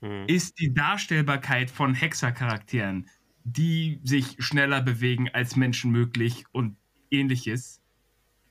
Hm. 0.00 0.26
Ist 0.26 0.58
die 0.58 0.72
Darstellbarkeit 0.72 1.70
von 1.70 1.94
Hexercharakteren 1.94 3.08
die 3.44 4.00
sich 4.02 4.36
schneller 4.38 4.80
bewegen 4.80 5.28
als 5.32 5.56
Menschen 5.56 5.90
möglich 5.90 6.44
und 6.52 6.76
ähnliches, 7.10 7.80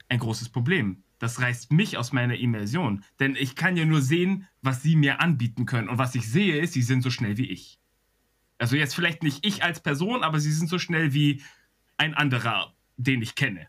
ein 0.10 0.20
großes 0.20 0.50
Problem. 0.50 1.04
Das 1.20 1.40
reißt 1.40 1.72
mich 1.72 1.98
aus 1.98 2.14
meiner 2.14 2.36
Immersion, 2.36 3.04
denn 3.20 3.36
ich 3.36 3.56
kann 3.56 3.78
ja 3.78 3.86
nur 3.86 4.02
sehen, 4.02 4.48
was 4.62 4.82
sie 4.82 4.96
mir 4.96 5.22
anbieten 5.22 5.66
können. 5.66 5.88
Und 5.88 5.98
was 5.98 6.16
ich 6.16 6.28
sehe, 6.28 6.58
ist, 6.60 6.74
sie 6.74 6.82
sind 6.82 7.02
so 7.02 7.12
schnell 7.12 7.38
wie 7.38 7.50
ich. 7.50 7.80
Also 8.58 8.76
jetzt 8.76 8.96
vielleicht 8.96 9.24
nicht 9.24 9.46
ich 9.46 9.64
als 9.64 9.82
Person, 9.82 10.24
aber 10.24 10.40
sie 10.40 10.52
sind 10.52 10.68
so 10.68 10.80
schnell 10.80 11.14
wie 11.14 11.42
ein 11.98 12.14
anderer, 12.14 12.74
den 12.98 13.22
ich 13.22 13.36
kenne. 13.36 13.68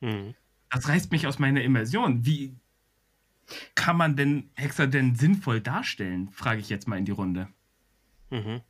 Mhm. 0.00 0.34
Das 0.70 0.88
reißt 0.88 1.12
mich 1.12 1.26
aus 1.26 1.38
meiner 1.38 1.62
Immersion. 1.62 2.24
Wie 2.26 2.56
kann 3.74 3.96
man 3.96 4.16
denn 4.16 4.50
Hexer 4.54 4.86
denn 4.86 5.14
sinnvoll 5.14 5.60
darstellen? 5.60 6.30
Frage 6.32 6.60
ich 6.60 6.68
jetzt 6.68 6.88
mal 6.88 6.98
in 6.98 7.04
die 7.04 7.12
Runde. 7.12 7.48
Mhm. 8.30 8.60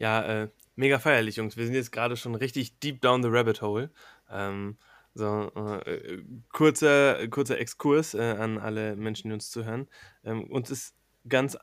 Ja, 0.00 0.22
äh, 0.44 0.48
mega 0.76 0.98
feierlich, 0.98 1.36
Jungs. 1.36 1.56
Wir 1.56 1.64
sind 1.66 1.74
jetzt 1.74 1.92
gerade 1.92 2.16
schon 2.16 2.34
richtig 2.34 2.78
deep 2.80 3.00
down 3.02 3.22
the 3.22 3.28
rabbit 3.30 3.62
hole. 3.62 3.90
Ähm, 4.30 4.78
So, 5.14 5.50
äh, 5.86 6.22
kurzer, 6.52 7.26
kurzer 7.28 7.58
Exkurs 7.58 8.14
äh, 8.14 8.20
an 8.38 8.58
alle 8.58 8.94
Menschen, 8.96 9.28
die 9.28 9.34
uns 9.34 9.50
zuhören. 9.50 9.88
Ähm, 10.24 10.44
uns 10.50 10.70
ist 10.70 10.94
ganz 11.28 11.58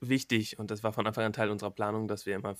wichtig, 0.00 0.58
und 0.58 0.70
das 0.72 0.82
war 0.82 0.92
von 0.92 1.06
Anfang 1.06 1.24
an 1.24 1.32
Teil 1.32 1.50
unserer 1.50 1.70
Planung, 1.70 2.08
dass 2.08 2.26
wir 2.26 2.34
immer 2.36 2.56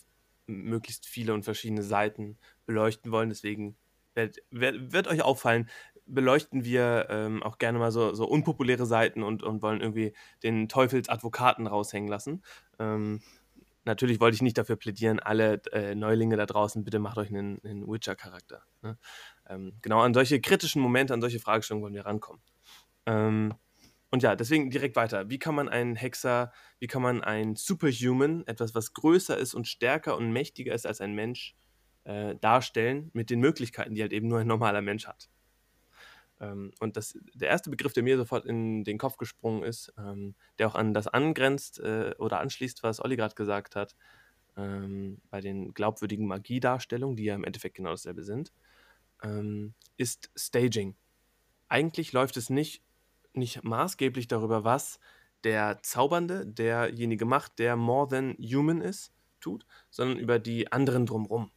möglichst 0.46 1.06
viele 1.06 1.34
und 1.34 1.44
verschiedene 1.44 1.82
Seiten 1.82 2.38
beleuchten 2.66 3.10
wollen. 3.12 3.28
Deswegen 3.28 3.76
wird, 4.14 4.38
wird, 4.50 4.92
wird 4.92 5.08
euch 5.08 5.22
auffallen, 5.22 5.68
beleuchten 6.06 6.64
wir 6.64 7.08
ähm, 7.10 7.42
auch 7.42 7.58
gerne 7.58 7.78
mal 7.80 7.92
so, 7.92 8.14
so 8.14 8.26
unpopuläre 8.26 8.86
Seiten 8.86 9.22
und, 9.24 9.42
und 9.42 9.62
wollen 9.62 9.80
irgendwie 9.80 10.14
den 10.44 10.68
Teufelsadvokaten 10.68 11.66
raushängen 11.66 12.08
lassen. 12.08 12.42
Ähm, 12.78 13.20
natürlich 13.84 14.20
wollte 14.20 14.34
ich 14.34 14.42
nicht 14.42 14.58
dafür 14.58 14.76
plädieren, 14.76 15.20
alle 15.20 15.62
äh, 15.72 15.94
Neulinge 15.94 16.36
da 16.36 16.46
draußen, 16.46 16.84
bitte 16.84 16.98
macht 16.98 17.18
euch 17.18 17.28
einen, 17.28 17.60
einen 17.64 17.86
Witcher-Charakter. 17.86 18.62
Ne? 18.82 18.98
Ähm, 19.48 19.72
genau 19.82 20.00
an 20.00 20.14
solche 20.14 20.40
kritischen 20.40 20.82
Momente, 20.82 21.14
an 21.14 21.20
solche 21.20 21.40
Fragestellungen 21.40 21.84
wollen 21.84 21.94
wir 21.94 22.06
rankommen. 22.06 22.42
Ähm, 23.06 23.54
und 24.10 24.22
ja, 24.22 24.34
deswegen 24.34 24.70
direkt 24.70 24.96
weiter. 24.96 25.30
Wie 25.30 25.38
kann 25.38 25.54
man 25.54 25.68
einen 25.68 25.94
Hexer, 25.94 26.52
wie 26.80 26.88
kann 26.88 27.02
man 27.02 27.22
einen 27.22 27.54
Superhuman, 27.54 28.44
etwas, 28.46 28.74
was 28.74 28.92
größer 28.92 29.38
ist 29.38 29.54
und 29.54 29.68
stärker 29.68 30.16
und 30.16 30.32
mächtiger 30.32 30.74
ist 30.74 30.86
als 30.86 31.00
ein 31.00 31.14
Mensch, 31.14 31.54
äh, 32.04 32.34
darstellen 32.36 33.10
mit 33.12 33.30
den 33.30 33.40
Möglichkeiten, 33.40 33.94
die 33.94 34.02
halt 34.02 34.12
eben 34.12 34.26
nur 34.26 34.40
ein 34.40 34.46
normaler 34.46 34.82
Mensch 34.82 35.06
hat? 35.06 35.30
Ähm, 36.40 36.72
und 36.80 36.96
das, 36.96 37.18
der 37.34 37.48
erste 37.48 37.70
Begriff, 37.70 37.92
der 37.92 38.02
mir 38.02 38.16
sofort 38.16 38.46
in 38.46 38.84
den 38.84 38.98
Kopf 38.98 39.16
gesprungen 39.16 39.62
ist, 39.62 39.92
ähm, 39.98 40.34
der 40.58 40.68
auch 40.68 40.74
an 40.74 40.94
das 40.94 41.06
angrenzt 41.06 41.80
äh, 41.80 42.14
oder 42.18 42.40
anschließt, 42.40 42.82
was 42.82 43.02
Olli 43.02 43.16
gerade 43.16 43.34
gesagt 43.34 43.76
hat, 43.76 43.94
ähm, 44.56 45.20
bei 45.30 45.40
den 45.40 45.74
glaubwürdigen 45.74 46.26
Magiedarstellungen, 46.26 47.16
die 47.16 47.24
ja 47.24 47.34
im 47.34 47.44
Endeffekt 47.44 47.76
genau 47.76 47.90
dasselbe 47.90 48.24
sind, 48.24 48.52
ähm, 49.22 49.74
ist 49.96 50.30
Staging. 50.34 50.96
Eigentlich 51.68 52.12
läuft 52.12 52.36
es 52.36 52.50
nicht, 52.50 52.82
nicht 53.34 53.62
maßgeblich 53.62 54.26
darüber, 54.26 54.64
was 54.64 54.98
der 55.44 55.78
Zaubernde, 55.82 56.46
derjenige 56.46 57.24
macht, 57.24 57.58
der 57.58 57.76
more 57.76 58.08
than 58.08 58.36
human 58.38 58.80
ist, 58.80 59.12
tut, 59.40 59.66
sondern 59.90 60.18
über 60.18 60.38
die 60.38 60.70
anderen 60.72 61.06
drumherum. 61.06 61.50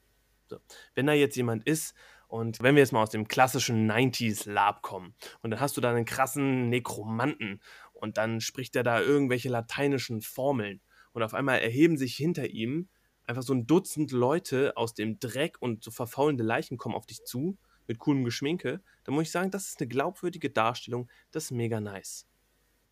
So. 0.48 0.60
Wenn 0.94 1.08
da 1.08 1.14
jetzt 1.14 1.36
jemand 1.36 1.66
ist, 1.66 1.96
und 2.34 2.64
wenn 2.64 2.74
wir 2.74 2.82
jetzt 2.82 2.92
mal 2.94 3.04
aus 3.04 3.12
dem 3.12 3.28
klassischen 3.28 3.88
90s 3.88 4.50
Lab 4.50 4.82
kommen 4.82 5.14
und 5.44 5.52
dann 5.52 5.60
hast 5.60 5.78
du 5.78 5.82
da 5.82 5.92
einen 5.92 6.04
krassen 6.04 6.68
Nekromanten 6.70 7.62
und 7.94 8.18
dann 8.18 8.42
spricht 8.42 8.76
er 8.76 8.82
da 8.82 9.00
irgendwelche 9.02 9.50
lateinischen 9.50 10.20
Formeln 10.22 10.82
und 11.12 11.22
auf 11.22 11.36
einmal 11.36 11.60
erheben 11.60 11.96
sich 11.96 12.16
hinter 12.16 12.50
ihm 12.50 12.90
einfach 13.26 13.44
so 13.44 13.54
ein 13.54 13.68
Dutzend 13.68 14.12
Leute 14.12 14.76
aus 14.76 14.96
dem 14.96 15.20
Dreck 15.20 15.58
und 15.60 15.84
so 15.84 15.92
verfaulende 15.92 16.44
Leichen 16.44 16.80
kommen 16.80 16.96
auf 16.96 17.06
dich 17.06 17.24
zu 17.24 17.56
mit 17.86 18.00
coolem 18.00 18.24
Geschminke, 18.24 18.82
dann 19.04 19.14
muss 19.14 19.26
ich 19.26 19.32
sagen, 19.32 19.52
das 19.52 19.68
ist 19.68 19.80
eine 19.80 19.90
glaubwürdige 19.90 20.50
Darstellung, 20.50 21.12
das 21.32 21.44
ist 21.44 21.52
mega 21.52 21.80
nice. 21.80 22.26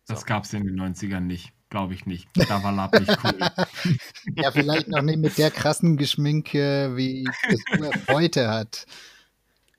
So. 0.04 0.14
Das 0.14 0.24
gab 0.24 0.44
es 0.44 0.52
in 0.52 0.64
den 0.64 0.80
90ern 0.80 1.18
nicht, 1.18 1.52
glaube 1.68 1.94
ich 1.94 2.06
nicht. 2.06 2.28
Da 2.34 2.62
war 2.62 2.70
Lab 2.70 2.92
nicht 2.92 3.18
cool. 3.24 3.38
ja, 4.36 4.52
vielleicht 4.52 4.86
noch 4.86 5.02
nicht 5.02 5.18
mit 5.18 5.36
der 5.36 5.50
krassen 5.50 5.96
Geschminke, 5.96 6.92
wie 6.94 7.26
es 7.48 7.60
heute 8.08 8.48
hat. 8.48 8.86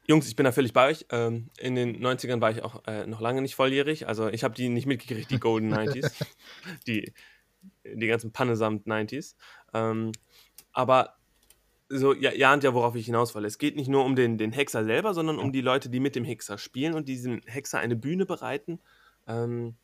Jungs, 0.06 0.28
ich 0.28 0.36
bin 0.36 0.44
da 0.44 0.52
völlig 0.52 0.74
bei 0.74 0.90
euch. 0.90 1.06
Ähm, 1.12 1.50
in 1.58 1.76
den 1.76 2.04
90ern 2.04 2.42
war 2.42 2.52
ich 2.52 2.62
auch 2.62 2.86
äh, 2.88 3.08
noch 3.08 3.22
lange 3.22 3.42
nicht 3.42 3.56
volljährig. 3.56 4.08
Also 4.08 4.28
ich 4.28 4.44
habe 4.44 4.54
die 4.54 4.68
nicht 4.70 4.86
mitgekriegt, 4.86 5.32
die 5.32 5.40
Golden 5.40 5.74
90s. 5.74 6.12
die, 6.88 7.14
die 7.86 8.08
ganzen 8.08 8.34
Pannesamt 8.34 8.86
90s. 8.86 9.36
Ähm, 9.74 10.12
aber 10.74 11.16
so, 11.88 12.14
ja, 12.14 12.32
ihr 12.32 12.50
ahnt 12.50 12.64
ja, 12.64 12.74
worauf 12.74 12.96
ich 12.96 13.06
hinaus 13.06 13.34
will. 13.36 13.46
Es 13.46 13.58
geht 13.58 13.76
nicht 13.76 13.88
nur 13.88 14.04
um 14.04 14.16
den, 14.16 14.38
den 14.38 14.52
Hexer 14.52 14.84
selber, 14.84 15.14
sondern 15.14 15.40
um 15.40 15.52
die 15.52 15.62
Leute, 15.62 15.90
die 15.90 16.00
mit 16.00 16.16
dem 16.16 16.26
Hexer 16.26 16.58
spielen 16.58 16.96
und 16.96 17.08
diesem 17.08 17.42
Hexer 17.46 17.80
eine 17.80 17.96
Bühne 17.96 18.26
bereiten, 18.26 18.80
ähm, 19.28 19.76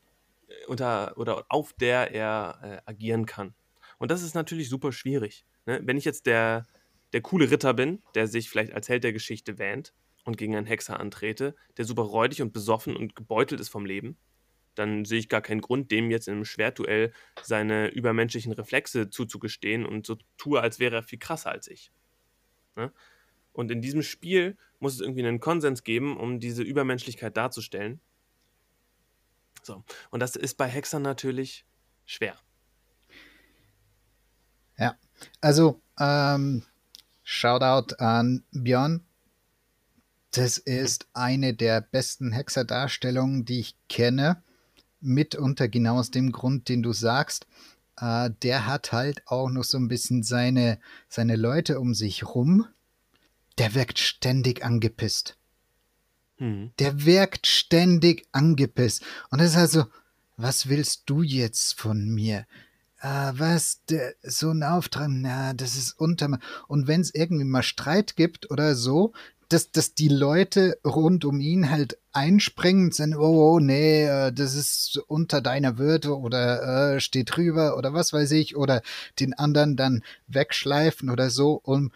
unter, 0.67 1.17
oder 1.17 1.45
auf 1.49 1.73
der 1.73 2.13
er 2.13 2.59
äh, 2.63 2.89
agieren 2.89 3.25
kann. 3.25 3.53
Und 3.99 4.11
das 4.11 4.23
ist 4.23 4.33
natürlich 4.33 4.69
super 4.69 4.91
schwierig. 4.91 5.45
Ne? 5.65 5.81
Wenn 5.83 5.97
ich 5.97 6.05
jetzt 6.05 6.25
der, 6.25 6.65
der 7.13 7.21
coole 7.21 7.51
Ritter 7.51 7.73
bin, 7.73 8.01
der 8.15 8.27
sich 8.27 8.49
vielleicht 8.49 8.73
als 8.73 8.89
Held 8.89 9.03
der 9.03 9.13
Geschichte 9.13 9.57
wähnt, 9.57 9.93
und 10.29 10.37
gegen 10.37 10.55
einen 10.55 10.67
Hexer 10.67 10.99
antrete, 10.99 11.55
der 11.77 11.85
super 11.85 12.03
räudig 12.03 12.41
und 12.41 12.53
besoffen 12.53 12.95
und 12.95 13.15
gebeutelt 13.15 13.59
ist 13.59 13.69
vom 13.69 13.85
Leben, 13.85 14.15
dann 14.75 15.03
sehe 15.03 15.19
ich 15.19 15.27
gar 15.27 15.41
keinen 15.41 15.59
Grund, 15.59 15.91
dem 15.91 16.11
jetzt 16.11 16.27
in 16.27 16.35
einem 16.35 16.45
Schwertduell 16.45 17.11
seine 17.41 17.89
übermenschlichen 17.89 18.53
Reflexe 18.53 19.09
zuzugestehen 19.09 19.85
und 19.85 20.05
so 20.05 20.17
tue, 20.37 20.61
als 20.61 20.79
wäre 20.79 20.97
er 20.97 21.03
viel 21.03 21.19
krasser 21.19 21.51
als 21.51 21.67
ich. 21.67 21.91
Ne? 22.75 22.93
Und 23.51 23.71
in 23.71 23.81
diesem 23.81 24.03
Spiel 24.03 24.55
muss 24.79 24.93
es 24.93 25.01
irgendwie 25.01 25.25
einen 25.25 25.39
Konsens 25.39 25.83
geben, 25.83 26.15
um 26.15 26.39
diese 26.39 26.61
Übermenschlichkeit 26.63 27.35
darzustellen. 27.35 27.99
So. 29.63 29.83
Und 30.11 30.21
das 30.21 30.35
ist 30.35 30.55
bei 30.55 30.67
Hexern 30.67 31.01
natürlich 31.01 31.65
schwer. 32.05 32.37
Ja, 34.77 34.95
also 35.41 35.81
ähm, 35.99 36.63
Shoutout 37.23 37.95
an 37.97 38.45
Björn, 38.51 39.03
das 40.31 40.57
ist 40.57 41.07
eine 41.13 41.53
der 41.53 41.81
besten 41.81 42.31
Hexerdarstellungen, 42.31 43.45
die 43.45 43.59
ich 43.59 43.75
kenne. 43.87 44.43
Mitunter 45.01 45.67
genau 45.67 45.99
aus 45.99 46.11
dem 46.11 46.31
Grund, 46.31 46.69
den 46.69 46.83
du 46.83 46.93
sagst. 46.93 47.47
Äh, 47.97 48.31
der 48.43 48.65
hat 48.65 48.91
halt 48.91 49.23
auch 49.27 49.49
noch 49.49 49.63
so 49.63 49.77
ein 49.77 49.87
bisschen 49.87 50.23
seine, 50.23 50.79
seine 51.07 51.35
Leute 51.35 51.79
um 51.79 51.93
sich 51.93 52.25
rum. 52.25 52.67
Der 53.57 53.73
wirkt 53.75 53.99
ständig 53.99 54.63
angepisst. 54.63 55.37
Hm. 56.37 56.71
Der 56.79 57.05
wirkt 57.05 57.47
ständig 57.47 58.27
angepisst. 58.31 59.03
Und 59.31 59.41
das 59.41 59.51
ist 59.51 59.57
also, 59.57 59.85
was 60.37 60.69
willst 60.69 61.03
du 61.07 61.21
jetzt 61.23 61.79
von 61.79 62.07
mir? 62.09 62.45
Ah, 63.01 63.33
was, 63.35 63.83
der, 63.85 64.13
so 64.23 64.51
ein 64.51 64.63
Auftrag, 64.63 65.07
na, 65.09 65.53
das 65.53 65.75
ist 65.75 65.93
unter. 65.93 66.39
Und 66.67 66.87
wenn 66.87 67.01
es 67.01 67.13
irgendwie 67.13 67.45
mal 67.45 67.63
Streit 67.63 68.15
gibt 68.15 68.51
oder 68.51 68.75
so, 68.75 69.13
dass, 69.49 69.71
dass 69.71 69.95
die 69.95 70.07
Leute 70.07 70.79
rund 70.85 71.25
um 71.25 71.39
ihn 71.39 71.69
halt 71.69 71.97
einspringen 72.11 72.85
und 72.85 72.95
sagen, 72.95 73.15
oh, 73.15 73.55
oh 73.55 73.59
nee, 73.59 74.05
äh, 74.05 74.31
das 74.31 74.53
ist 74.53 75.01
unter 75.07 75.41
deiner 75.41 75.77
Würde 75.77 76.17
oder 76.17 76.95
äh, 76.95 76.99
steht 76.99 77.35
drüber 77.35 77.75
oder 77.75 77.93
was 77.93 78.13
weiß 78.13 78.31
ich, 78.31 78.55
oder 78.55 78.81
den 79.19 79.33
anderen 79.33 79.75
dann 79.75 80.03
wegschleifen 80.27 81.09
oder 81.09 81.31
so, 81.31 81.59
um, 81.63 81.91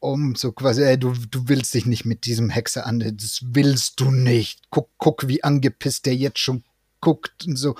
um 0.00 0.36
so 0.36 0.52
quasi, 0.52 0.82
ey, 0.82 0.98
du, 0.98 1.12
du 1.30 1.48
willst 1.48 1.74
dich 1.74 1.84
nicht 1.84 2.06
mit 2.06 2.24
diesem 2.24 2.48
Hexer 2.48 2.86
an, 2.86 3.00
das 3.00 3.40
willst 3.42 4.00
du 4.00 4.10
nicht. 4.10 4.70
Guck, 4.70 4.88
guck, 4.96 5.28
wie 5.28 5.44
angepisst 5.44 6.06
der 6.06 6.16
jetzt 6.16 6.38
schon 6.38 6.64
guckt 7.00 7.46
und 7.46 7.56
so. 7.56 7.76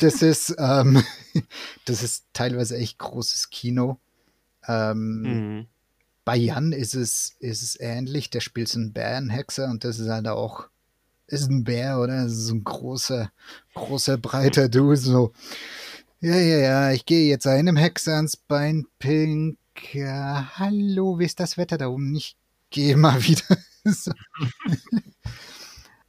Das 0.00 0.22
ist, 0.22 0.56
ähm, 0.58 1.04
das 1.84 2.02
ist 2.02 2.26
teilweise 2.32 2.76
echt 2.76 2.98
großes 2.98 3.50
Kino. 3.50 4.00
Ähm, 4.66 5.22
mhm 5.22 5.66
bei 6.24 6.36
Jan 6.36 6.72
ist 6.72 6.94
es, 6.94 7.36
ist 7.40 7.62
es 7.62 7.78
ähnlich. 7.80 8.30
Der 8.30 8.40
spielt 8.40 8.68
so 8.68 8.78
einen 8.78 8.92
Bärenhexer 8.92 9.66
und 9.66 9.84
das 9.84 9.98
ist 9.98 10.08
halt 10.08 10.28
auch, 10.28 10.68
ist 11.26 11.50
ein 11.50 11.64
Bär, 11.64 11.98
oder? 11.98 12.24
Das 12.24 12.32
ist 12.32 12.46
so 12.46 12.54
ein 12.54 12.64
großer, 12.64 13.32
großer, 13.74 14.18
breiter 14.18 14.68
Du, 14.68 14.94
so. 14.94 15.32
Ja, 16.20 16.36
ja, 16.36 16.58
ja, 16.58 16.92
ich 16.92 17.04
gehe 17.04 17.28
jetzt 17.28 17.46
einem 17.46 17.76
Hexer 17.76 18.14
ans 18.14 18.36
Bein, 18.36 18.86
Pink. 18.98 19.58
Ja, 19.92 20.52
hallo, 20.56 21.18
wie 21.18 21.24
ist 21.24 21.40
das 21.40 21.56
Wetter 21.56 21.78
da 21.78 21.88
oben? 21.88 22.14
Ich 22.14 22.36
gehe 22.70 22.96
mal 22.96 23.22
wieder. 23.24 23.56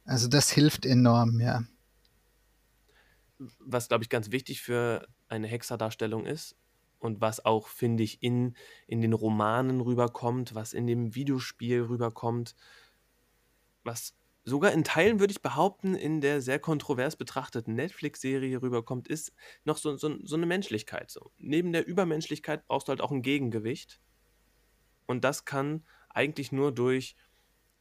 also 0.04 0.28
das 0.28 0.50
hilft 0.50 0.86
enorm, 0.86 1.40
ja. 1.40 1.64
Was, 3.58 3.88
glaube 3.88 4.04
ich, 4.04 4.10
ganz 4.10 4.30
wichtig 4.30 4.62
für 4.62 5.08
eine 5.28 5.48
Hexerdarstellung 5.48 6.26
ist, 6.26 6.54
und 7.04 7.20
was 7.20 7.44
auch, 7.44 7.68
finde 7.68 8.02
ich, 8.02 8.22
in, 8.22 8.56
in 8.86 9.02
den 9.02 9.12
Romanen 9.12 9.82
rüberkommt, 9.82 10.54
was 10.54 10.72
in 10.72 10.86
dem 10.86 11.14
Videospiel 11.14 11.82
rüberkommt, 11.82 12.56
was 13.84 14.16
sogar 14.44 14.72
in 14.72 14.84
Teilen, 14.84 15.20
würde 15.20 15.32
ich 15.32 15.42
behaupten, 15.42 15.94
in 15.94 16.22
der 16.22 16.40
sehr 16.40 16.58
kontrovers 16.58 17.16
betrachteten 17.16 17.74
Netflix-Serie 17.74 18.62
rüberkommt, 18.62 19.06
ist 19.06 19.34
noch 19.64 19.76
so, 19.76 19.96
so, 19.98 20.16
so 20.22 20.36
eine 20.36 20.46
Menschlichkeit. 20.46 21.10
So. 21.10 21.30
Neben 21.36 21.72
der 21.72 21.86
Übermenschlichkeit 21.86 22.66
brauchst 22.66 22.88
du 22.88 22.90
halt 22.90 23.02
auch 23.02 23.12
ein 23.12 23.22
Gegengewicht. 23.22 24.00
Und 25.06 25.24
das 25.24 25.44
kann 25.44 25.84
eigentlich 26.08 26.52
nur 26.52 26.72
durch 26.72 27.16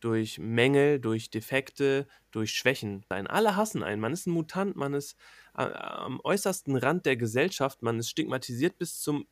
durch 0.03 0.37
Mängel, 0.37 0.99
durch 0.99 1.29
Defekte, 1.29 2.07
durch 2.31 2.51
Schwächen 2.51 3.05
sein. 3.07 3.25
Alle 3.25 3.55
hassen 3.55 3.83
einen. 3.83 4.01
Man 4.01 4.11
ist 4.11 4.27
ein 4.27 4.31
Mutant, 4.31 4.75
man 4.75 4.93
ist 4.93 5.15
äh, 5.55 5.61
am 5.61 6.19
äußersten 6.21 6.75
Rand 6.75 7.05
der 7.05 7.15
Gesellschaft, 7.15 7.81
man 7.81 7.99
ist 7.99 8.09
stigmatisiert 8.09 8.77
bis 8.77 8.99
zum, 8.99 9.25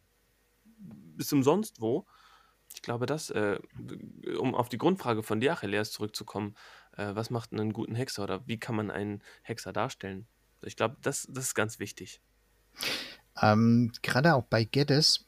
bis 0.77 1.27
zum 1.27 1.43
sonst 1.43 1.81
wo. 1.81 2.05
Ich 2.73 2.81
glaube, 2.81 3.05
das, 3.05 3.29
äh, 3.31 3.59
um 4.39 4.55
auf 4.55 4.69
die 4.69 4.77
Grundfrage 4.77 5.23
von 5.23 5.41
dir, 5.41 5.51
Achilles, 5.51 5.91
zurückzukommen, 5.91 6.55
äh, 6.95 7.13
was 7.15 7.29
macht 7.29 7.51
einen 7.51 7.73
guten 7.73 7.95
Hexer 7.95 8.23
oder 8.23 8.47
wie 8.47 8.57
kann 8.57 8.75
man 8.75 8.89
einen 8.89 9.21
Hexer 9.41 9.73
darstellen? 9.73 10.25
Ich 10.61 10.77
glaube, 10.77 10.95
das, 11.01 11.27
das 11.29 11.45
ist 11.47 11.55
ganz 11.55 11.79
wichtig. 11.79 12.21
Ähm, 13.41 13.91
Gerade 14.03 14.35
auch 14.35 14.43
bei 14.43 14.63
Geddes, 14.63 15.25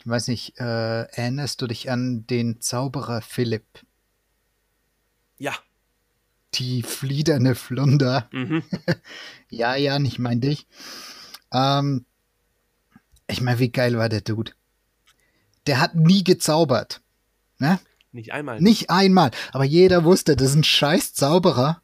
ich 0.00 0.06
weiß 0.06 0.28
nicht, 0.28 0.58
äh, 0.58 1.04
erinnerst 1.04 1.62
du 1.62 1.66
dich 1.66 1.90
an 1.90 2.26
den 2.26 2.60
Zauberer 2.60 3.22
Philipp? 3.22 3.86
Ja. 5.42 5.54
Die 6.54 6.84
fliederne 6.84 7.56
Flunder. 7.56 8.28
Mhm. 8.30 8.62
ja, 9.50 9.74
ja, 9.74 9.98
ich 9.98 10.20
mein 10.20 10.40
dich. 10.40 10.68
Ähm, 11.52 12.06
ich 13.26 13.40
meine, 13.40 13.58
wie 13.58 13.72
geil 13.72 13.98
war 13.98 14.08
der 14.08 14.20
Dude? 14.20 14.52
Der 15.66 15.80
hat 15.80 15.96
nie 15.96 16.22
gezaubert. 16.22 17.02
Ne? 17.58 17.80
Nicht 18.12 18.32
einmal. 18.32 18.60
Nicht 18.60 18.90
einmal. 18.90 19.32
Aber 19.50 19.64
jeder 19.64 20.04
wusste, 20.04 20.36
das 20.36 20.50
ist 20.50 20.56
ein 20.56 20.64
scheiß 20.64 21.12
Zauberer. 21.12 21.82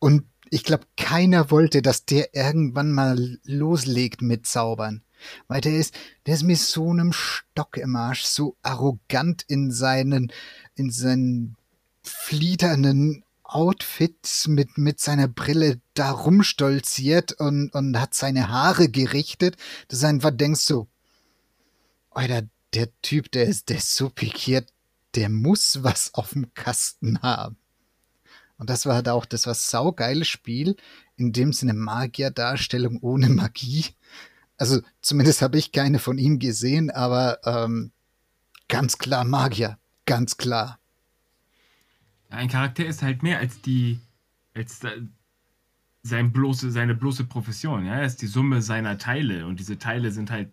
Und 0.00 0.24
ich 0.50 0.64
glaube, 0.64 0.86
keiner 0.96 1.52
wollte, 1.52 1.82
dass 1.82 2.06
der 2.06 2.34
irgendwann 2.34 2.90
mal 2.90 3.38
loslegt 3.44 4.20
mit 4.20 4.46
Zaubern. 4.48 5.04
Weil 5.46 5.60
der 5.60 5.76
ist, 5.76 5.96
der 6.26 6.34
ist 6.34 6.42
mit 6.42 6.58
so 6.58 6.90
einem 6.90 7.12
Stock 7.12 7.76
im 7.76 7.94
Arsch, 7.94 8.24
so 8.24 8.56
arrogant 8.62 9.44
in 9.46 9.70
seinen, 9.70 10.32
in 10.74 10.90
seinen 10.90 11.56
fliedernden 12.10 13.24
Outfits 13.42 14.46
mit, 14.46 14.78
mit 14.78 15.00
seiner 15.00 15.26
Brille 15.26 15.80
da 15.94 16.12
rumstolziert 16.12 17.32
und, 17.32 17.70
und 17.74 17.98
hat 17.98 18.14
seine 18.14 18.48
Haare 18.48 18.88
gerichtet, 18.88 19.56
dass 19.88 20.00
du 20.00 20.06
einfach 20.06 20.30
denkst 20.30 20.60
so, 20.60 20.88
Alter, 22.10 22.42
der 22.74 22.88
Typ, 23.02 23.30
der 23.32 23.46
ist, 23.46 23.68
der 23.68 23.78
ist 23.78 23.94
so 23.94 24.08
pikiert, 24.08 24.72
der 25.14 25.28
muss 25.28 25.82
was 25.82 26.14
auf 26.14 26.30
dem 26.30 26.54
Kasten 26.54 27.22
haben. 27.22 27.56
Und 28.56 28.68
das 28.68 28.84
war 28.84 28.94
halt 28.94 29.08
auch, 29.08 29.24
das 29.24 29.46
war 29.46 29.54
saugeiles 29.54 30.28
Spiel, 30.28 30.76
in 31.16 31.32
dem 31.32 31.52
Sinne 31.52 31.72
Magierdarstellung 31.72 32.98
ohne 33.00 33.30
Magie. 33.30 33.86
Also 34.58 34.80
zumindest 35.00 35.40
habe 35.40 35.58
ich 35.58 35.72
keine 35.72 35.98
von 35.98 36.18
ihm 36.18 36.38
gesehen, 36.38 36.90
aber 36.90 37.40
ähm, 37.44 37.92
ganz 38.68 38.98
klar 38.98 39.24
Magier, 39.24 39.78
ganz 40.04 40.36
klar. 40.36 40.79
Ein 42.30 42.48
Charakter 42.48 42.86
ist 42.86 43.02
halt 43.02 43.22
mehr 43.22 43.38
als 43.38 43.60
die, 43.60 44.00
als 44.54 44.80
sein 46.02 46.32
bloße, 46.32 46.70
seine 46.70 46.94
bloße 46.94 47.24
Profession. 47.24 47.84
Ja? 47.84 47.96
Er 47.96 48.06
ist 48.06 48.22
die 48.22 48.26
Summe 48.26 48.62
seiner 48.62 48.98
Teile 48.98 49.46
und 49.46 49.60
diese 49.60 49.78
Teile 49.78 50.10
sind 50.12 50.30
halt 50.30 50.50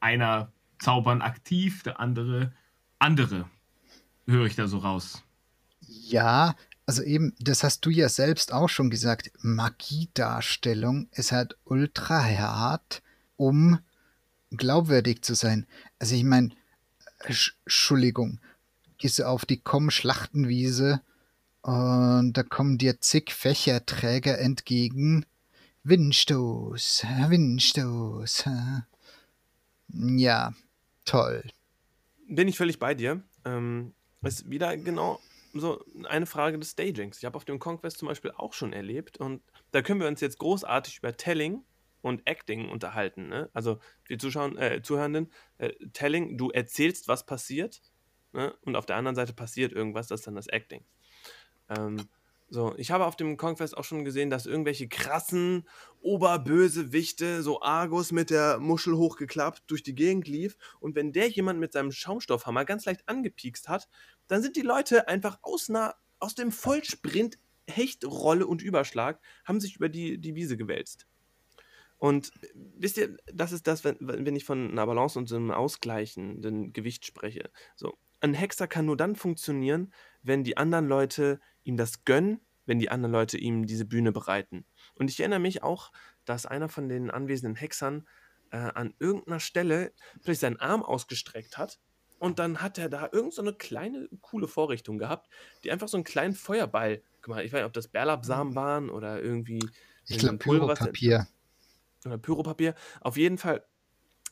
einer 0.00 0.52
zaubern 0.78 1.22
aktiv, 1.22 1.82
der 1.82 2.00
andere 2.00 2.52
andere. 2.98 3.48
Höre 4.26 4.46
ich 4.46 4.56
da 4.56 4.66
so 4.66 4.78
raus. 4.78 5.22
Ja, 5.80 6.56
also 6.86 7.02
eben, 7.02 7.34
das 7.38 7.62
hast 7.62 7.84
du 7.84 7.90
ja 7.90 8.08
selbst 8.08 8.52
auch 8.52 8.68
schon 8.68 8.90
gesagt, 8.90 9.30
Magiedarstellung 9.40 11.08
ist 11.12 11.32
halt 11.32 11.56
ultra 11.64 12.24
hart, 12.24 13.02
um 13.36 13.78
glaubwürdig 14.50 15.22
zu 15.22 15.34
sein. 15.34 15.66
Also 15.98 16.14
ich 16.14 16.24
meine, 16.24 16.50
Entschuldigung, 17.20 18.40
gehst 18.98 19.18
du 19.18 19.24
auf 19.24 19.44
die 19.44 19.60
Komm-Schlachtenwiese 19.60 21.02
und 21.62 22.34
da 22.34 22.42
kommen 22.42 22.78
dir 22.78 23.00
zig 23.00 23.32
Fächerträger 23.32 24.38
entgegen. 24.38 25.26
Windstoß, 25.82 27.04
Windstoß. 27.28 28.44
Ja, 29.88 30.54
toll. 31.04 31.44
Bin 32.28 32.48
ich 32.48 32.56
völlig 32.56 32.78
bei 32.78 32.94
dir. 32.94 33.22
Ähm, 33.44 33.94
ist 34.22 34.50
wieder 34.50 34.76
genau 34.76 35.20
so 35.54 35.84
eine 36.08 36.26
Frage 36.26 36.58
des 36.58 36.72
Stagings. 36.72 37.18
Ich 37.18 37.24
habe 37.24 37.36
auf 37.36 37.44
dem 37.44 37.58
Conquest 37.58 37.98
zum 37.98 38.08
Beispiel 38.08 38.32
auch 38.36 38.52
schon 38.52 38.72
erlebt 38.72 39.18
und 39.18 39.42
da 39.70 39.82
können 39.82 40.00
wir 40.00 40.08
uns 40.08 40.20
jetzt 40.20 40.38
großartig 40.38 40.98
über 40.98 41.16
Telling 41.16 41.64
und 42.02 42.26
Acting 42.26 42.68
unterhalten. 42.68 43.28
Ne? 43.28 43.50
Also 43.52 43.78
die 44.08 44.18
Zuschauer, 44.18 44.56
äh, 44.58 44.82
Zuhörenden, 44.82 45.32
äh, 45.58 45.72
Telling, 45.92 46.36
du 46.38 46.50
erzählst, 46.50 47.08
was 47.08 47.26
passiert 47.26 47.80
ne? 48.36 48.54
und 48.64 48.76
auf 48.76 48.86
der 48.86 48.96
anderen 48.96 49.16
Seite 49.16 49.32
passiert 49.32 49.72
irgendwas, 49.72 50.06
das 50.06 50.20
ist 50.20 50.26
dann 50.26 50.36
das 50.36 50.46
Acting. 50.46 50.84
Ähm, 51.68 52.08
so, 52.48 52.74
ich 52.76 52.92
habe 52.92 53.06
auf 53.06 53.16
dem 53.16 53.36
Conquest 53.36 53.76
auch 53.76 53.82
schon 53.82 54.04
gesehen, 54.04 54.30
dass 54.30 54.46
irgendwelche 54.46 54.88
krassen 54.88 55.66
Oberbösewichte, 56.00 57.42
so 57.42 57.60
Argus 57.60 58.12
mit 58.12 58.30
der 58.30 58.60
Muschel 58.60 58.96
hochgeklappt, 58.96 59.64
durch 59.66 59.82
die 59.82 59.96
Gegend 59.96 60.28
lief. 60.28 60.56
Und 60.78 60.94
wenn 60.94 61.12
der 61.12 61.28
jemand 61.28 61.58
mit 61.58 61.72
seinem 61.72 61.90
Schaumstoffhammer 61.90 62.64
ganz 62.64 62.84
leicht 62.84 63.08
angepiekst 63.08 63.68
hat, 63.68 63.88
dann 64.28 64.42
sind 64.42 64.54
die 64.54 64.62
Leute 64.62 65.08
einfach 65.08 65.40
aus, 65.42 65.68
einer, 65.68 65.96
aus 66.20 66.36
dem 66.36 66.52
Vollsprint, 66.52 67.38
Hechtrolle 67.68 68.46
und 68.46 68.62
Überschlag, 68.62 69.20
haben 69.44 69.58
sich 69.58 69.74
über 69.74 69.88
die, 69.88 70.18
die 70.18 70.36
Wiese 70.36 70.56
gewälzt. 70.56 71.08
Und 71.98 72.30
wisst 72.54 72.98
ihr, 72.98 73.16
das 73.32 73.50
ist 73.50 73.66
das, 73.66 73.82
wenn, 73.82 73.96
wenn 73.98 74.36
ich 74.36 74.44
von 74.44 74.70
einer 74.70 74.86
Balance 74.86 75.18
und 75.18 75.28
so 75.28 75.34
einem 75.34 75.50
ausgleichenden 75.50 76.72
Gewicht 76.72 77.06
spreche. 77.06 77.50
So, 77.74 77.94
ein 78.30 78.34
Hexer 78.34 78.66
kann 78.66 78.86
nur 78.86 78.96
dann 78.96 79.16
funktionieren, 79.16 79.92
wenn 80.22 80.44
die 80.44 80.56
anderen 80.56 80.86
Leute 80.86 81.40
ihm 81.64 81.76
das 81.76 82.04
gönnen, 82.04 82.40
wenn 82.64 82.78
die 82.78 82.90
anderen 82.90 83.12
Leute 83.12 83.38
ihm 83.38 83.66
diese 83.66 83.84
Bühne 83.84 84.12
bereiten. 84.12 84.64
Und 84.94 85.10
ich 85.10 85.20
erinnere 85.20 85.40
mich 85.40 85.62
auch, 85.62 85.92
dass 86.24 86.46
einer 86.46 86.68
von 86.68 86.88
den 86.88 87.10
anwesenden 87.10 87.56
Hexern 87.56 88.06
äh, 88.50 88.56
an 88.56 88.94
irgendeiner 88.98 89.40
Stelle 89.40 89.92
vielleicht 90.20 90.40
seinen 90.40 90.58
Arm 90.58 90.82
ausgestreckt 90.82 91.58
hat 91.58 91.78
und 92.18 92.38
dann 92.38 92.62
hat 92.62 92.78
er 92.78 92.88
da 92.88 93.08
irgendeine 93.12 93.50
so 93.50 93.56
kleine, 93.56 94.08
coole 94.20 94.48
Vorrichtung 94.48 94.98
gehabt, 94.98 95.28
die 95.64 95.70
einfach 95.70 95.88
so 95.88 95.96
einen 95.96 96.04
kleinen 96.04 96.34
Feuerball 96.34 97.02
gemacht 97.22 97.42
Ich 97.44 97.52
weiß 97.52 97.60
nicht, 97.60 97.66
ob 97.66 97.72
das 97.72 97.88
Bärlapsamen 97.88 98.52
mhm. 98.52 98.56
waren 98.56 98.90
oder 98.90 99.22
irgendwie. 99.22 99.60
Ich 100.06 100.18
glaube, 100.18 100.38
Pyropapier. 100.38 101.26
Oder 102.04 102.18
Pyropapier. 102.18 102.74
Auf 103.00 103.16
jeden 103.16 103.38
Fall, 103.38 103.66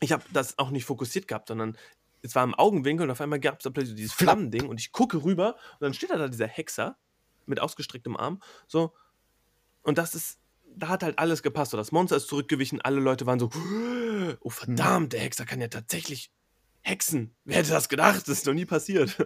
ich 0.01 0.13
habe 0.13 0.23
das 0.33 0.59
auch 0.59 0.71
nicht 0.71 0.85
fokussiert 0.85 1.29
gehabt, 1.29 1.49
sondern 1.49 1.77
es 2.25 2.35
war 2.35 2.43
im 2.43 2.55
Augenwinkel 2.55 3.05
und 3.05 3.11
auf 3.11 3.21
einmal 3.21 3.39
gab 3.39 3.59
es 3.59 3.65
da 3.65 3.71
plötzlich 3.71 3.97
dieses 3.97 4.15
Flammending 4.15 4.67
und 4.67 4.81
ich 4.81 4.93
gucke 4.93 5.23
rüber 5.23 5.57
und 5.73 5.83
dann 5.83 5.95
steht 5.95 6.11
da, 6.11 6.17
da 6.17 6.29
dieser 6.29 6.47
Hexer 6.47 6.97
mit 7.47 7.61
ausgestrecktem 7.61 8.17
Arm. 8.17 8.41
So. 8.67 8.95
Und 9.83 9.99
das 9.99 10.15
ist, 10.15 10.39
da 10.75 10.89
hat 10.89 11.03
halt 11.03 11.19
alles 11.19 11.43
gepasst. 11.43 11.73
So, 11.73 11.77
das 11.77 11.93
Monster 11.93 12.17
ist 12.17 12.29
zurückgewichen, 12.29 12.81
alle 12.81 13.01
Leute 13.01 13.27
waren 13.27 13.39
so, 13.39 13.51
oh 14.41 14.51
verdammt, 14.51 15.13
der 15.13 15.21
Hexer 15.21 15.45
kann 15.45 15.61
ja 15.61 15.69
tatsächlich 15.69 16.33
hexen. 16.81 17.35
Wer 17.45 17.59
hätte 17.59 17.71
das 17.71 17.91
gedacht? 17.91 18.23
Das 18.23 18.39
ist 18.39 18.47
noch 18.47 18.55
nie 18.55 18.67
passiert. 18.67 19.17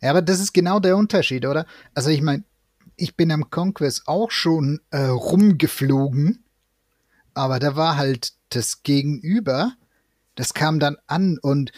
Ja, 0.00 0.10
aber 0.10 0.22
das 0.22 0.40
ist 0.40 0.52
genau 0.52 0.80
der 0.80 0.96
Unterschied, 0.96 1.44
oder? 1.44 1.66
Also 1.94 2.10
ich 2.10 2.22
meine, 2.22 2.44
ich 2.96 3.16
bin 3.16 3.32
am 3.32 3.50
Conquest 3.50 4.02
auch 4.06 4.30
schon 4.30 4.80
äh, 4.90 5.06
rumgeflogen, 5.06 6.44
aber 7.34 7.58
da 7.58 7.76
war 7.76 7.96
halt 7.96 8.32
das 8.50 8.82
Gegenüber, 8.82 9.74
das 10.34 10.54
kam 10.54 10.78
dann 10.80 10.96
an 11.06 11.38
und 11.40 11.72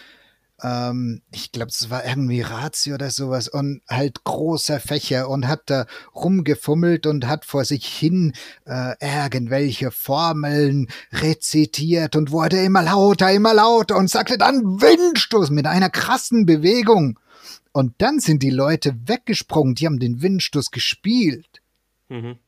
ähm, 0.63 1.23
ich 1.33 1.53
glaube, 1.53 1.71
es 1.71 1.91
war 1.91 2.05
irgendwie 2.05 2.41
Ratio 2.41 2.95
oder 2.95 3.11
sowas 3.11 3.49
und 3.49 3.83
halt 3.89 4.25
großer 4.25 4.81
Fächer 4.81 5.29
und 5.29 5.49
hat 5.49 5.63
da 5.67 5.87
rumgefummelt 6.15 7.07
und 7.07 7.27
hat 7.27 7.45
vor 7.45 7.65
sich 7.65 7.87
hin 7.87 8.33
äh, 8.67 8.95
irgendwelche 9.01 9.91
Formeln 9.91 10.89
rezitiert 11.13 12.17
und 12.17 12.31
wurde 12.31 12.63
immer 12.63 12.83
lauter, 12.83 13.33
immer 13.33 13.55
lauter 13.55 13.97
und 13.97 14.09
sagte 14.09 14.39
dann 14.39 14.81
Windstoß 14.81 15.51
mit 15.51 15.67
einer 15.67 15.91
krassen 15.91 16.47
Bewegung. 16.47 17.19
Und 17.73 17.95
dann 17.99 18.21
sind 18.21 18.43
die 18.45 18.51
Leute 18.51 18.95
weggesprungen, 19.07 19.75
die 19.75 19.87
haben 19.87 19.99
den 19.99 20.23
Windstoß 20.23 20.71
gespielt. 20.71 21.61
Mhm 22.09 22.39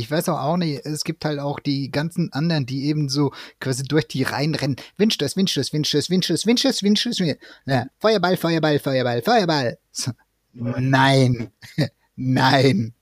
ich 0.00 0.10
weiß 0.10 0.30
auch, 0.30 0.40
auch 0.40 0.56
nicht, 0.56 0.84
es 0.86 1.04
gibt 1.04 1.24
halt 1.24 1.38
auch 1.38 1.60
die 1.60 1.90
ganzen 1.90 2.32
anderen, 2.32 2.64
die 2.64 2.86
eben 2.86 3.08
so 3.08 3.32
quasi 3.60 3.84
durch 3.84 4.08
die 4.08 4.22
Reihen 4.22 4.54
rennen. 4.54 4.76
Windstoß, 4.96 5.36
Windstoß, 5.36 5.72
Windstoß, 5.72 6.10
Windstoß, 6.10 6.46
Windstoß, 6.46 6.82
Windstoß, 6.82 7.20
Windstoß. 7.20 7.46
Ja, 7.66 7.86
Feuerball, 7.98 8.36
Feuerball, 8.36 8.78
Feuerball, 8.78 9.22
Feuerball. 9.22 9.78
So. 9.92 10.12
Nein, 10.54 11.50
nein. 12.16 12.94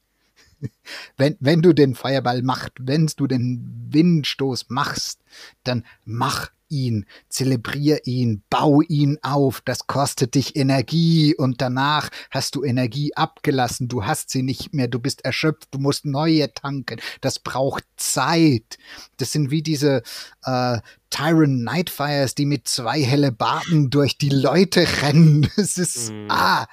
Wenn, 1.17 1.37
wenn 1.41 1.63
du 1.63 1.73
den 1.73 1.95
Feuerball 1.95 2.43
machst, 2.43 2.73
wenn 2.79 3.07
du 3.17 3.27
den 3.27 3.89
Windstoß 3.91 4.67
machst, 4.69 5.21
dann 5.65 5.85
mach 6.05 6.51
ihn, 6.69 7.07
zelebrier 7.29 8.07
ihn, 8.07 8.43
bau 8.51 8.81
ihn 8.83 9.19
auf, 9.23 9.61
das 9.61 9.87
kostet 9.87 10.35
dich 10.35 10.57
Energie 10.57 11.35
und 11.35 11.61
danach 11.61 12.11
hast 12.31 12.55
du 12.55 12.65
Energie 12.65 13.15
abgelassen, 13.15 13.89
du 13.89 14.05
hast 14.05 14.31
sie 14.31 14.43
nicht 14.43 14.75
mehr, 14.75 14.89
du 14.89 14.99
bist 14.99 15.25
erschöpft, 15.25 15.69
du 15.75 15.79
musst 15.79 16.05
neue 16.05 16.53
tanken, 16.53 17.01
das 17.21 17.39
braucht 17.39 17.85
Zeit. 17.97 18.79
Das 19.17 19.33
sind 19.33 19.51
wie 19.51 19.63
diese 19.63 20.03
äh, 20.45 20.79
Tyrant 21.11 21.65
Nightfires, 21.65 22.35
die 22.35 22.47
mit 22.47 22.69
zwei 22.69 23.03
helle 23.03 23.33
Barten 23.33 23.91
durch 23.91 24.19
die 24.19 24.31
Leute 24.31 24.87
rennen. 25.03 25.49
Es 25.57 25.77
ist, 25.79 26.13
mhm. 26.13 26.31
ah. 26.31 26.67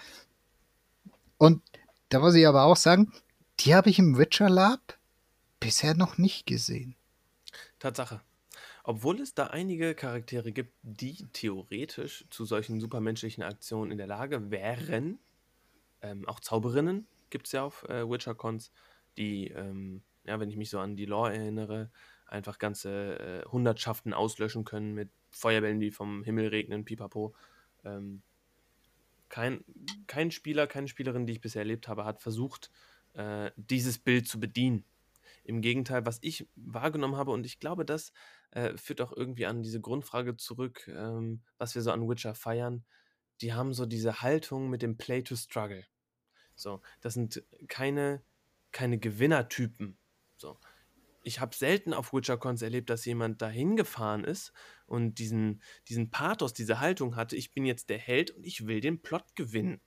Und 1.37 1.61
da 2.09 2.19
muss 2.19 2.35
ich 2.35 2.47
aber 2.47 2.63
auch 2.63 2.77
sagen, 2.77 3.11
die 3.59 3.75
habe 3.75 3.89
ich 3.89 3.99
im 3.99 4.17
Witcher 4.17 4.49
Lab 4.49 4.97
bisher 5.59 5.95
noch 5.95 6.17
nicht 6.17 6.45
gesehen. 6.45 6.95
Tatsache. 7.79 8.21
Obwohl 8.83 9.19
es 9.19 9.33
da 9.33 9.47
einige 9.47 9.95
Charaktere 9.95 10.51
gibt, 10.51 10.73
die 10.83 11.25
theoretisch 11.33 12.25
zu 12.29 12.45
solchen 12.45 12.79
supermenschlichen 12.79 13.43
Aktionen 13.43 13.91
in 13.91 13.97
der 13.97 14.07
Lage 14.07 14.51
wären, 14.51 15.17
ähm, 16.01 16.27
auch 16.27 16.39
Zauberinnen 16.39 17.07
gibt 17.31 17.47
es 17.47 17.53
ja 17.53 17.63
auf 17.63 17.83
äh, 17.89 18.07
WitcherCons, 18.07 18.71
die, 19.17 19.47
ähm, 19.47 20.03
ja, 20.25 20.39
wenn 20.39 20.49
ich 20.49 20.57
mich 20.57 20.69
so 20.69 20.79
an 20.79 20.95
die 20.95 21.05
Lore 21.05 21.33
erinnere, 21.33 21.89
einfach 22.27 22.59
ganze 22.59 23.19
äh, 23.19 23.45
Hundertschaften 23.49 24.13
auslöschen 24.13 24.65
können 24.65 24.93
mit 24.93 25.09
Feuerbällen, 25.31 25.79
die 25.79 25.91
vom 25.91 26.23
Himmel 26.23 26.49
regnen, 26.49 26.85
pipapo. 26.85 27.33
Ähm, 27.83 28.21
kein, 29.29 29.63
kein 30.07 30.31
Spieler, 30.31 30.67
keine 30.67 30.87
Spielerin, 30.87 31.25
die 31.25 31.33
ich 31.33 31.41
bisher 31.41 31.61
erlebt 31.61 31.87
habe, 31.87 32.05
hat 32.05 32.21
versucht, 32.21 32.71
äh, 33.15 33.51
dieses 33.55 33.97
Bild 33.97 34.27
zu 34.27 34.39
bedienen. 34.39 34.85
Im 35.43 35.61
Gegenteil, 35.61 36.05
was 36.05 36.19
ich 36.21 36.47
wahrgenommen 36.55 37.15
habe, 37.15 37.31
und 37.31 37.45
ich 37.45 37.59
glaube, 37.59 37.85
das 37.85 38.11
äh, 38.51 38.77
führt 38.77 39.01
auch 39.01 39.11
irgendwie 39.11 39.45
an 39.45 39.61
diese 39.63 39.81
Grundfrage 39.81 40.37
zurück, 40.37 40.87
ähm, 40.87 41.41
was 41.57 41.75
wir 41.75 41.81
so 41.81 41.91
an 41.91 42.07
Witcher 42.07 42.35
feiern. 42.35 42.83
Die 43.41 43.53
haben 43.53 43.73
so 43.73 43.85
diese 43.85 44.21
Haltung 44.21 44.69
mit 44.69 44.81
dem 44.81 44.97
Play 44.97 45.21
to 45.21 45.35
Struggle. 45.35 45.85
So, 46.55 46.81
das 47.01 47.13
sind 47.13 47.43
keine, 47.67 48.23
keine 48.71 48.97
Gewinnertypen. 48.97 49.97
So. 50.37 50.57
Ich 51.23 51.39
habe 51.39 51.55
selten 51.55 51.93
auf 51.93 52.13
WitcherCons 52.13 52.61
erlebt, 52.61 52.89
dass 52.89 53.05
jemand 53.05 53.41
dahin 53.41 53.75
gefahren 53.75 54.23
ist 54.23 54.53
und 54.85 55.15
diesen, 55.15 55.61
diesen 55.87 56.11
Pathos, 56.11 56.53
diese 56.53 56.79
Haltung 56.79 57.15
hatte, 57.15 57.35
ich 57.35 57.51
bin 57.51 57.65
jetzt 57.65 57.89
der 57.89 57.97
Held 57.97 58.31
und 58.31 58.45
ich 58.45 58.67
will 58.67 58.79
den 58.79 59.01
Plot 59.01 59.35
gewinnen. 59.35 59.81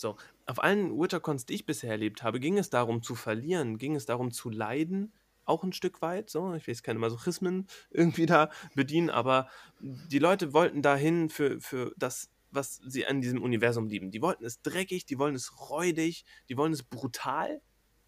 So, 0.00 0.16
auf 0.46 0.62
allen 0.62 0.98
WitcherCons, 0.98 1.44
die 1.44 1.54
ich 1.54 1.66
bisher 1.66 1.90
erlebt 1.90 2.22
habe, 2.22 2.40
ging 2.40 2.56
es 2.56 2.70
darum 2.70 3.02
zu 3.02 3.14
verlieren, 3.14 3.76
ging 3.76 3.94
es 3.94 4.06
darum 4.06 4.30
zu 4.30 4.48
leiden, 4.48 5.12
auch 5.44 5.62
ein 5.62 5.74
Stück 5.74 6.00
weit. 6.00 6.30
So, 6.30 6.54
ich 6.54 6.66
will 6.66 6.72
jetzt 6.72 6.84
keine 6.84 6.98
Masochismen 6.98 7.66
irgendwie 7.90 8.26
da 8.26 8.50
bedienen, 8.74 9.10
aber 9.10 9.48
die 9.80 10.18
Leute 10.18 10.54
wollten 10.54 10.80
dahin 10.80 11.28
für, 11.28 11.60
für 11.60 11.92
das, 11.98 12.30
was 12.50 12.80
sie 12.86 13.06
an 13.06 13.20
diesem 13.20 13.42
Universum 13.42 13.88
lieben. 13.88 14.10
Die 14.10 14.22
wollten 14.22 14.44
es 14.44 14.62
dreckig, 14.62 15.04
die 15.04 15.18
wollen 15.18 15.34
es 15.34 15.70
räudig, 15.70 16.24
die 16.48 16.56
wollen 16.56 16.72
es 16.72 16.82
brutal 16.82 17.60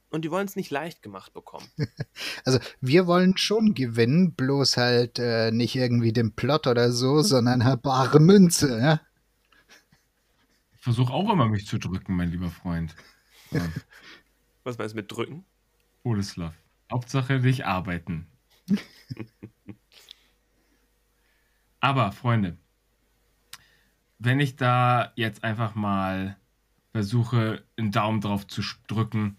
und 0.09 0.25
die 0.25 0.31
wollen 0.31 0.47
es 0.47 0.57
nicht 0.57 0.71
leicht 0.71 1.03
gemacht 1.03 1.33
bekommen. 1.35 1.67
Also 2.45 2.59
wir 2.81 3.07
wollen 3.07 3.37
schon 3.37 3.73
gewinnen, 3.73 4.35
bloß 4.35 4.77
halt 4.77 5.21
äh, 5.21 5.53
nicht 5.53 5.77
irgendwie 5.77 6.13
den 6.13 6.35
Plot 6.35 6.67
oder 6.67 6.91
so, 6.91 7.23
sondern 7.23 7.65
halt 7.65 7.83
bare 7.83 8.19
Münze. 8.19 8.79
Ja? 8.79 9.01
Versuche 10.83 11.13
auch 11.13 11.33
immer 11.33 11.47
mich 11.49 11.65
zu 11.65 11.79
drücken, 11.79 12.17
mein 12.17 12.33
lieber 12.33 12.51
Freund. 12.51 12.97
Ja. 13.53 13.61
Was 14.65 14.79
meinst 14.79 14.95
du 14.95 14.97
mit 14.97 15.13
drücken? 15.13 15.45
Boleslav. 16.03 16.57
Hauptsache 16.91 17.39
nicht 17.39 17.65
arbeiten. 17.65 18.27
Aber, 21.79 22.11
Freunde, 22.11 22.59
wenn 24.19 24.41
ich 24.41 24.57
da 24.57 25.13
jetzt 25.15 25.45
einfach 25.45 25.77
mal 25.77 26.37
versuche, 26.91 27.65
einen 27.77 27.93
Daumen 27.93 28.21
drauf 28.21 28.49
zu 28.49 28.63
drücken, 28.89 29.37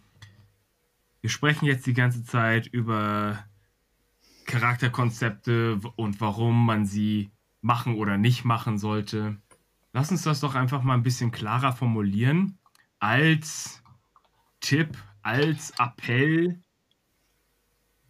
wir 1.20 1.30
sprechen 1.30 1.66
jetzt 1.66 1.86
die 1.86 1.94
ganze 1.94 2.24
Zeit 2.24 2.68
über 2.68 3.44
Charakterkonzepte 4.46 5.82
und 5.98 6.22
warum 6.22 6.66
man 6.66 6.86
sie 6.86 7.32
machen 7.60 7.96
oder 7.96 8.18
nicht 8.18 8.46
machen 8.46 8.78
sollte. 8.78 9.42
Lass 9.96 10.10
uns 10.10 10.24
das 10.24 10.40
doch 10.40 10.56
einfach 10.56 10.82
mal 10.82 10.96
ein 10.96 11.04
bisschen 11.04 11.32
klarer 11.32 11.72
formulieren. 11.72 12.58
Als 12.98 13.84
Tipp, 14.60 14.98
als 15.22 15.70
Appell, 15.78 16.60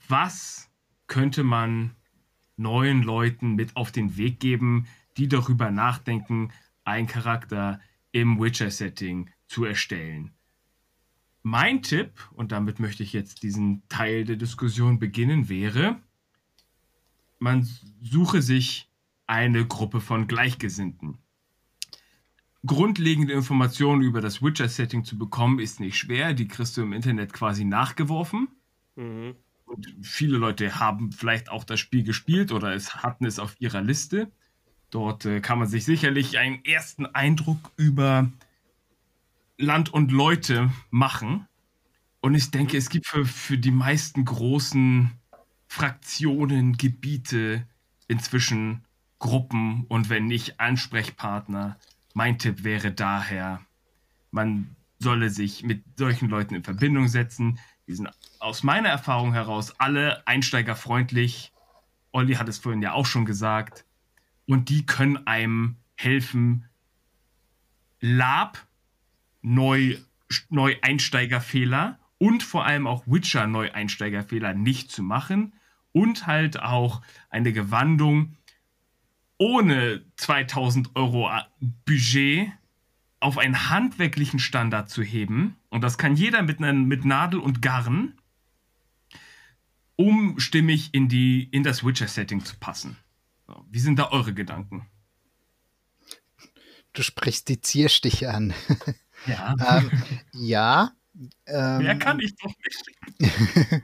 was 0.07 0.71
könnte 1.07 1.43
man 1.43 1.93
neuen 2.55 3.03
Leuten 3.03 3.55
mit 3.55 3.75
auf 3.75 3.91
den 3.91 4.15
Weg 4.15 4.39
geben, 4.39 4.87
die 5.17 5.27
darüber 5.27 5.71
nachdenken, 5.71 6.53
einen 6.85 7.07
Charakter 7.07 7.81
im 8.13 8.39
Witcher-Setting 8.39 9.29
zu 9.47 9.65
erstellen? 9.65 10.31
Mein 11.41 11.81
Tipp, 11.81 12.29
und 12.31 12.53
damit 12.53 12.79
möchte 12.79 13.03
ich 13.03 13.11
jetzt 13.11 13.43
diesen 13.43 13.85
Teil 13.89 14.23
der 14.23 14.37
Diskussion 14.37 14.99
beginnen, 14.99 15.49
wäre, 15.49 16.01
man 17.39 17.67
suche 18.01 18.41
sich 18.41 18.89
eine 19.27 19.67
Gruppe 19.67 19.99
von 19.99 20.27
Gleichgesinnten 20.27 21.17
grundlegende 22.65 23.33
Informationen 23.33 24.01
über 24.01 24.21
das 24.21 24.41
Witcher-Setting 24.41 25.03
zu 25.03 25.17
bekommen, 25.17 25.59
ist 25.59 25.79
nicht 25.79 25.97
schwer. 25.97 26.33
Die 26.33 26.47
kriegst 26.47 26.77
du 26.77 26.81
im 26.81 26.93
Internet 26.93 27.33
quasi 27.33 27.65
nachgeworfen. 27.65 28.47
Mhm. 28.95 29.35
Und 29.65 29.95
viele 30.01 30.37
Leute 30.37 30.79
haben 30.79 31.11
vielleicht 31.11 31.49
auch 31.49 31.63
das 31.63 31.79
Spiel 31.79 32.03
gespielt 32.03 32.51
oder 32.51 32.73
es 32.73 32.97
hatten 32.97 33.25
es 33.25 33.39
auf 33.39 33.55
ihrer 33.59 33.81
Liste. 33.81 34.31
Dort 34.89 35.25
äh, 35.25 35.41
kann 35.41 35.59
man 35.59 35.67
sich 35.67 35.85
sicherlich 35.85 36.37
einen 36.37 36.63
ersten 36.63 37.05
Eindruck 37.07 37.71
über 37.75 38.31
Land 39.57 39.93
und 39.93 40.11
Leute 40.11 40.71
machen. 40.91 41.47
Und 42.21 42.35
ich 42.35 42.51
denke, 42.51 42.77
es 42.77 42.89
gibt 42.89 43.07
für, 43.07 43.25
für 43.25 43.57
die 43.57 43.71
meisten 43.71 44.23
großen 44.23 45.11
Fraktionen, 45.67 46.77
Gebiete 46.77 47.67
inzwischen 48.07 48.83
Gruppen 49.17 49.85
und 49.87 50.09
wenn 50.09 50.27
nicht 50.27 50.59
Ansprechpartner, 50.59 51.77
mein 52.13 52.37
Tipp 52.39 52.63
wäre 52.63 52.91
daher, 52.91 53.61
man 54.31 54.75
solle 54.99 55.29
sich 55.29 55.63
mit 55.63 55.83
solchen 55.97 56.29
Leuten 56.29 56.55
in 56.55 56.63
Verbindung 56.63 57.07
setzen. 57.07 57.59
Die 57.87 57.93
sind 57.93 58.09
aus 58.39 58.63
meiner 58.63 58.89
Erfahrung 58.89 59.33
heraus 59.33 59.79
alle 59.79 60.25
einsteigerfreundlich. 60.27 61.51
Olli 62.11 62.35
hat 62.35 62.47
es 62.47 62.59
vorhin 62.59 62.81
ja 62.81 62.93
auch 62.93 63.05
schon 63.05 63.25
gesagt. 63.25 63.85
Und 64.45 64.69
die 64.69 64.85
können 64.85 65.27
einem 65.27 65.77
helfen, 65.95 66.65
Lab, 67.99 68.65
Neu, 69.41 69.97
Neu-Einsteigerfehler 70.49 71.99
und 72.17 72.43
vor 72.43 72.65
allem 72.65 72.87
auch 72.87 73.03
Witcher-Neu-Einsteigerfehler 73.05 74.53
nicht 74.53 74.91
zu 74.91 75.03
machen 75.03 75.53
und 75.91 76.27
halt 76.27 76.61
auch 76.61 77.01
eine 77.29 77.53
Gewandung 77.53 78.35
ohne 79.43 80.01
2000 80.15 80.95
Euro 80.95 81.29
Budget 81.85 82.49
auf 83.19 83.37
einen 83.37 83.69
handwerklichen 83.69 84.39
Standard 84.39 84.89
zu 84.89 85.03
heben, 85.03 85.57
und 85.69 85.81
das 85.81 85.97
kann 85.97 86.15
jeder 86.15 86.41
mit, 86.43 86.61
mit 86.61 87.03
Nadel 87.03 87.41
und 87.41 87.61
Garn, 87.61 88.13
um 89.97 90.39
stimmig 90.39 90.93
in, 90.93 91.09
die, 91.09 91.43
in 91.51 91.63
das 91.63 91.83
Witcher-Setting 91.83 92.45
zu 92.45 92.55
passen. 92.57 92.95
So, 93.45 93.65
wie 93.69 93.79
sind 93.79 93.99
da 93.99 94.11
eure 94.11 94.33
Gedanken? 94.33 94.85
Du 96.93 97.01
sprichst 97.03 97.49
die 97.49 97.59
Zierstiche 97.59 98.33
an. 98.33 98.53
Ja. 99.25 99.55
ähm, 99.77 99.91
ja. 100.33 100.91
Ähm, 101.45 101.77
Mehr 101.77 101.97
kann 101.97 102.19
ich 102.19 102.35
doch 102.35 102.51
nicht. 103.19 103.83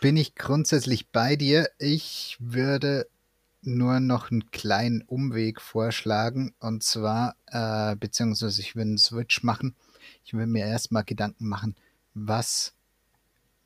bin 0.00 0.16
ich 0.16 0.34
grundsätzlich 0.34 1.10
bei 1.10 1.36
dir. 1.36 1.68
Ich 1.78 2.36
würde 2.40 3.06
nur 3.66 4.00
noch 4.00 4.30
einen 4.30 4.50
kleinen 4.50 5.02
Umweg 5.02 5.60
vorschlagen. 5.60 6.54
Und 6.58 6.82
zwar, 6.82 7.36
äh, 7.46 7.96
beziehungsweise 7.96 8.60
ich 8.60 8.76
will 8.76 8.82
einen 8.82 8.98
Switch 8.98 9.42
machen. 9.42 9.74
Ich 10.24 10.34
will 10.34 10.46
mir 10.46 10.66
erstmal 10.66 11.04
Gedanken 11.04 11.48
machen, 11.48 11.76
was 12.14 12.74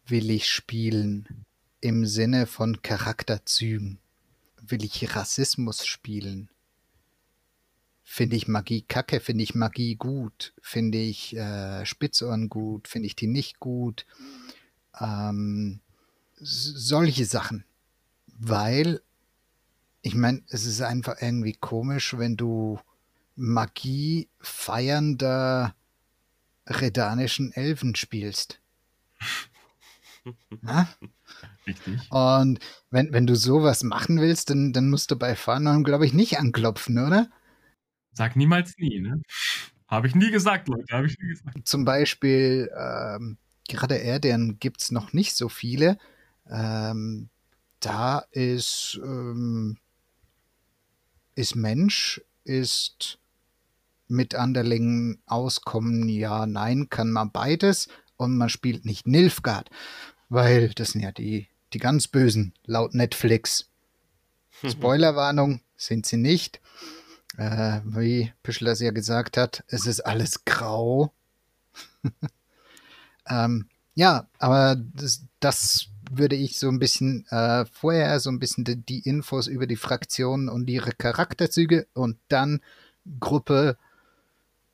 will 0.07 0.31
ich 0.31 0.49
spielen 0.49 1.45
im 1.81 2.07
Sinne 2.07 2.47
von 2.47 2.83
Charakterzügen? 2.83 3.99
Will 4.61 4.85
ich 4.85 5.15
Rassismus 5.15 5.87
spielen? 5.87 6.51
Finde 8.03 8.37
ich 8.37 8.49
Magie 8.49 8.83
kacke? 8.83 9.21
Finde 9.21 9.45
ich 9.45 9.55
Magie 9.55 9.95
gut? 9.95 10.55
Finde 10.63 10.99
ich 10.99 11.37
äh, 11.37 11.85
Spitzohren 11.85 12.49
gut? 12.49 12.89
Finde 12.89 13.07
ich 13.07 13.17
die 13.17 13.27
nicht 13.27 13.61
gut? 13.61 14.07
Ähm, 14.99 15.81
solche 16.41 17.27
Sachen. 17.27 17.65
Weil 18.39 19.03
ich 20.03 20.15
meine, 20.15 20.43
es 20.49 20.65
ist 20.65 20.81
einfach 20.81 21.17
irgendwie 21.21 21.55
komisch, 21.55 22.17
wenn 22.17 22.37
du 22.37 22.79
Magie 23.37 24.29
feiernder 24.41 25.75
redanischen 26.67 27.53
Elfen 27.53 27.95
spielst. 27.95 28.61
Na? 30.61 30.89
Richtig. 31.67 32.11
Und 32.11 32.61
wenn, 32.91 33.13
wenn 33.13 33.27
du 33.27 33.37
sowas 33.37 33.83
machen 33.83 34.21
willst, 34.21 34.51
dann, 34.51 34.73
dann 34.73 34.91
musst 34.91 35.11
du 35.11 35.17
bei 35.17 35.37
Fanon, 35.37 35.85
glaube 35.85 36.07
ich, 36.07 36.13
nicht 36.13 36.39
anklopfen, 36.39 36.99
oder? 36.99 37.29
Sag 38.13 38.37
niemals 38.37 38.77
nie, 38.79 39.01
ne? 39.01 39.23
Habe 39.87 40.07
ich 40.07 40.15
nie 40.15 40.31
gesagt, 40.31 40.69
Leute, 40.69 40.95
habe 40.95 41.07
ich 41.07 41.19
nie 41.19 41.29
gesagt. 41.29 41.67
Zum 41.67 41.85
Beispiel, 41.85 42.71
ähm, 42.77 43.39
gerade 43.69 43.97
Erden 43.97 44.59
gibt 44.59 44.83
es 44.83 44.91
noch 44.91 45.13
nicht 45.13 45.35
so 45.35 45.49
viele. 45.49 45.99
Ähm, 46.51 47.29
da 47.81 48.25
ist 48.33 48.99
ähm, 49.03 49.79
ist 51.39 51.55
Mensch, 51.55 52.21
ist 52.43 53.19
mit 54.09 54.35
Anderlingen 54.35 55.23
auskommen, 55.25 56.09
ja, 56.09 56.47
nein, 56.47 56.89
kann 56.91 57.13
man 57.13 57.31
beides 57.31 57.89
und 58.17 58.37
man 58.37 58.49
spielt 58.49 58.85
nicht 58.85 59.07
Nilfgaard, 59.07 59.71
weil 60.29 60.71
das 60.71 60.91
sind 60.91 61.03
ja 61.03 61.13
die, 61.13 61.47
die 61.73 61.79
ganz 61.79 62.09
Bösen, 62.09 62.55
laut 62.65 62.93
Netflix. 62.95 63.71
Spoilerwarnung 64.67 65.61
sind 65.77 66.07
sie 66.07 66.17
nicht. 66.17 66.61
Äh, 67.37 67.83
wie 67.85 68.33
Pischlers 68.43 68.81
ja 68.81 68.91
gesagt 68.91 69.37
hat, 69.37 69.63
es 69.69 69.87
ist 69.87 70.01
alles 70.01 70.45
grau. 70.45 71.13
ähm, 73.29 73.69
ja, 73.95 74.27
aber 74.41 74.75
das, 74.75 75.23
das 75.39 75.87
würde 76.11 76.37
ich 76.37 76.59
so 76.59 76.69
ein 76.69 76.79
bisschen 76.79 77.27
äh, 77.29 77.65
vorher 77.67 78.21
so 78.21 78.31
ein 78.31 78.39
bisschen 78.39 78.65
die, 78.65 78.77
die, 78.77 79.01
Infos 79.01 79.47
über 79.47 79.67
die 79.67 79.77
Fraktionen 79.77 80.49
und 80.49 80.69
ihre 80.69 80.93
Charakterzüge 80.93 81.87
und 81.93 82.19
dann 82.29 82.61
Gruppe 83.21 83.77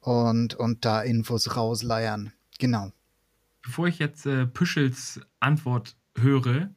und, 0.01 0.55
und 0.55 0.85
da 0.85 1.03
Infos 1.03 1.57
rausleiern. 1.57 2.33
Genau. 2.59 2.93
Bevor 3.63 3.89
ich 3.89 3.99
jetzt 3.99 4.27
äh, 4.27 4.47
Püschels 4.47 5.21
Antwort 5.41 5.97
höre, 6.17 6.71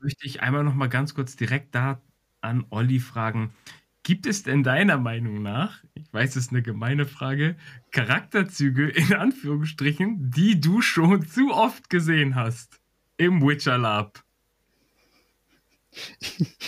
möchte 0.00 0.26
ich 0.26 0.42
einmal 0.42 0.64
noch 0.64 0.74
mal 0.74 0.88
ganz 0.88 1.14
kurz 1.14 1.36
direkt 1.36 1.74
da 1.74 2.00
an 2.40 2.64
Olli 2.70 2.98
fragen. 2.98 3.52
Gibt 4.02 4.26
es 4.26 4.42
denn 4.42 4.64
deiner 4.64 4.98
Meinung 4.98 5.42
nach, 5.42 5.84
ich 5.94 6.12
weiß, 6.12 6.30
es 6.30 6.46
ist 6.46 6.50
eine 6.50 6.62
gemeine 6.62 7.06
Frage, 7.06 7.56
Charakterzüge 7.92 8.88
in 8.88 9.14
Anführungsstrichen, 9.14 10.30
die 10.30 10.60
du 10.60 10.80
schon 10.80 11.24
zu 11.26 11.52
oft 11.52 11.88
gesehen 11.88 12.34
hast 12.34 12.81
im 13.22 13.40
Witcher 13.46 13.78
Lab? 13.78 14.22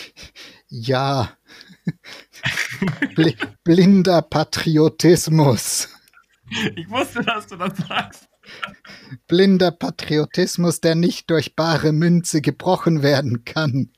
Ja. 0.69 1.37
Bl 3.15 3.33
blinder 3.63 4.21
Patriotismus. 4.21 5.87
Ich 6.75 6.89
wusste, 6.89 7.23
dass 7.23 7.47
du 7.47 7.55
das 7.55 7.77
sagst. 7.77 8.27
Blinder 9.27 9.71
Patriotismus, 9.71 10.81
der 10.81 10.95
nicht 10.95 11.29
durch 11.29 11.55
bare 11.55 11.93
Münze 11.93 12.41
gebrochen 12.41 13.01
werden 13.03 13.45
kann. 13.45 13.91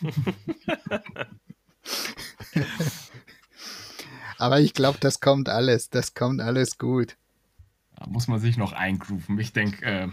Aber 4.38 4.60
ich 4.60 4.74
glaube, 4.74 4.98
das 5.00 5.20
kommt 5.20 5.48
alles. 5.48 5.88
Das 5.88 6.14
kommt 6.14 6.40
alles 6.40 6.78
gut. 6.78 7.16
Da 7.96 8.06
muss 8.08 8.26
man 8.26 8.40
sich 8.40 8.56
noch 8.56 8.72
eingrooven. 8.72 9.38
Ich 9.38 9.52
denke, 9.52 9.84
äh, 9.84 10.08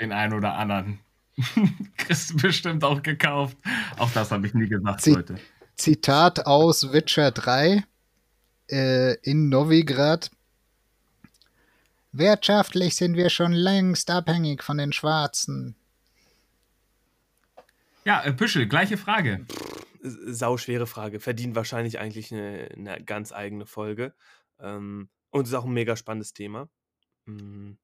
den 0.00 0.12
einen 0.12 0.34
oder 0.34 0.54
anderen 0.54 1.00
kriegst 1.96 2.30
du 2.30 2.36
bestimmt 2.36 2.84
auch 2.84 3.02
gekauft. 3.02 3.56
Auch 3.98 4.10
das 4.12 4.30
habe 4.30 4.46
ich 4.46 4.54
nie 4.54 4.68
gesagt, 4.68 5.02
Z 5.02 5.14
Leute. 5.14 5.36
Zitat 5.76 6.46
aus 6.46 6.92
Witcher 6.92 7.30
3 7.30 7.84
äh, 8.70 9.14
in 9.20 9.48
Novigrad. 9.48 10.30
Wirtschaftlich 12.12 12.96
sind 12.96 13.16
wir 13.16 13.28
schon 13.28 13.52
längst 13.52 14.10
abhängig 14.10 14.62
von 14.62 14.78
den 14.78 14.92
Schwarzen. 14.92 15.76
Ja, 18.04 18.22
äh, 18.22 18.32
Püschel, 18.32 18.66
gleiche 18.66 18.96
Frage. 18.96 19.44
Sauschwere 20.00 20.86
Frage. 20.86 21.20
Verdient 21.20 21.54
wahrscheinlich 21.54 21.98
eigentlich 21.98 22.32
eine, 22.32 22.68
eine 22.74 23.04
ganz 23.04 23.32
eigene 23.32 23.66
Folge. 23.66 24.14
Ähm, 24.58 25.10
und 25.30 25.46
ist 25.46 25.54
auch 25.54 25.66
ein 25.66 25.72
mega 25.72 25.96
spannendes 25.96 26.32
Thema. 26.32 26.68
Hm. 27.26 27.76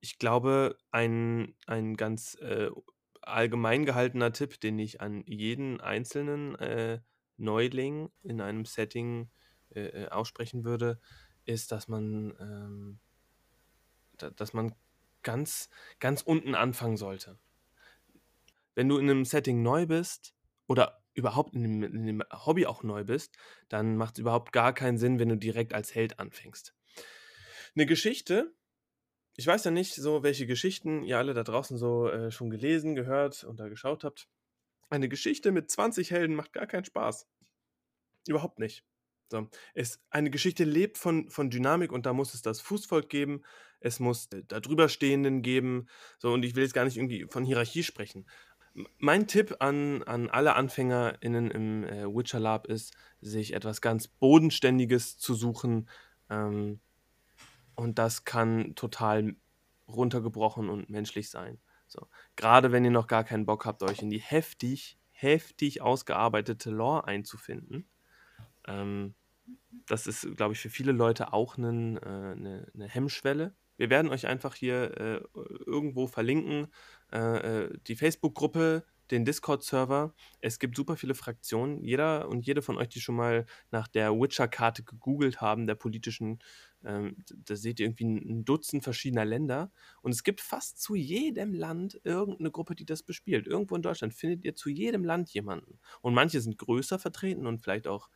Ich 0.00 0.18
glaube, 0.18 0.78
ein, 0.90 1.54
ein 1.66 1.96
ganz 1.96 2.34
äh, 2.36 2.70
allgemein 3.22 3.84
gehaltener 3.84 4.32
Tipp, 4.32 4.60
den 4.60 4.78
ich 4.78 5.00
an 5.00 5.22
jeden 5.26 5.80
einzelnen 5.80 6.54
äh, 6.56 7.00
Neuling 7.36 8.10
in 8.22 8.40
einem 8.40 8.64
Setting 8.64 9.30
äh, 9.74 10.04
äh 10.04 10.08
aussprechen 10.08 10.64
würde, 10.64 11.00
ist, 11.44 11.72
dass 11.72 11.88
man, 11.88 12.34
ähm, 12.40 13.00
da, 14.18 14.30
dass 14.30 14.52
man 14.52 14.74
ganz, 15.22 15.68
ganz 15.98 16.22
unten 16.22 16.54
anfangen 16.54 16.96
sollte 16.96 17.38
wenn 18.74 18.88
du 18.88 18.98
in 18.98 19.10
einem 19.10 19.24
Setting 19.24 19.62
neu 19.62 19.86
bist 19.86 20.34
oder 20.66 21.02
überhaupt 21.14 21.54
in 21.54 21.62
dem, 21.62 21.82
in 21.82 22.06
dem 22.06 22.22
Hobby 22.32 22.66
auch 22.66 22.82
neu 22.82 23.04
bist, 23.04 23.36
dann 23.68 23.96
macht 23.96 24.14
es 24.14 24.20
überhaupt 24.20 24.52
gar 24.52 24.72
keinen 24.72 24.98
Sinn, 24.98 25.18
wenn 25.18 25.28
du 25.28 25.36
direkt 25.36 25.74
als 25.74 25.94
Held 25.94 26.18
anfängst. 26.18 26.74
Eine 27.74 27.86
Geschichte, 27.86 28.54
ich 29.40 29.46
weiß 29.46 29.64
ja 29.64 29.70
nicht, 29.70 29.94
so 29.94 30.22
welche 30.22 30.46
Geschichten 30.46 31.02
ihr 31.02 31.16
alle 31.16 31.32
da 31.32 31.42
draußen 31.42 31.78
so 31.78 32.10
äh, 32.10 32.30
schon 32.30 32.50
gelesen, 32.50 32.94
gehört 32.94 33.44
oder 33.44 33.70
geschaut 33.70 34.04
habt. 34.04 34.28
Eine 34.90 35.08
Geschichte 35.08 35.50
mit 35.50 35.70
20 35.70 36.10
Helden 36.10 36.36
macht 36.36 36.52
gar 36.52 36.66
keinen 36.66 36.84
Spaß. 36.84 37.26
Überhaupt 38.28 38.58
nicht. 38.58 38.84
So. 39.30 39.48
Es, 39.72 39.98
eine 40.10 40.28
Geschichte 40.28 40.64
lebt 40.64 40.98
von, 40.98 41.30
von 41.30 41.48
Dynamik 41.48 41.90
und 41.90 42.04
da 42.04 42.12
muss 42.12 42.34
es 42.34 42.42
das 42.42 42.60
Fußvolk 42.60 43.08
geben, 43.08 43.42
es 43.80 43.98
muss 43.98 44.28
da 44.28 44.60
drüber 44.60 44.90
Stehenden 44.90 45.40
geben. 45.40 45.88
So, 46.18 46.34
und 46.34 46.42
ich 46.42 46.54
will 46.54 46.64
jetzt 46.64 46.74
gar 46.74 46.84
nicht 46.84 46.98
irgendwie 46.98 47.24
von 47.30 47.46
Hierarchie 47.46 47.82
sprechen. 47.82 48.28
Mein 48.98 49.26
Tipp 49.26 49.56
an, 49.60 50.02
an 50.02 50.28
alle 50.28 50.54
AnfängerInnen 50.54 51.50
im 51.50 51.84
äh, 51.84 52.04
Witcher 52.04 52.40
Lab 52.40 52.66
ist, 52.66 52.92
sich 53.22 53.54
etwas 53.54 53.80
ganz 53.80 54.06
Bodenständiges 54.06 55.16
zu 55.16 55.32
suchen. 55.32 55.88
Ähm, 56.28 56.80
und 57.80 57.98
das 57.98 58.26
kann 58.26 58.74
total 58.74 59.34
runtergebrochen 59.88 60.68
und 60.68 60.90
menschlich 60.90 61.30
sein. 61.30 61.58
So. 61.86 62.08
Gerade 62.36 62.72
wenn 62.72 62.84
ihr 62.84 62.90
noch 62.90 63.06
gar 63.06 63.24
keinen 63.24 63.46
Bock 63.46 63.64
habt, 63.64 63.82
euch 63.82 64.02
in 64.02 64.10
die 64.10 64.20
heftig, 64.20 64.98
heftig 65.12 65.80
ausgearbeitete 65.80 66.70
Lore 66.70 67.06
einzufinden. 67.06 67.88
Ähm, 68.66 69.14
das 69.86 70.06
ist, 70.06 70.36
glaube 70.36 70.52
ich, 70.52 70.60
für 70.60 70.68
viele 70.68 70.92
Leute 70.92 71.32
auch 71.32 71.56
eine, 71.56 71.98
äh, 72.02 72.32
eine, 72.32 72.70
eine 72.74 72.86
Hemmschwelle. 72.86 73.54
Wir 73.78 73.88
werden 73.88 74.10
euch 74.10 74.26
einfach 74.26 74.54
hier 74.54 75.00
äh, 75.00 75.20
irgendwo 75.64 76.06
verlinken, 76.06 76.68
äh, 77.12 77.64
äh, 77.64 77.78
die 77.86 77.96
Facebook-Gruppe, 77.96 78.84
den 79.10 79.24
Discord-Server. 79.24 80.14
Es 80.40 80.58
gibt 80.58 80.76
super 80.76 80.96
viele 80.96 81.14
Fraktionen. 81.14 81.82
Jeder 81.84 82.28
und 82.28 82.46
jede 82.46 82.62
von 82.62 82.76
euch, 82.76 82.88
die 82.88 83.00
schon 83.00 83.16
mal 83.16 83.46
nach 83.70 83.88
der 83.88 84.12
Witcher-Karte 84.12 84.84
gegoogelt 84.84 85.40
haben, 85.40 85.66
der 85.66 85.74
politischen, 85.74 86.38
ähm, 86.84 87.16
da 87.28 87.56
seht 87.56 87.80
ihr 87.80 87.86
irgendwie 87.86 88.04
ein 88.06 88.44
Dutzend 88.44 88.84
verschiedener 88.84 89.24
Länder. 89.24 89.72
Und 90.02 90.12
es 90.12 90.22
gibt 90.22 90.40
fast 90.40 90.80
zu 90.80 90.94
jedem 90.94 91.54
Land 91.54 92.00
irgendeine 92.04 92.50
Gruppe, 92.50 92.74
die 92.74 92.86
das 92.86 93.02
bespielt. 93.02 93.46
Irgendwo 93.46 93.76
in 93.76 93.82
Deutschland 93.82 94.14
findet 94.14 94.44
ihr 94.44 94.54
zu 94.54 94.68
jedem 94.68 95.04
Land 95.04 95.30
jemanden. 95.30 95.80
Und 96.00 96.14
manche 96.14 96.40
sind 96.40 96.58
größer 96.58 96.98
vertreten 96.98 97.46
und 97.46 97.60
vielleicht 97.60 97.86
auch 97.86 98.08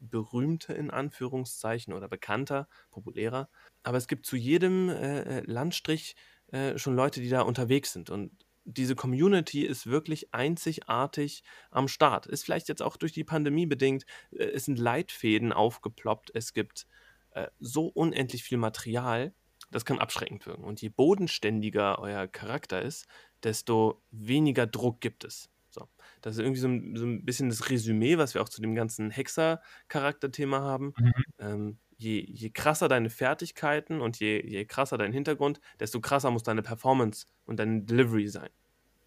berühmter 0.00 0.76
in 0.76 0.90
Anführungszeichen 0.90 1.92
oder 1.92 2.08
bekannter, 2.08 2.68
populärer. 2.90 3.48
Aber 3.82 3.98
es 3.98 4.06
gibt 4.06 4.26
zu 4.26 4.36
jedem 4.36 4.88
äh, 4.88 5.38
äh 5.38 5.42
Landstrich 5.44 6.14
äh, 6.52 6.78
schon 6.78 6.94
Leute, 6.94 7.20
die 7.20 7.28
da 7.28 7.42
unterwegs 7.42 7.92
sind. 7.92 8.10
Und 8.10 8.46
diese 8.68 8.94
Community 8.94 9.64
ist 9.64 9.86
wirklich 9.86 10.34
einzigartig 10.34 11.42
am 11.70 11.88
Start. 11.88 12.26
Ist 12.26 12.44
vielleicht 12.44 12.68
jetzt 12.68 12.82
auch 12.82 12.96
durch 12.96 13.12
die 13.12 13.24
Pandemie 13.24 13.66
bedingt. 13.66 14.04
Äh, 14.30 14.44
es 14.44 14.66
sind 14.66 14.78
Leitfäden 14.78 15.52
aufgeploppt. 15.52 16.30
Es 16.34 16.52
gibt 16.52 16.86
äh, 17.30 17.48
so 17.58 17.86
unendlich 17.86 18.42
viel 18.42 18.58
Material. 18.58 19.32
Das 19.70 19.84
kann 19.84 19.98
abschreckend 19.98 20.46
wirken. 20.46 20.64
Und 20.64 20.80
je 20.82 20.88
bodenständiger 20.90 21.98
euer 21.98 22.26
Charakter 22.26 22.80
ist, 22.82 23.06
desto 23.42 24.02
weniger 24.10 24.66
Druck 24.66 25.00
gibt 25.00 25.24
es. 25.24 25.50
So. 25.70 25.88
Das 26.22 26.36
ist 26.36 26.40
irgendwie 26.40 26.60
so 26.60 26.68
ein, 26.68 26.96
so 26.96 27.04
ein 27.06 27.24
bisschen 27.24 27.48
das 27.48 27.70
Resümee, 27.70 28.18
was 28.18 28.34
wir 28.34 28.42
auch 28.42 28.48
zu 28.48 28.60
dem 28.60 28.74
ganzen 28.74 29.10
Hexer-Charakterthema 29.10 30.60
haben. 30.60 30.94
Mhm. 30.96 31.12
Ähm, 31.38 31.78
je, 31.98 32.24
je 32.26 32.50
krasser 32.50 32.88
deine 32.88 33.10
Fertigkeiten 33.10 34.00
und 34.00 34.18
je, 34.20 34.40
je 34.46 34.64
krasser 34.64 34.98
dein 34.98 35.12
Hintergrund, 35.12 35.60
desto 35.80 36.00
krasser 36.00 36.30
muss 36.30 36.44
deine 36.44 36.62
Performance 36.62 37.26
und 37.44 37.58
deine 37.58 37.82
Delivery 37.82 38.28
sein. 38.28 38.48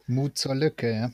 Mut 0.07 0.37
zur 0.37 0.55
Lücke, 0.55 0.93
ja. 0.93 1.11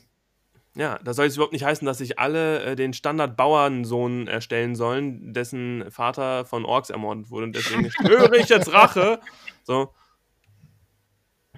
Ja, 0.74 0.98
da 1.02 1.12
soll 1.12 1.26
es 1.26 1.34
überhaupt 1.34 1.52
nicht 1.52 1.64
heißen, 1.64 1.86
dass 1.86 1.98
sich 1.98 2.18
alle 2.18 2.62
äh, 2.62 2.76
den 2.76 2.92
Standard-Bauernsohn 2.92 4.28
erstellen 4.28 4.76
sollen, 4.76 5.32
dessen 5.32 5.90
Vater 5.90 6.44
von 6.44 6.64
Orks 6.64 6.90
ermordet 6.90 7.30
wurde 7.30 7.46
und 7.46 7.56
deswegen 7.56 7.84
höre 8.06 8.32
ich 8.34 8.48
jetzt 8.48 8.72
Rache. 8.72 9.18
So, 9.64 9.92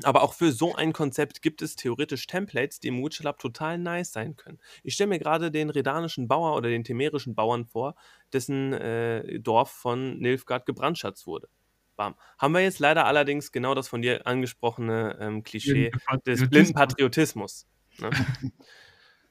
aber 0.05 0.23
auch 0.23 0.35
für 0.35 0.53
so 0.53 0.75
ein 0.75 0.93
Konzept 0.93 1.43
gibt 1.43 1.63
es 1.63 1.77
theoretisch 1.77 2.27
Templates, 2.27 2.81
die 2.81 2.89
im 2.89 3.03
Witcher 3.03 3.25
Lab 3.25 3.39
total 3.39 3.79
nice 3.79 4.13
sein 4.13 4.37
können. 4.37 4.59
Ich 4.83 4.95
stelle 4.95 5.09
mir 5.09 5.19
gerade 5.19 5.51
den 5.51 5.71
redanischen 5.71 6.29
Bauer 6.29 6.57
oder 6.57 6.69
den 6.69 6.85
temerischen 6.85 7.35
Bauern 7.35 7.67
vor, 7.67 7.95
dessen 8.33 8.73
äh, 8.73 9.41
Dorf 9.41 9.71
von 9.71 10.19
Nilfgaard 10.19 10.67
gebrandschatzt 10.67 11.27
wurde. 11.27 11.49
Bam. 11.97 12.15
Haben 12.39 12.55
wir 12.55 12.63
jetzt 12.63 12.79
leider 12.79 13.05
allerdings 13.05 13.53
genau 13.53 13.75
das 13.75 13.89
von 13.89 14.01
dir 14.01 14.27
angesprochene 14.27 15.19
ähm, 15.21 15.43
Klischee 15.43 15.91
des 16.25 16.49
blinden 16.49 16.73
Patriotismus. 16.73 17.67
Ne? 17.99 18.11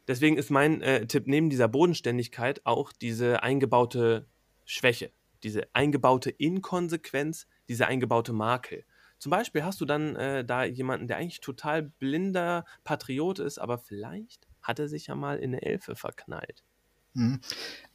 Deswegen 0.07 0.37
ist 0.37 0.49
mein 0.49 0.81
äh, 0.81 1.05
Tipp 1.07 1.25
neben 1.27 1.49
dieser 1.49 1.67
Bodenständigkeit 1.67 2.65
auch 2.65 2.91
diese 2.91 3.43
eingebaute 3.43 4.27
Schwäche, 4.65 5.11
diese 5.43 5.67
eingebaute 5.73 6.29
Inkonsequenz, 6.29 7.47
diese 7.69 7.87
eingebaute 7.87 8.33
Makel. 8.33 8.85
Zum 9.19 9.29
Beispiel 9.29 9.63
hast 9.63 9.81
du 9.81 9.85
dann 9.85 10.15
äh, 10.15 10.45
da 10.45 10.63
jemanden, 10.63 11.07
der 11.07 11.17
eigentlich 11.17 11.41
total 11.41 11.83
blinder 11.83 12.65
Patriot 12.83 13.39
ist, 13.39 13.59
aber 13.59 13.77
vielleicht 13.77 14.47
hat 14.61 14.79
er 14.79 14.87
sich 14.87 15.07
ja 15.07 15.15
mal 15.15 15.37
in 15.37 15.53
eine 15.53 15.61
Elfe 15.61 15.95
verknallt. 15.95 16.63
Mhm. 17.13 17.41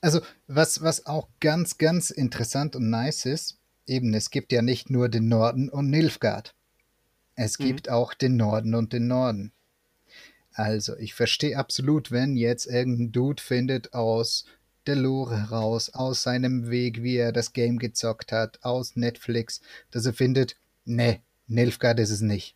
Also, 0.00 0.20
was, 0.46 0.82
was 0.82 1.06
auch 1.06 1.28
ganz, 1.40 1.78
ganz 1.78 2.10
interessant 2.10 2.76
und 2.76 2.90
nice 2.90 3.26
ist, 3.26 3.58
eben, 3.86 4.12
es 4.12 4.30
gibt 4.30 4.52
ja 4.52 4.62
nicht 4.62 4.90
nur 4.90 5.08
den 5.08 5.28
Norden 5.28 5.68
und 5.68 5.88
Nilfgaard. 5.88 6.54
Es 7.36 7.58
mhm. 7.58 7.64
gibt 7.64 7.88
auch 7.88 8.14
den 8.14 8.36
Norden 8.36 8.74
und 8.74 8.92
den 8.92 9.06
Norden. 9.06 9.52
Also, 10.52 10.96
ich 10.96 11.14
verstehe 11.14 11.56
absolut, 11.56 12.10
wenn 12.10 12.36
jetzt 12.36 12.66
irgendein 12.66 13.12
Dude 13.12 13.42
findet 13.42 13.94
aus 13.94 14.44
der 14.86 14.96
Lore 14.96 15.38
heraus, 15.38 15.88
aus 15.90 16.22
seinem 16.22 16.68
Weg, 16.68 17.02
wie 17.02 17.16
er 17.16 17.32
das 17.32 17.54
Game 17.54 17.78
gezockt 17.78 18.32
hat, 18.32 18.62
aus 18.62 18.96
Netflix, 18.96 19.62
dass 19.90 20.04
er 20.04 20.12
findet, 20.12 20.56
Nee, 20.85 21.20
Nilfgaard 21.47 21.99
ist 22.01 22.11
es 22.11 22.20
nicht. 22.20 22.55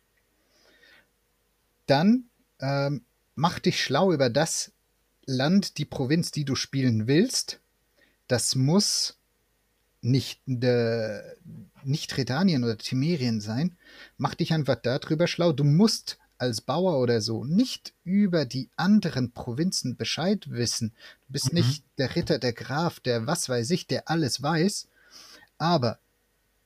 Dann 1.85 2.25
ähm, 2.59 3.03
mach 3.35 3.59
dich 3.59 3.83
schlau 3.83 4.11
über 4.13 4.29
das 4.29 4.71
Land, 5.25 5.77
die 5.77 5.85
Provinz, 5.85 6.31
die 6.31 6.45
du 6.45 6.55
spielen 6.55 7.07
willst. 7.07 7.59
das 8.27 8.55
muss 8.55 9.17
nicht, 10.01 10.47
äh, 10.47 11.19
nicht 11.83 12.17
Redanien 12.17 12.63
oder 12.63 12.77
Timerien 12.77 13.41
sein. 13.41 13.75
Mach 14.17 14.35
dich 14.35 14.53
einfach 14.53 14.75
darüber 14.75 15.27
schlau. 15.27 15.51
Du 15.51 15.63
musst 15.63 16.19
als 16.37 16.61
Bauer 16.61 16.99
oder 16.99 17.21
so 17.21 17.43
nicht 17.43 17.93
über 18.03 18.45
die 18.45 18.69
anderen 18.77 19.31
Provinzen 19.31 19.97
Bescheid 19.97 20.49
wissen. 20.49 20.93
Du 21.27 21.33
bist 21.33 21.51
mhm. 21.51 21.59
nicht 21.59 21.83
der 21.97 22.15
Ritter, 22.15 22.39
der 22.39 22.53
Graf, 22.53 22.99
der 22.99 23.27
was 23.27 23.49
weiß 23.49 23.71
ich, 23.71 23.87
der 23.87 24.09
alles 24.09 24.41
weiß. 24.41 24.87
Aber 25.57 25.99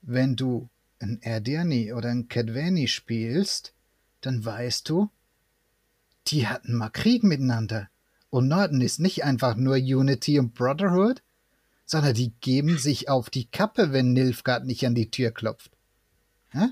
wenn 0.02 0.36
du 0.36 0.70
ein 1.04 1.22
Erdirni 1.22 1.94
oder 1.94 2.10
ein 2.10 2.28
Kedveni 2.28 2.88
spielst, 2.88 3.74
dann 4.22 4.44
weißt 4.44 4.88
du, 4.90 5.10
die 6.28 6.48
hatten 6.48 6.76
mal 6.76 6.90
Krieg 6.90 7.24
miteinander. 7.24 7.90
Und 8.30 8.48
Norden 8.48 8.82
ist 8.82 9.00
nicht 9.00 9.24
einfach 9.24 9.56
nur 9.56 9.76
Unity 9.76 10.40
und 10.40 10.56
Brotherhood, 10.56 11.22
sondern 11.86 12.16
die 12.16 12.32
geben 12.40 12.78
sich 12.78 13.10
auf 13.10 13.30
die 13.30 13.46
Kappe, 13.46 13.92
wenn 13.92 14.14
Nilfgaard 14.14 14.66
nicht 14.66 14.86
an 14.88 14.96
die 14.96 15.12
Tür 15.12 15.32
klopft. 15.32 15.72
Hä? 16.50 16.70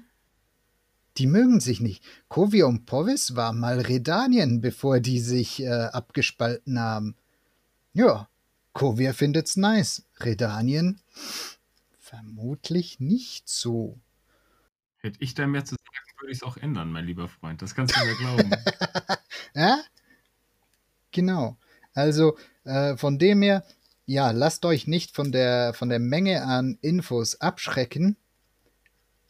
Die 1.18 1.28
mögen 1.28 1.60
sich 1.60 1.82
nicht. 1.82 2.04
Kovia 2.30 2.66
und 2.66 2.86
Povis 2.86 3.36
war 3.36 3.52
mal 3.52 3.82
Redanien, 3.82 4.62
bevor 4.62 5.02
die 5.02 5.20
sich 5.20 5.62
äh, 5.62 5.68
abgespalten 5.68 6.80
haben. 6.80 7.16
Ja, 7.94 8.30
Kovia 8.74 9.12
findet's 9.12 9.58
nice. 9.58 10.04
Redanien 10.22 11.02
vermutlich 12.00 13.00
nicht 13.00 13.50
so. 13.50 14.00
Hätte 15.02 15.18
ich 15.20 15.34
da 15.34 15.48
mehr 15.48 15.66
zu 15.66 15.76
sagen, 15.76 16.20
würde 16.20 16.32
ich 16.32 16.38
es 16.38 16.44
auch 16.44 16.58
ändern, 16.58 16.92
mein 16.92 17.06
lieber 17.06 17.28
Freund. 17.28 17.62
Das 17.62 17.76
kannst 17.76 17.96
du 17.96 18.06
mir 18.06 18.16
glauben. 18.16 18.52
ja? 19.56 19.82
Genau. 21.12 21.58
Also 21.94 22.38
äh, 22.64 22.96
von 22.98 23.20
dem 23.20 23.42
her, 23.42 23.66
ja, 24.06 24.32
lasst 24.32 24.66
euch 24.66 24.88
nicht 24.88 25.16
von 25.16 25.32
der, 25.32 25.74
von 25.74 25.90
der 25.90 26.00
Menge 26.00 26.44
an 26.44 26.78
Infos 26.82 27.42
abschrecken 27.42 28.18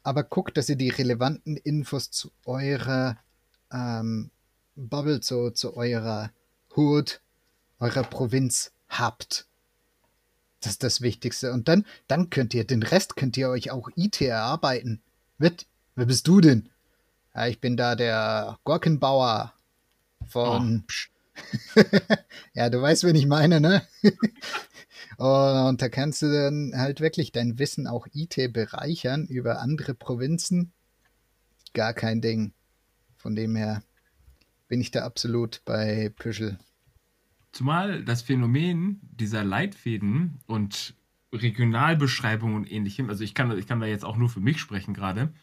aber 0.04 0.24
guckt, 0.24 0.58
dass 0.58 0.70
ihr 0.70 0.76
die 0.76 0.90
relevanten 0.90 1.58
Infos 1.58 2.12
zu 2.12 2.32
eurer 2.46 3.18
ähm, 3.72 4.32
Bubble, 4.76 5.22
zu, 5.22 5.52
zu 5.52 5.76
eurer 5.76 6.32
Hood, 6.76 7.22
eurer 7.80 8.04
Provinz 8.04 8.72
habt. 8.90 9.48
Das 10.62 10.74
ist 10.74 10.84
das 10.84 11.02
Wichtigste. 11.02 11.52
Und 11.54 11.68
dann, 11.68 11.86
dann 12.08 12.30
könnt 12.30 12.54
ihr, 12.54 12.66
den 12.66 12.84
Rest 12.84 13.16
könnt 13.16 13.38
ihr 13.38 13.50
euch 13.50 13.72
auch 13.72 13.90
IT 13.96 14.22
erarbeiten. 14.22 15.02
Wird, 15.42 15.66
wer 15.96 16.06
bist 16.06 16.28
du 16.28 16.40
denn? 16.40 16.70
Ja, 17.34 17.48
ich 17.48 17.60
bin 17.60 17.76
da 17.76 17.96
der 17.96 18.60
Gurkenbauer 18.64 19.54
von. 20.28 20.84
Oh. 21.76 21.82
ja, 22.54 22.70
du 22.70 22.80
weißt, 22.80 23.04
wen 23.06 23.16
ich 23.16 23.26
meine, 23.26 23.60
ne? 23.60 23.82
Und 25.18 25.82
da 25.82 25.90
kannst 25.90 26.22
du 26.22 26.32
dann 26.32 26.74
halt 26.76 27.02
wirklich 27.02 27.32
dein 27.32 27.58
Wissen 27.58 27.88
auch 27.88 28.06
IT 28.14 28.54
bereichern 28.54 29.26
über 29.26 29.62
andere 29.62 29.96
Provinzen. 29.96 30.74
Gar 31.74 31.96
kein 31.96 32.22
Ding. 32.22 32.54
Von 33.18 33.36
dem 33.36 33.56
her 33.56 33.82
bin 34.68 34.80
ich 34.80 34.92
da 34.92 35.04
absolut 35.06 35.64
bei 35.66 36.14
Püschel. 36.16 36.60
Zumal 37.52 38.06
das 38.06 38.22
Phänomen 38.22 39.02
dieser 39.12 39.44
Leitfäden 39.44 40.40
und 40.46 40.94
Regionalbeschreibungen 41.34 42.56
und 42.56 42.72
ähnlichem, 42.72 43.10
also 43.10 43.24
ich 43.24 43.34
kann, 43.34 43.58
ich 43.58 43.68
kann 43.68 43.80
da 43.80 43.86
jetzt 43.86 44.06
auch 44.06 44.18
nur 44.18 44.30
für 44.30 44.40
mich 44.40 44.60
sprechen 44.60 44.94
gerade. 44.94 45.34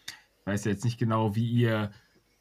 Ich 0.41 0.47
weiß 0.47 0.64
ja 0.64 0.72
jetzt 0.72 0.84
nicht 0.84 0.99
genau, 0.99 1.34
wie 1.34 1.49
ihr 1.49 1.91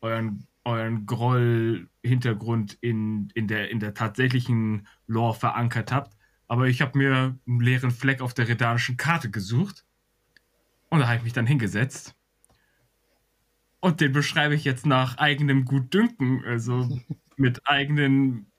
euren, 0.01 0.47
euren 0.63 1.05
Groll-Hintergrund 1.05 2.77
in, 2.81 3.29
in, 3.33 3.47
der, 3.47 3.69
in 3.69 3.79
der 3.79 3.93
tatsächlichen 3.93 4.87
Lore 5.07 5.35
verankert 5.35 5.91
habt. 5.91 6.17
Aber 6.47 6.67
ich 6.67 6.81
habe 6.81 6.97
mir 6.97 7.37
einen 7.45 7.59
leeren 7.59 7.91
Fleck 7.91 8.21
auf 8.21 8.33
der 8.33 8.47
redanischen 8.47 8.97
Karte 8.97 9.29
gesucht. 9.29 9.85
Und 10.89 10.99
da 10.99 11.07
habe 11.07 11.17
ich 11.17 11.23
mich 11.23 11.33
dann 11.33 11.45
hingesetzt. 11.45 12.15
Und 13.79 14.01
den 14.01 14.11
beschreibe 14.11 14.55
ich 14.55 14.63
jetzt 14.63 14.85
nach 14.85 15.17
eigenem 15.17 15.65
Gutdünken. 15.65 16.43
Also 16.45 16.87
mit 17.37 17.67
eigenen, 17.67 18.51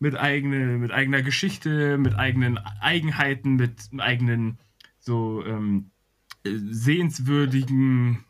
mit 0.00 0.16
eigene, 0.16 0.78
mit 0.78 0.90
eigener 0.90 1.22
Geschichte, 1.22 1.98
mit 1.98 2.16
eigenen 2.16 2.58
Eigenheiten, 2.58 3.54
mit 3.56 3.90
eigenen 3.98 4.58
so 4.98 5.44
ähm, 5.44 5.90
sehenswürdigen 6.42 8.24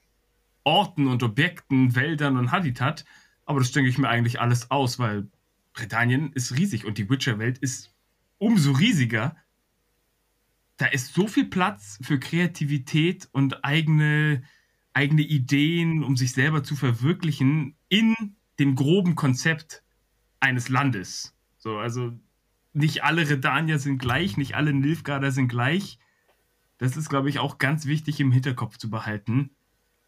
Orten 0.64 1.06
und 1.06 1.22
Objekten, 1.22 1.94
Wäldern 1.94 2.36
und 2.36 2.50
Habitat. 2.52 3.04
Aber 3.46 3.60
das 3.60 3.72
denke 3.72 3.88
ich 3.88 3.98
mir 3.98 4.08
eigentlich 4.08 4.40
alles 4.40 4.70
aus, 4.70 4.98
weil 4.98 5.28
Britannien 5.72 6.32
ist 6.32 6.56
riesig 6.56 6.84
und 6.84 6.98
die 6.98 7.08
Witcher-Welt 7.08 7.58
ist 7.58 7.94
umso 8.38 8.72
riesiger. 8.72 9.36
Da 10.76 10.86
ist 10.86 11.14
so 11.14 11.28
viel 11.28 11.46
Platz 11.46 12.00
für 12.02 12.18
Kreativität 12.18 13.28
und 13.30 13.64
eigene, 13.64 14.42
eigene 14.92 15.22
Ideen, 15.22 16.02
um 16.02 16.16
sich 16.16 16.32
selber 16.32 16.64
zu 16.64 16.74
verwirklichen 16.74 17.76
in 17.88 18.14
dem 18.58 18.74
groben 18.74 19.14
Konzept 19.14 19.84
eines 20.40 20.68
Landes. 20.68 21.36
So, 21.60 21.76
also 21.76 22.12
nicht 22.72 23.04
alle 23.04 23.28
Redanier 23.28 23.78
sind 23.78 23.98
gleich, 23.98 24.36
nicht 24.36 24.54
alle 24.54 24.72
Nilfgaarder 24.72 25.30
sind 25.30 25.48
gleich. 25.48 25.98
Das 26.78 26.96
ist, 26.96 27.10
glaube 27.10 27.28
ich, 27.28 27.38
auch 27.38 27.58
ganz 27.58 27.84
wichtig 27.86 28.18
im 28.18 28.32
Hinterkopf 28.32 28.78
zu 28.78 28.90
behalten. 28.90 29.50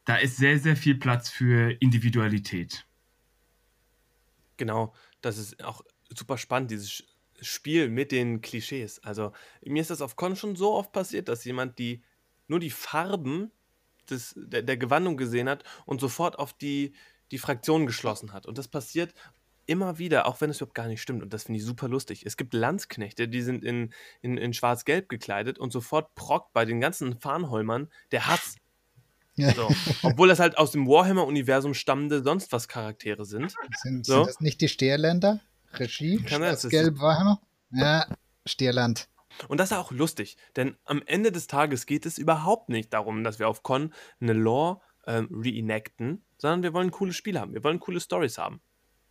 Da 0.07 0.17
ist 0.17 0.39
sehr, 0.39 0.59
sehr 0.59 0.77
viel 0.77 0.97
Platz 0.97 1.29
für 1.29 1.71
Individualität. 1.81 2.87
Genau, 4.57 4.95
das 5.21 5.39
ist 5.39 5.63
auch 5.63 5.83
super 6.09 6.39
spannend, 6.39 6.71
dieses 6.71 7.05
Spiel 7.41 7.89
mit 7.91 8.13
den 8.13 8.41
Klischees. 8.41 9.01
Also 9.01 9.33
mir 9.65 9.83
ist 9.83 9.91
das 9.91 10.01
auf 10.01 10.17
Con 10.17 10.35
schon 10.35 10.57
so 10.57 10.73
oft 10.73 10.93
passiert, 10.93 11.29
dass 11.29 11.45
jemand 11.45 11.79
die 11.79 12.03
nur 12.49 12.61
die 12.61 12.71
Farben 12.71 13.51
des, 14.09 14.35
der, 14.37 14.63
der 14.63 14.77
Gewandung 14.79 15.17
gesehen 15.17 15.49
hat 15.49 15.65
und 15.85 16.01
sofort 16.01 16.39
auf 16.39 16.53
die, 16.53 16.95
die 17.31 17.39
Fraktion 17.39 17.87
geschlossen 17.87 18.33
hat. 18.33 18.47
Und 18.47 18.59
das 18.59 18.69
passiert 18.69 19.15
immer 19.67 19.99
wieder, 19.99 20.27
auch 20.27 20.41
wenn 20.41 20.51
es 20.51 20.59
überhaupt 20.59 20.75
gar 20.75 20.89
nicht 20.89 21.03
stimmt. 21.03 21.23
Und 21.23 21.33
das 21.33 21.45
finde 21.45 21.59
ich 21.59 21.65
super 21.65 21.89
lustig. 21.89 22.25
Es 22.27 22.37
gibt 22.37 22.55
Landsknechte, 22.55 23.29
die 23.29 23.43
sind 23.43 23.65
in, 23.65 23.93
in, 24.21 24.37
in 24.37 24.53
schwarz-gelb 24.53 25.09
gekleidet 25.09 25.59
und 25.59 25.73
sofort 25.73 26.15
prockt 26.15 26.53
bei 26.53 26.65
den 26.65 26.81
ganzen 26.81 27.19
Farnholmern 27.19 27.89
der 28.11 28.27
Hass. 28.27 28.57
So. 29.37 29.69
Obwohl 30.03 30.29
das 30.29 30.41
halt 30.41 30.59
aus 30.59 30.73
dem 30.73 30.87
Warhammer-Universum 30.87 31.75
stammende 31.75 32.23
sonst 32.23 32.53
was 32.53 32.69
Charaktere 32.69 33.25
sind. 33.25 33.55
Sind, 33.83 34.05
so. 34.05 34.17
sind 34.17 34.27
das 34.27 34.41
nicht 34.41 34.61
die 34.61 34.69
Steherländer? 34.69 35.41
Regie, 35.75 36.19
Kann 36.19 36.43
das, 36.43 36.69
gelb 36.69 36.99
Warhammer? 36.99 37.41
Ja, 37.71 38.07
Stierland. 38.45 39.09
Und 39.49 39.59
das 39.59 39.71
ist 39.71 39.77
auch 39.79 39.91
lustig, 39.91 40.37
denn 40.57 40.77
am 40.85 41.03
Ende 41.07 41.33
des 41.33 41.47
Tages 41.47 41.87
geht 41.87 42.05
es 42.05 42.19
überhaupt 42.19 42.69
nicht 42.69 42.93
darum, 42.93 43.25
dass 43.25 43.39
wir 43.39 43.49
auf 43.49 43.63
Con 43.63 43.95
eine 44.21 44.35
Lore 44.35 44.83
ähm, 45.07 45.29
reenacten, 45.33 46.23
sondern 46.37 46.63
wir 46.63 46.75
wollen 46.75 46.91
coole 46.91 47.15
Spiele 47.15 47.41
haben, 47.41 47.55
wir 47.55 47.65
wollen 47.65 47.81
coole 47.81 48.01
Stories 48.01 48.37
haben. 48.37 48.61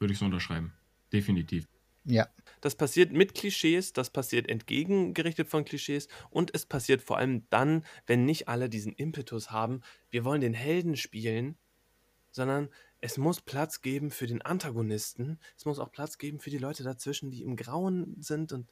Würde 0.01 0.13
ich 0.13 0.19
so 0.19 0.25
unterschreiben. 0.25 0.73
Definitiv. 1.13 1.67
Ja. 2.05 2.27
Das 2.59 2.75
passiert 2.75 3.11
mit 3.11 3.35
Klischees, 3.35 3.93
das 3.93 4.09
passiert 4.09 4.49
entgegengerichtet 4.49 5.47
von 5.47 5.63
Klischees 5.63 6.07
und 6.31 6.53
es 6.55 6.65
passiert 6.65 7.03
vor 7.03 7.17
allem 7.17 7.47
dann, 7.51 7.85
wenn 8.07 8.25
nicht 8.25 8.47
alle 8.47 8.67
diesen 8.67 8.93
Impetus 8.93 9.51
haben, 9.51 9.81
wir 10.09 10.25
wollen 10.25 10.41
den 10.41 10.55
Helden 10.55 10.97
spielen, 10.97 11.55
sondern 12.31 12.69
es 12.99 13.19
muss 13.19 13.41
Platz 13.41 13.81
geben 13.81 14.09
für 14.09 14.25
den 14.25 14.41
Antagonisten. 14.41 15.39
Es 15.55 15.65
muss 15.65 15.77
auch 15.77 15.91
Platz 15.91 16.17
geben 16.17 16.39
für 16.39 16.49
die 16.49 16.57
Leute 16.57 16.83
dazwischen, 16.83 17.29
die 17.29 17.43
im 17.43 17.55
Grauen 17.55 18.15
sind. 18.21 18.53
Und 18.53 18.71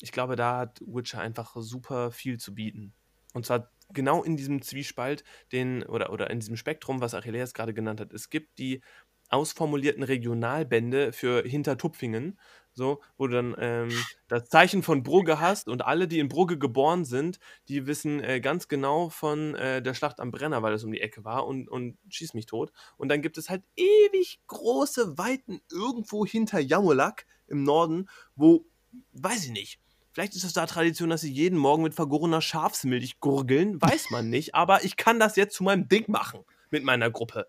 ich 0.00 0.12
glaube, 0.12 0.36
da 0.36 0.58
hat 0.58 0.80
Witcher 0.86 1.20
einfach 1.20 1.56
super 1.56 2.12
viel 2.12 2.38
zu 2.38 2.54
bieten. 2.54 2.94
Und 3.32 3.46
zwar 3.46 3.72
genau 3.92 4.22
in 4.22 4.36
diesem 4.36 4.62
Zwiespalt, 4.62 5.24
den, 5.52 5.82
oder, 5.84 6.12
oder 6.12 6.30
in 6.30 6.40
diesem 6.40 6.56
Spektrum, 6.56 7.00
was 7.00 7.14
Achilleas 7.14 7.54
gerade 7.54 7.74
genannt 7.74 8.00
hat. 8.00 8.12
Es 8.12 8.30
gibt 8.30 8.58
die 8.58 8.80
ausformulierten 9.28 10.02
Regionalbände 10.02 11.12
für 11.12 11.42
Hintertupfingen, 11.42 12.38
so, 12.72 13.00
wo 13.16 13.26
du 13.28 13.34
dann 13.34 13.56
ähm, 13.58 14.04
das 14.28 14.48
Zeichen 14.48 14.82
von 14.82 15.02
Brugge 15.02 15.40
hast 15.40 15.68
und 15.68 15.84
alle, 15.84 16.08
die 16.08 16.18
in 16.18 16.28
Brugge 16.28 16.58
geboren 16.58 17.04
sind, 17.04 17.38
die 17.68 17.86
wissen 17.86 18.22
äh, 18.22 18.40
ganz 18.40 18.68
genau 18.68 19.08
von 19.08 19.54
äh, 19.54 19.80
der 19.80 19.94
Schlacht 19.94 20.18
am 20.20 20.32
Brenner, 20.32 20.62
weil 20.62 20.74
es 20.74 20.84
um 20.84 20.90
die 20.90 21.00
Ecke 21.00 21.24
war 21.24 21.46
und, 21.46 21.68
und 21.68 21.98
schieß 22.08 22.34
mich 22.34 22.46
tot. 22.46 22.72
Und 22.96 23.08
dann 23.08 23.22
gibt 23.22 23.38
es 23.38 23.48
halt 23.48 23.62
ewig 23.76 24.40
große 24.48 25.16
Weiten 25.18 25.60
irgendwo 25.70 26.26
hinter 26.26 26.58
Jamulak 26.58 27.26
im 27.46 27.62
Norden, 27.62 28.08
wo, 28.34 28.66
weiß 29.12 29.44
ich 29.46 29.52
nicht, 29.52 29.80
Vielleicht 30.14 30.36
ist 30.36 30.44
es 30.44 30.52
da 30.52 30.64
Tradition, 30.64 31.10
dass 31.10 31.22
sie 31.22 31.32
jeden 31.32 31.58
Morgen 31.58 31.82
mit 31.82 31.92
vergorener 31.92 32.40
Schafsmilch 32.40 33.18
gurgeln, 33.18 33.82
weiß 33.82 34.10
man 34.10 34.30
nicht, 34.30 34.54
aber 34.54 34.84
ich 34.84 34.96
kann 34.96 35.18
das 35.18 35.34
jetzt 35.34 35.56
zu 35.56 35.64
meinem 35.64 35.88
Ding 35.88 36.04
machen 36.06 36.44
mit 36.70 36.84
meiner 36.84 37.10
Gruppe. 37.10 37.48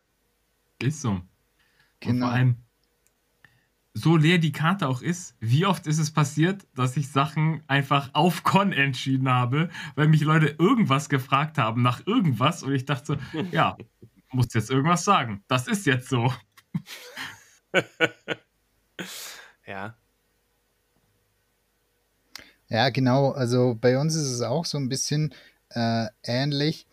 Ist 0.82 1.02
so. 1.02 1.22
Genau. 2.00 2.14
Und 2.14 2.22
vor 2.22 2.32
allem, 2.32 2.56
so 3.94 4.18
leer 4.18 4.40
die 4.40 4.52
Karte 4.52 4.90
auch 4.90 5.02
ist, 5.02 5.36
wie 5.40 5.66
oft 5.66 5.88
ist 5.88 6.00
es 6.00 6.12
passiert, 6.12 6.68
dass 6.76 6.98
ich 6.98 7.10
Sachen 7.10 7.64
einfach 7.68 8.10
auf 8.14 8.44
Con 8.44 8.74
entschieden 8.74 9.30
habe, 9.30 9.70
weil 9.96 10.10
mich 10.10 10.22
Leute 10.22 10.48
irgendwas 10.60 11.08
gefragt 11.08 11.58
haben 11.58 11.82
nach 11.82 12.06
irgendwas 12.06 12.62
und 12.62 12.74
ich 12.74 12.86
dachte 12.86 13.18
so, 13.34 13.40
ja, 13.52 13.78
muss 14.32 14.54
jetzt 14.54 14.70
irgendwas 14.70 15.06
sagen. 15.06 15.44
Das 15.48 15.68
ist 15.68 15.86
jetzt 15.86 16.10
so. 16.10 16.32
ja. 19.66 19.96
Ja, 22.68 22.90
genau. 22.90 23.32
Also 23.32 23.78
bei 23.80 23.98
uns 23.98 24.16
ist 24.16 24.30
es 24.30 24.42
auch 24.42 24.66
so 24.66 24.78
ein 24.78 24.90
bisschen 24.90 25.34
äh, 25.70 26.08
ähnlich. 26.24 26.88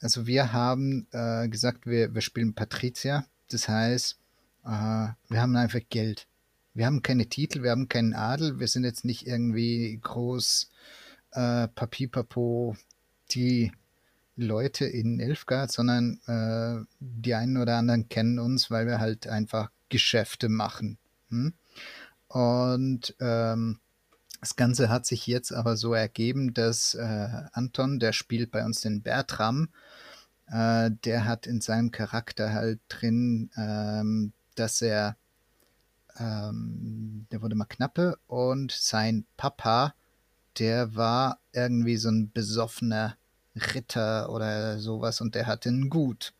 Also 0.00 0.26
wir 0.26 0.52
haben 0.52 1.06
äh, 1.12 1.48
gesagt, 1.48 1.86
wir, 1.86 2.14
wir 2.14 2.22
spielen 2.22 2.54
Patricia. 2.54 3.26
Das 3.50 3.68
heißt, 3.68 4.18
wir 4.64 5.40
haben 5.40 5.56
einfach 5.56 5.80
Geld. 5.90 6.26
Wir 6.74 6.86
haben 6.86 7.02
keine 7.02 7.26
Titel, 7.26 7.62
wir 7.62 7.70
haben 7.70 7.88
keinen 7.88 8.14
Adel. 8.14 8.58
Wir 8.58 8.68
sind 8.68 8.84
jetzt 8.84 9.04
nicht 9.04 9.26
irgendwie 9.26 9.98
groß 10.02 10.70
äh, 11.32 11.68
Papipapo, 11.68 12.76
die 13.32 13.72
Leute 14.36 14.86
in 14.86 15.20
Elfgard, 15.20 15.70
sondern 15.70 16.20
äh, 16.26 16.84
die 17.00 17.34
einen 17.34 17.58
oder 17.58 17.76
anderen 17.76 18.08
kennen 18.08 18.38
uns, 18.38 18.70
weil 18.70 18.86
wir 18.86 18.98
halt 18.98 19.26
einfach 19.26 19.70
Geschäfte 19.88 20.48
machen. 20.48 20.98
Hm? 21.28 21.52
Und 22.28 23.14
ähm, 23.20 23.78
das 24.40 24.56
Ganze 24.56 24.88
hat 24.88 25.06
sich 25.06 25.26
jetzt 25.26 25.52
aber 25.52 25.76
so 25.76 25.92
ergeben, 25.92 26.54
dass 26.54 26.94
äh, 26.94 27.28
Anton, 27.52 28.00
der 28.00 28.12
spielt 28.12 28.50
bei 28.50 28.64
uns 28.64 28.80
den 28.80 29.02
Bertram, 29.02 29.68
äh, 30.46 30.90
der 31.04 31.26
hat 31.26 31.46
in 31.46 31.60
seinem 31.60 31.90
Charakter 31.90 32.52
halt 32.52 32.80
drin, 32.88 33.50
ähm, 33.56 34.32
dass 34.58 34.82
er, 34.82 35.16
ähm, 36.18 37.26
der 37.30 37.42
wurde 37.42 37.54
mal 37.54 37.64
knappe 37.64 38.18
und 38.26 38.72
sein 38.72 39.24
Papa, 39.36 39.94
der 40.58 40.94
war 40.94 41.40
irgendwie 41.52 41.96
so 41.96 42.10
ein 42.10 42.30
besoffener 42.32 43.16
Ritter 43.56 44.30
oder 44.30 44.78
sowas 44.78 45.20
und 45.20 45.34
der 45.34 45.46
hatte 45.46 45.70
ein 45.70 45.90
Gut. 45.90 46.34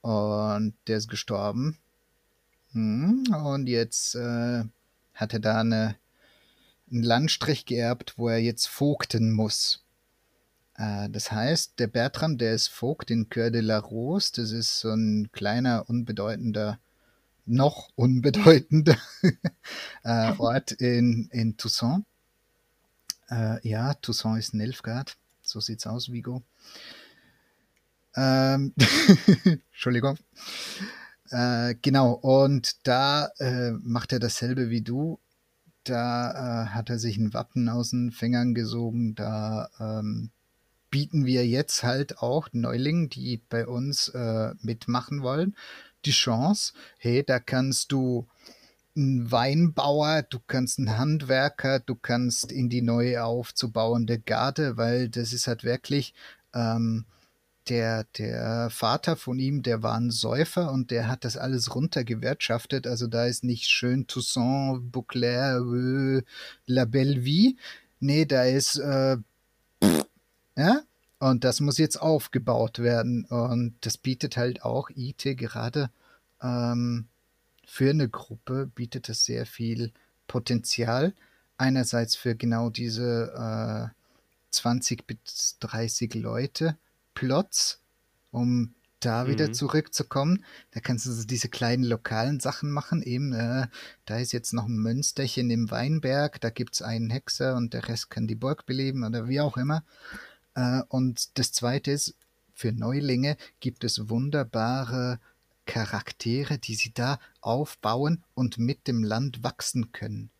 Und 0.00 0.74
der 0.86 0.98
ist 0.98 1.08
gestorben. 1.08 1.78
Hm, 2.72 3.24
und 3.44 3.68
jetzt 3.68 4.14
äh, 4.14 4.64
hat 5.14 5.32
er 5.32 5.40
da 5.40 5.60
eine, 5.60 5.96
einen 6.90 7.02
Landstrich 7.02 7.66
geerbt, 7.66 8.14
wo 8.16 8.28
er 8.28 8.38
jetzt 8.38 8.66
vogten 8.66 9.30
muss. 9.32 9.84
Äh, 10.76 11.10
das 11.10 11.30
heißt, 11.30 11.78
der 11.78 11.86
Bertram, 11.86 12.38
der 12.38 12.54
ist 12.54 12.68
Vogt 12.68 13.10
in 13.10 13.28
Coeur 13.28 13.50
de 13.50 13.60
la 13.60 13.78
Rose. 13.78 14.32
Das 14.34 14.50
ist 14.50 14.80
so 14.80 14.90
ein 14.90 15.30
kleiner, 15.32 15.88
unbedeutender, 15.88 16.78
noch 17.46 17.90
unbedeutender 17.96 18.96
äh, 20.04 20.32
Ort 20.38 20.72
in, 20.72 21.28
in 21.32 21.56
Toussaint. 21.56 22.04
Äh, 23.30 23.66
ja, 23.68 23.94
Toussaint 23.94 24.38
ist 24.38 24.54
Nilfgaard. 24.54 25.16
So 25.42 25.60
sieht's 25.60 25.86
aus, 25.86 26.12
Vigo. 26.12 26.42
Ähm, 28.14 28.74
Entschuldigung. 29.72 30.18
Äh, 31.30 31.74
genau, 31.80 32.12
und 32.12 32.86
da 32.86 33.30
äh, 33.38 33.72
macht 33.72 34.12
er 34.12 34.18
dasselbe 34.20 34.70
wie 34.70 34.82
du. 34.82 35.18
Da 35.84 36.64
äh, 36.64 36.66
hat 36.68 36.90
er 36.90 36.98
sich 36.98 37.16
ein 37.16 37.34
Wappen 37.34 37.68
aus 37.68 37.90
den 37.90 38.12
Fingern 38.12 38.54
gesogen. 38.54 39.14
Da 39.14 39.68
ähm, 39.80 40.30
bieten 40.90 41.24
wir 41.24 41.46
jetzt 41.46 41.82
halt 41.82 42.18
auch 42.18 42.48
Neulingen, 42.52 43.08
die 43.08 43.40
bei 43.48 43.66
uns 43.66 44.08
äh, 44.08 44.54
mitmachen 44.60 45.22
wollen, 45.22 45.56
die 46.04 46.12
Chance. 46.12 46.72
Hey, 46.98 47.24
da 47.24 47.38
kannst 47.38 47.92
du 47.92 48.26
ein 48.96 49.30
Weinbauer, 49.30 50.22
du 50.22 50.38
kannst 50.46 50.78
ein 50.78 50.98
Handwerker, 50.98 51.80
du 51.80 51.94
kannst 51.94 52.52
in 52.52 52.68
die 52.68 52.82
neu 52.82 53.18
aufzubauende 53.20 54.18
Garde, 54.18 54.76
weil 54.76 55.08
das 55.08 55.32
ist 55.32 55.46
halt 55.46 55.64
wirklich 55.64 56.14
ähm, 56.54 57.06
der, 57.68 58.04
der 58.18 58.70
Vater 58.70 59.16
von 59.16 59.38
ihm, 59.38 59.62
der 59.62 59.82
war 59.82 59.96
ein 59.96 60.10
Säufer 60.10 60.72
und 60.72 60.90
der 60.90 61.08
hat 61.08 61.24
das 61.24 61.36
alles 61.36 61.74
runtergewirtschaftet. 61.74 62.86
Also 62.86 63.06
da 63.06 63.26
ist 63.26 63.44
nicht 63.44 63.68
schön 63.68 64.06
Toussaint, 64.06 64.90
Beauclair, 64.90 65.58
äh, 65.58 66.22
La 66.66 66.84
Belle 66.84 67.24
Vie. 67.24 67.56
Nee, 68.00 68.26
da 68.26 68.44
ist, 68.44 68.76
äh, 68.78 69.16
ja, 70.56 70.82
und 71.22 71.44
das 71.44 71.60
muss 71.60 71.78
jetzt 71.78 72.02
aufgebaut 72.02 72.80
werden. 72.80 73.24
Und 73.26 73.74
das 73.82 73.96
bietet 73.96 74.36
halt 74.36 74.64
auch 74.64 74.90
IT 74.90 75.22
gerade 75.38 75.90
ähm, 76.42 77.06
für 77.64 77.90
eine 77.90 78.08
Gruppe 78.08 78.66
bietet 78.66 79.08
es 79.08 79.24
sehr 79.24 79.46
viel 79.46 79.92
Potenzial. 80.26 81.14
Einerseits 81.56 82.16
für 82.16 82.34
genau 82.34 82.70
diese 82.70 83.92
äh, 83.92 83.94
20 84.50 85.06
bis 85.06 85.58
30 85.60 86.14
Leute 86.14 86.76
Plots, 87.14 87.80
um 88.32 88.74
da 88.98 89.28
wieder 89.28 89.48
mhm. 89.48 89.54
zurückzukommen. 89.54 90.44
Da 90.72 90.80
kannst 90.80 91.06
du 91.06 91.12
so 91.12 91.24
diese 91.24 91.48
kleinen 91.48 91.84
lokalen 91.84 92.40
Sachen 92.40 92.70
machen. 92.70 93.02
Eben, 93.02 93.32
äh, 93.32 93.68
da 94.06 94.18
ist 94.18 94.32
jetzt 94.32 94.52
noch 94.52 94.66
ein 94.66 94.76
Mönsterchen 94.76 95.50
im 95.50 95.70
Weinberg, 95.70 96.40
da 96.40 96.50
gibt 96.50 96.74
es 96.74 96.82
einen 96.82 97.10
Hexer 97.10 97.56
und 97.56 97.74
der 97.74 97.88
Rest 97.88 98.10
kann 98.10 98.26
die 98.26 98.34
Burg 98.34 98.66
beleben 98.66 99.04
oder 99.04 99.28
wie 99.28 99.40
auch 99.40 99.56
immer. 99.56 99.84
Äh, 100.54 100.82
und 100.88 101.38
das 101.38 101.52
zweite 101.52 101.90
ist, 101.90 102.16
für 102.54 102.72
Neulinge 102.72 103.36
gibt 103.60 103.84
es 103.84 104.08
wunderbare 104.08 105.18
Charaktere, 105.66 106.58
die 106.58 106.74
sie 106.74 106.92
da 106.92 107.18
aufbauen 107.40 108.22
und 108.34 108.58
mit 108.58 108.86
dem 108.86 109.02
Land 109.02 109.42
wachsen 109.42 109.92
können. 109.92 110.30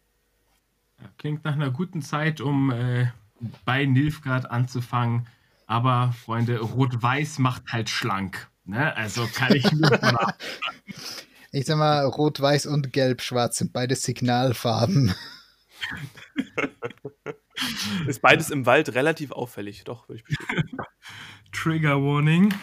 Klingt 1.19 1.45
nach 1.45 1.55
einer 1.55 1.71
guten 1.71 2.03
Zeit, 2.03 2.41
um 2.41 2.71
äh, 2.71 3.07
bei 3.65 3.85
Nilfgaard 3.85 4.51
anzufangen. 4.51 5.27
Aber, 5.67 6.13
Freunde, 6.13 6.61
Rot-Weiß 6.61 7.39
macht 7.39 7.73
halt 7.73 7.89
schlank. 7.89 8.49
Ne? 8.65 8.95
Also 8.97 9.27
kann 9.27 9.55
ich 9.55 9.71
nur 9.73 9.91
Ich 11.55 11.67
sag 11.67 11.77
mal, 11.77 12.07
Rot-Weiß 12.07 12.67
und 12.67 12.93
Gelb-Schwarz 12.93 13.59
sind 13.59 13.73
beide 13.73 13.95
Signalfarben. 13.95 15.15
Ist 18.07 18.23
beides 18.23 18.51
im 18.51 18.67
Wald 18.67 18.95
relativ 18.95 19.33
auffällig, 19.33 19.85
doch, 19.85 20.09
würde 20.09 20.21
ich 20.21 20.25
bestätigen. 20.25 20.79
Trigger 21.53 22.03
Warning 22.03 22.55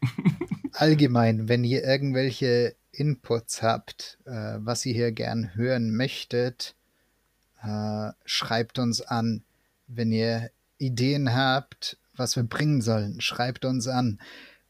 allgemein, 0.72 1.48
wenn 1.48 1.64
ihr 1.64 1.84
irgendwelche 1.84 2.76
Inputs 2.92 3.62
habt, 3.62 4.18
äh, 4.26 4.56
was 4.58 4.84
ihr 4.86 4.94
hier 4.94 5.12
gern 5.12 5.54
hören 5.54 5.94
möchtet, 5.94 6.74
äh, 7.62 8.10
schreibt 8.24 8.78
uns 8.78 9.00
an. 9.00 9.42
Wenn 9.86 10.12
ihr 10.12 10.50
Ideen 10.78 11.34
habt, 11.34 11.98
was 12.16 12.36
wir 12.36 12.42
bringen 12.42 12.82
sollen, 12.82 13.20
schreibt 13.20 13.64
uns 13.64 13.88
an. 13.88 14.20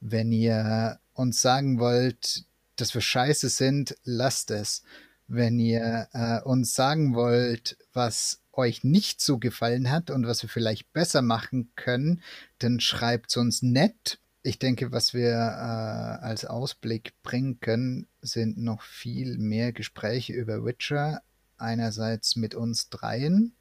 Wenn 0.00 0.32
ihr 0.32 0.98
uns 1.14 1.42
sagen 1.42 1.78
wollt, 1.78 2.44
dass 2.76 2.94
wir 2.94 3.00
scheiße 3.00 3.48
sind, 3.48 3.96
lasst 4.04 4.50
es. 4.50 4.82
Wenn 5.26 5.58
ihr 5.58 6.08
äh, 6.12 6.40
uns 6.42 6.74
sagen 6.74 7.14
wollt, 7.14 7.76
was 7.92 8.40
euch 8.58 8.84
nicht 8.84 9.20
so 9.20 9.38
gefallen 9.38 9.90
hat 9.90 10.10
und 10.10 10.26
was 10.26 10.42
wir 10.42 10.50
vielleicht 10.50 10.92
besser 10.92 11.22
machen 11.22 11.70
können, 11.76 12.22
dann 12.58 12.80
schreibt 12.80 13.30
es 13.30 13.36
uns 13.36 13.62
nett 13.62 14.18
ich 14.48 14.58
denke, 14.58 14.92
was 14.92 15.14
wir 15.14 15.32
äh, 15.32 16.24
als 16.24 16.44
Ausblick 16.44 17.12
bringen 17.22 17.60
können, 17.60 18.06
sind 18.22 18.56
noch 18.56 18.82
viel 18.82 19.36
mehr 19.36 19.72
Gespräche 19.72 20.32
über 20.32 20.64
Witcher. 20.64 21.22
Einerseits 21.58 22.36
mit 22.36 22.54
uns 22.54 22.88
dreien 22.88 23.54